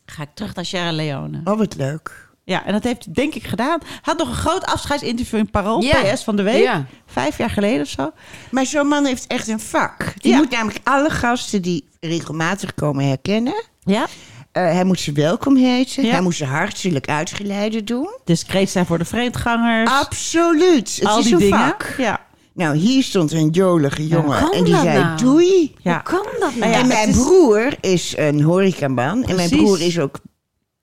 ga 0.06 0.24
ik 0.24 0.30
terug 0.34 0.56
naar 0.56 0.66
Sierra 0.66 0.92
Leone. 0.92 1.42
Oh, 1.44 1.58
wat 1.58 1.76
leuk. 1.76 2.25
Ja, 2.46 2.66
en 2.66 2.74
dat 2.74 2.84
heeft 2.84 3.06
hij 3.06 3.14
denk 3.14 3.34
ik 3.36 3.48
gedaan. 3.48 3.80
Hij 3.82 3.90
had 4.02 4.18
nog 4.18 4.28
een 4.28 4.34
groot 4.36 4.66
afscheidsinterview 4.66 5.40
in 5.40 5.50
Parool, 5.50 5.82
Ja. 5.82 6.14
PS 6.14 6.24
van 6.24 6.36
de 6.36 6.44
week. 6.44 6.64
Ja. 6.64 6.86
Vijf 7.06 7.38
jaar 7.38 7.50
geleden 7.50 7.82
of 7.82 7.88
zo. 7.88 8.12
Maar 8.52 8.66
zo'n 8.66 8.88
man 8.88 9.06
heeft 9.06 9.28
echt 9.28 9.48
een 9.48 9.60
vak. 9.60 10.14
Die 10.18 10.32
Ja. 10.32 10.38
moet 10.38 10.50
namelijk 10.50 10.80
alle 10.84 11.10
gasten 11.10 11.62
die 11.62 11.88
regelmatig 12.00 12.74
komen 12.74 13.08
herkennen. 13.08 13.64
Ja. 13.84 14.06
Eh, 14.52 14.64
hij 14.64 14.84
moet 14.84 15.00
ze 15.00 15.12
welkom 15.12 15.56
heten. 15.56 16.04
Ja. 16.06 16.12
Hij 16.12 16.22
moet 16.22 16.36
ze 16.36 16.46
hartelijk 16.46 17.08
uitgeleide 17.10 17.84
doen. 17.84 18.18
Discreet 18.26 18.70
zijn 18.70 18.86
voor 18.86 18.98
de 18.98 19.06
vreemdgangers. 19.06 19.90
Absoluut. 19.92 20.96
Het 20.96 21.06
al 21.08 21.18
is 21.20 21.24
die 21.24 21.34
een 21.34 21.40
dingen. 21.40 21.58
vak. 21.60 21.94
Ja. 21.98 22.20
Nou, 22.54 22.76
hier 22.78 23.04
stond 23.04 23.32
een 23.32 23.50
jolige 23.50 24.08
jongen 24.08 24.40
kan 24.40 24.52
en 24.54 24.64
die 24.64 24.74
dat 24.74 24.82
zei 24.84 25.00
nou? 25.04 25.18
doei. 25.18 25.76
Ja. 25.82 25.94
Hoe 25.94 26.20
kan 26.22 26.28
dat 26.40 26.56
nou? 26.56 26.72
Ja, 26.72 26.78
en 26.80 26.88
mijn 26.88 27.00
het 27.08 27.16
is- 27.16 27.24
broer 27.24 27.74
is 27.82 28.14
een 28.18 28.42
horecaman. 28.42 29.24
En 29.24 29.36
mijn 29.36 29.50
broer 29.50 29.82
is 29.82 30.00
ook 30.00 30.20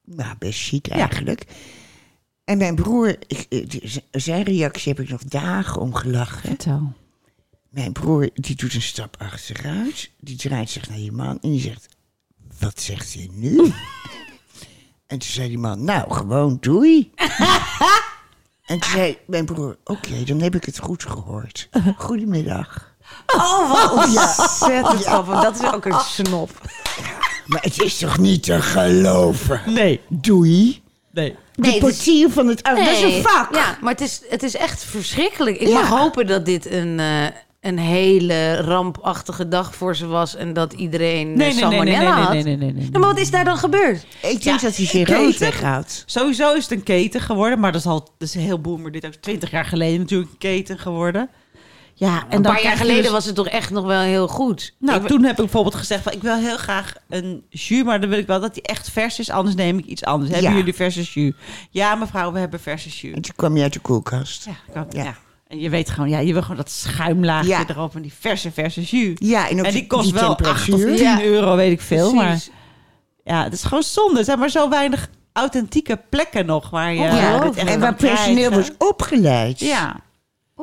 nou, 0.04 0.36
best 0.38 0.60
chic 0.60 0.88
eigenlijk. 0.88 1.44
En 2.44 2.58
mijn 2.58 2.74
broer, 2.74 3.16
ik, 3.26 3.46
eh, 3.48 3.90
zijn 4.10 4.42
reactie 4.42 4.92
heb 4.92 5.04
ik 5.04 5.10
nog 5.10 5.24
dagen 5.24 5.80
om 5.80 5.94
gelachen. 5.94 6.48
Vertel. 6.48 6.92
Mijn 7.68 7.92
broer 7.92 8.30
die 8.34 8.56
doet 8.56 8.74
een 8.74 8.82
stap 8.82 9.16
achteruit. 9.18 10.10
Die 10.20 10.36
draait 10.36 10.70
zich 10.70 10.88
naar 10.88 10.98
die 10.98 11.12
man 11.12 11.38
en 11.40 11.50
die 11.50 11.60
zegt... 11.60 11.88
Wat 12.58 12.80
zegt 12.80 13.14
hij 13.14 13.28
nu? 13.32 13.56
en 15.06 15.18
toen 15.18 15.30
zei 15.30 15.48
die 15.48 15.58
man, 15.58 15.84
nou, 15.84 16.12
gewoon 16.14 16.56
doei. 16.60 17.12
en 18.66 18.78
toen 18.78 18.90
zei 18.90 19.18
mijn 19.26 19.44
broer, 19.44 19.78
oké, 19.84 20.24
dan 20.24 20.40
heb 20.40 20.54
ik 20.54 20.64
het 20.64 20.78
goed 20.78 21.02
gehoord. 21.02 21.68
Goedemiddag. 21.96 22.94
Oh, 23.26 23.70
wat 23.70 23.92
ontzettend 23.92 25.04
grappig. 25.04 25.42
Dat 25.42 25.60
is 25.60 25.72
ook 25.72 25.84
een 25.84 26.00
snop. 26.00 26.50
Maar 27.46 27.62
het 27.62 27.82
is 27.82 27.98
toch 27.98 28.18
niet 28.18 28.42
te 28.42 28.60
geloven? 28.62 29.60
Nee. 29.66 30.00
Doei. 30.08 30.82
Nee. 31.12 31.30
De 31.30 31.60
Nee, 31.60 31.72
het 31.72 31.82
is- 31.82 31.96
portier 31.96 32.30
van 32.30 32.46
het... 32.46 32.64
Dat 32.64 32.78
is 32.78 33.02
een 33.02 33.22
vak. 33.22 33.54
Ja, 33.54 33.78
maar 33.80 33.92
het 33.92 34.00
is, 34.00 34.20
het 34.28 34.42
is 34.42 34.54
echt 34.56 34.84
verschrikkelijk. 34.84 35.56
Ik 35.60 35.68
Ja. 35.68 35.74
mag 35.80 35.88
hopen 35.88 36.26
dat 36.26 36.44
dit 36.46 36.70
een, 36.70 37.00
eh, 37.00 37.24
een 37.60 37.78
hele 37.78 38.56
rampachtige 38.56 39.48
dag 39.48 39.74
voor 39.74 39.96
ze 39.96 40.06
was... 40.06 40.36
en 40.36 40.52
dat 40.52 40.72
iedereen 40.72 41.26
Nee, 41.26 41.36
nee, 41.36 41.36
nee, 41.36 41.52
nee, 41.54 41.60
salmonella 41.62 41.98
nee, 41.98 42.08
nee, 42.14 42.22
had. 42.24 42.32
nee, 42.32 42.42
nee, 42.42 42.56
nee, 42.56 42.72
nee. 42.72 42.88
Maar 42.92 43.00
wat 43.00 43.18
is 43.18 43.30
daar 43.30 43.44
dan 43.44 43.56
gebeurd? 43.58 44.06
Ik 44.22 44.42
denk 44.42 44.60
dat 44.60 44.76
hij 44.76 44.86
zijn 44.86 45.04
keten. 45.04 45.52
rood. 45.60 46.02
Sowieso 46.06 46.52
is 46.54 46.62
het 46.62 46.72
een 46.72 46.82
keten 46.82 47.20
geworden, 47.20 47.58
maar 47.60 47.72
dat 47.72 47.80
is 47.80 47.86
al 47.86 48.00
dat 48.18 48.28
is 48.28 48.34
heel 48.34 48.60
boomer. 48.60 48.92
Dit 48.92 49.06
ook 49.06 49.14
20 49.14 49.50
jaar 49.50 49.64
geleden 49.64 50.00
natuurlijk 50.00 50.30
een 50.30 50.38
keten 50.38 50.78
geworden. 50.78 51.28
Ja, 51.94 52.18
en 52.28 52.36
een 52.36 52.42
dan 52.42 52.52
paar 52.52 52.62
jaar 52.62 52.76
geleden 52.76 53.02
dus- 53.02 53.10
was 53.10 53.24
het 53.24 53.34
toch 53.34 53.48
echt 53.48 53.70
nog 53.70 53.84
wel 53.84 54.00
heel 54.00 54.28
goed? 54.28 54.74
Nou, 54.78 55.00
Ik- 55.02 55.06
toen 55.06 55.22
heb 55.22 55.30
ik 55.30 55.36
bijvoorbeeld 55.36 55.74
gezegd 55.74 56.02
van 56.02 56.12
ik 56.12 56.22
wil 56.22 56.36
heel 56.36 56.56
graag 56.56 56.92
een 57.08 57.44
jus, 57.48 57.82
maar 57.82 58.00
dan 58.00 58.10
wil 58.10 58.18
ik 58.18 58.26
wel 58.26 58.40
dat 58.40 58.54
die 58.54 58.62
echt 58.62 58.90
vers 58.90 59.18
is, 59.18 59.30
anders 59.30 59.56
neem 59.56 59.78
ik 59.78 59.84
iets 59.84 60.04
anders. 60.04 60.30
Hebben 60.30 60.50
Ja. 60.50 60.56
jullie 60.56 60.74
verse 60.74 61.02
jus? 61.02 61.32
Ja, 61.70 61.94
mevrouw, 61.94 62.32
we 62.32 62.38
hebben 62.38 62.60
verse 62.60 62.88
jus. 62.88 63.14
En 63.14 63.22
toen 63.22 63.34
kwam 63.36 63.56
je 63.56 63.62
uit 63.62 63.72
de 63.72 63.78
koelkast. 63.80 64.44
Ja, 64.44 64.86
Ja. 64.90 65.02
ja. 65.02 65.14
En 65.48 65.60
je 65.60 65.70
weet 65.70 65.90
gewoon, 65.90 66.08
ja, 66.08 66.18
je 66.18 66.32
wil 66.32 66.42
gewoon 66.42 66.56
dat 66.56 66.70
schuimlaagje 66.70 67.48
Ja. 67.48 67.64
erop 67.68 67.94
en 67.96 68.02
die 68.02 68.12
verse, 68.20 68.50
verse 68.52 68.82
jus. 68.82 69.16
Ja, 69.18 69.48
en, 69.48 69.58
ook 69.58 69.64
En 69.66 69.72
die 69.72 69.86
kost 69.86 70.04
die 70.04 70.12
wel 70.12 70.22
8 70.36 70.40
of 70.40 70.46
temperatuur. 70.64 70.96
10 70.96 71.04
Ja. 71.04 71.22
euro, 71.22 71.56
weet 71.56 71.72
ik 71.72 71.80
veel. 71.80 72.12
Maar 72.14 72.42
ja, 73.24 73.44
het 73.44 73.52
is 73.52 73.62
gewoon 73.62 73.82
zonde. 73.82 74.18
Er 74.18 74.24
zijn 74.24 74.38
maar 74.38 74.50
zo 74.50 74.68
weinig 74.68 75.08
authentieke 75.32 76.00
plekken 76.10 76.46
nog 76.46 76.70
waar 76.70 76.94
je 76.94 77.04
en 77.56 77.80
waar 77.80 77.94
personeel 77.94 78.50
was 78.50 78.70
opgeleid. 78.78 79.60
Ja, 79.60 79.96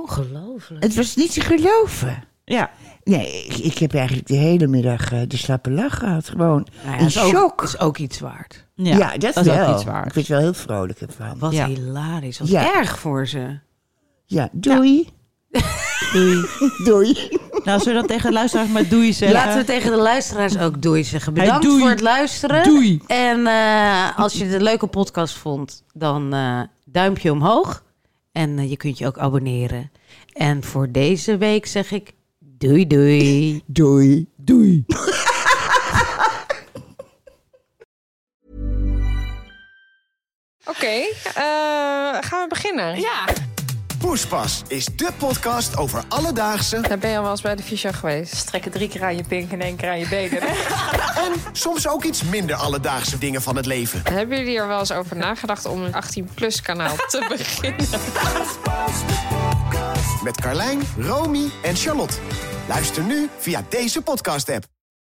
Ongelooflijk. 0.01 0.83
Het 0.83 0.95
was 0.95 1.15
niet 1.15 1.33
te 1.33 1.41
geloven. 1.41 2.23
ja. 2.45 2.69
Nee, 3.03 3.45
ik, 3.45 3.57
ik 3.57 3.77
heb 3.77 3.93
eigenlijk 3.93 4.27
de 4.27 4.35
hele 4.35 4.67
middag 4.67 5.11
eh, 5.11 5.19
de 5.27 5.37
slappe 5.37 5.71
lach 5.71 5.97
gehad. 5.97 6.29
Gewoon 6.29 6.67
Nou 6.85 6.97
ja, 6.97 7.03
dat 7.03 7.17
ook, 7.23 7.29
shock. 7.29 7.61
is 7.61 7.79
ook 7.79 7.97
iets 7.97 8.19
waard. 8.19 8.67
Ja, 8.75 8.97
Ja, 8.97 9.17
dat, 9.17 9.35
is 9.37 9.43
wel. 9.45 9.67
ook 9.67 9.75
iets 9.75 9.83
waard. 9.83 10.05
Ik 10.07 10.13
werd 10.13 10.27
wel 10.27 10.39
heel 10.39 10.53
vrolijk 10.53 11.01
ervan. 11.01 11.39
Wat 11.39 11.51
Ja. 11.53 11.65
hilarisch. 11.65 12.39
Wat 12.39 12.47
Ja. 12.47 12.75
erg 12.75 12.99
voor 12.99 13.27
ze. 13.27 13.59
Ja, 14.25 14.49
doei. 14.51 15.07
Doei. 16.13 16.45
Doei. 16.85 17.13
Nou, 17.63 17.79
zullen 17.79 18.01
we 18.01 18.07
dan 18.07 18.07
tegen 18.07 18.25
de 18.29 18.31
luisteraars 18.33 18.69
maar 18.69 18.87
doei 18.87 19.13
zeggen? 19.13 19.37
Laten 19.37 19.57
we 19.59 19.63
tegen 19.65 19.91
de 19.91 19.97
luisteraars 19.97 20.57
ook 20.57 20.81
doei 20.81 21.03
zeggen. 21.03 21.33
Hey, 21.33 21.43
Bedankt 21.43 21.65
doei. 21.65 21.79
voor 21.79 21.89
het 21.89 22.01
luisteren. 22.01 22.63
Doei. 22.63 23.01
En 23.07 23.47
eh, 23.47 24.19
als 24.19 24.33
je 24.33 24.43
het 24.45 24.53
een 24.53 24.63
leuke 24.63 24.87
podcast 24.87 25.33
vond, 25.37 25.83
dan 25.93 26.33
eh, 26.33 26.61
duimpje 26.85 27.31
omhoog. 27.31 27.83
En 28.31 28.59
eh, 28.59 28.69
je 28.69 28.77
kunt 28.77 28.97
je 28.97 29.05
ook 29.05 29.17
abonneren. 29.17 29.91
En 30.33 30.63
voor 30.63 30.91
deze 30.91 31.37
week 31.37 31.65
zeg 31.65 31.91
ik 31.91 32.13
doei 32.39 32.87
doei. 32.87 33.61
Doei. 33.65 34.27
Doei. 34.35 34.85
Oké, 40.65 40.95
eh, 41.23 42.17
gaan 42.21 42.41
we 42.41 42.45
beginnen? 42.49 42.99
Ja. 42.99 43.25
Poespas 44.09 44.61
is 44.67 44.85
de 44.85 45.09
podcast 45.17 45.77
over 45.77 46.03
alledaagse 46.07 46.81
Daar 46.81 46.97
ben 46.97 47.09
je 47.09 47.15
al 47.15 47.21
wel 47.21 47.31
eens 47.31 47.41
bij 47.41 47.55
de 47.55 47.63
fysio 47.63 47.91
geweest. 47.91 48.35
Strekken 48.35 48.71
drie 48.71 48.89
keer 48.89 49.03
aan 49.03 49.15
je 49.15 49.23
pink 49.23 49.51
en 49.51 49.61
één 49.61 49.75
keer 49.75 49.89
aan 49.89 49.99
je 49.99 50.07
benen. 50.07 50.41
en 51.25 51.33
soms 51.51 51.87
ook 51.87 52.03
iets 52.03 52.23
minder 52.23 52.55
alledaagse 52.55 53.17
dingen 53.17 53.41
van 53.41 53.55
het 53.55 53.65
leven. 53.65 54.01
Hebben 54.03 54.37
jullie 54.37 54.57
er 54.57 54.67
wel 54.67 54.79
eens 54.79 54.91
over 54.91 55.15
nagedacht 55.17 55.65
om 55.65 55.83
een 55.83 55.93
18-plus 55.93 56.61
kanaal 56.61 56.95
te 56.95 57.25
beginnen? 57.37 57.87
Met 60.23 60.41
Carlijn, 60.41 60.81
Romy 60.97 61.49
en 61.63 61.75
Charlotte. 61.75 62.17
Luister 62.67 63.03
nu 63.03 63.29
via 63.37 63.63
deze 63.69 64.01
podcast-app. 64.01 64.78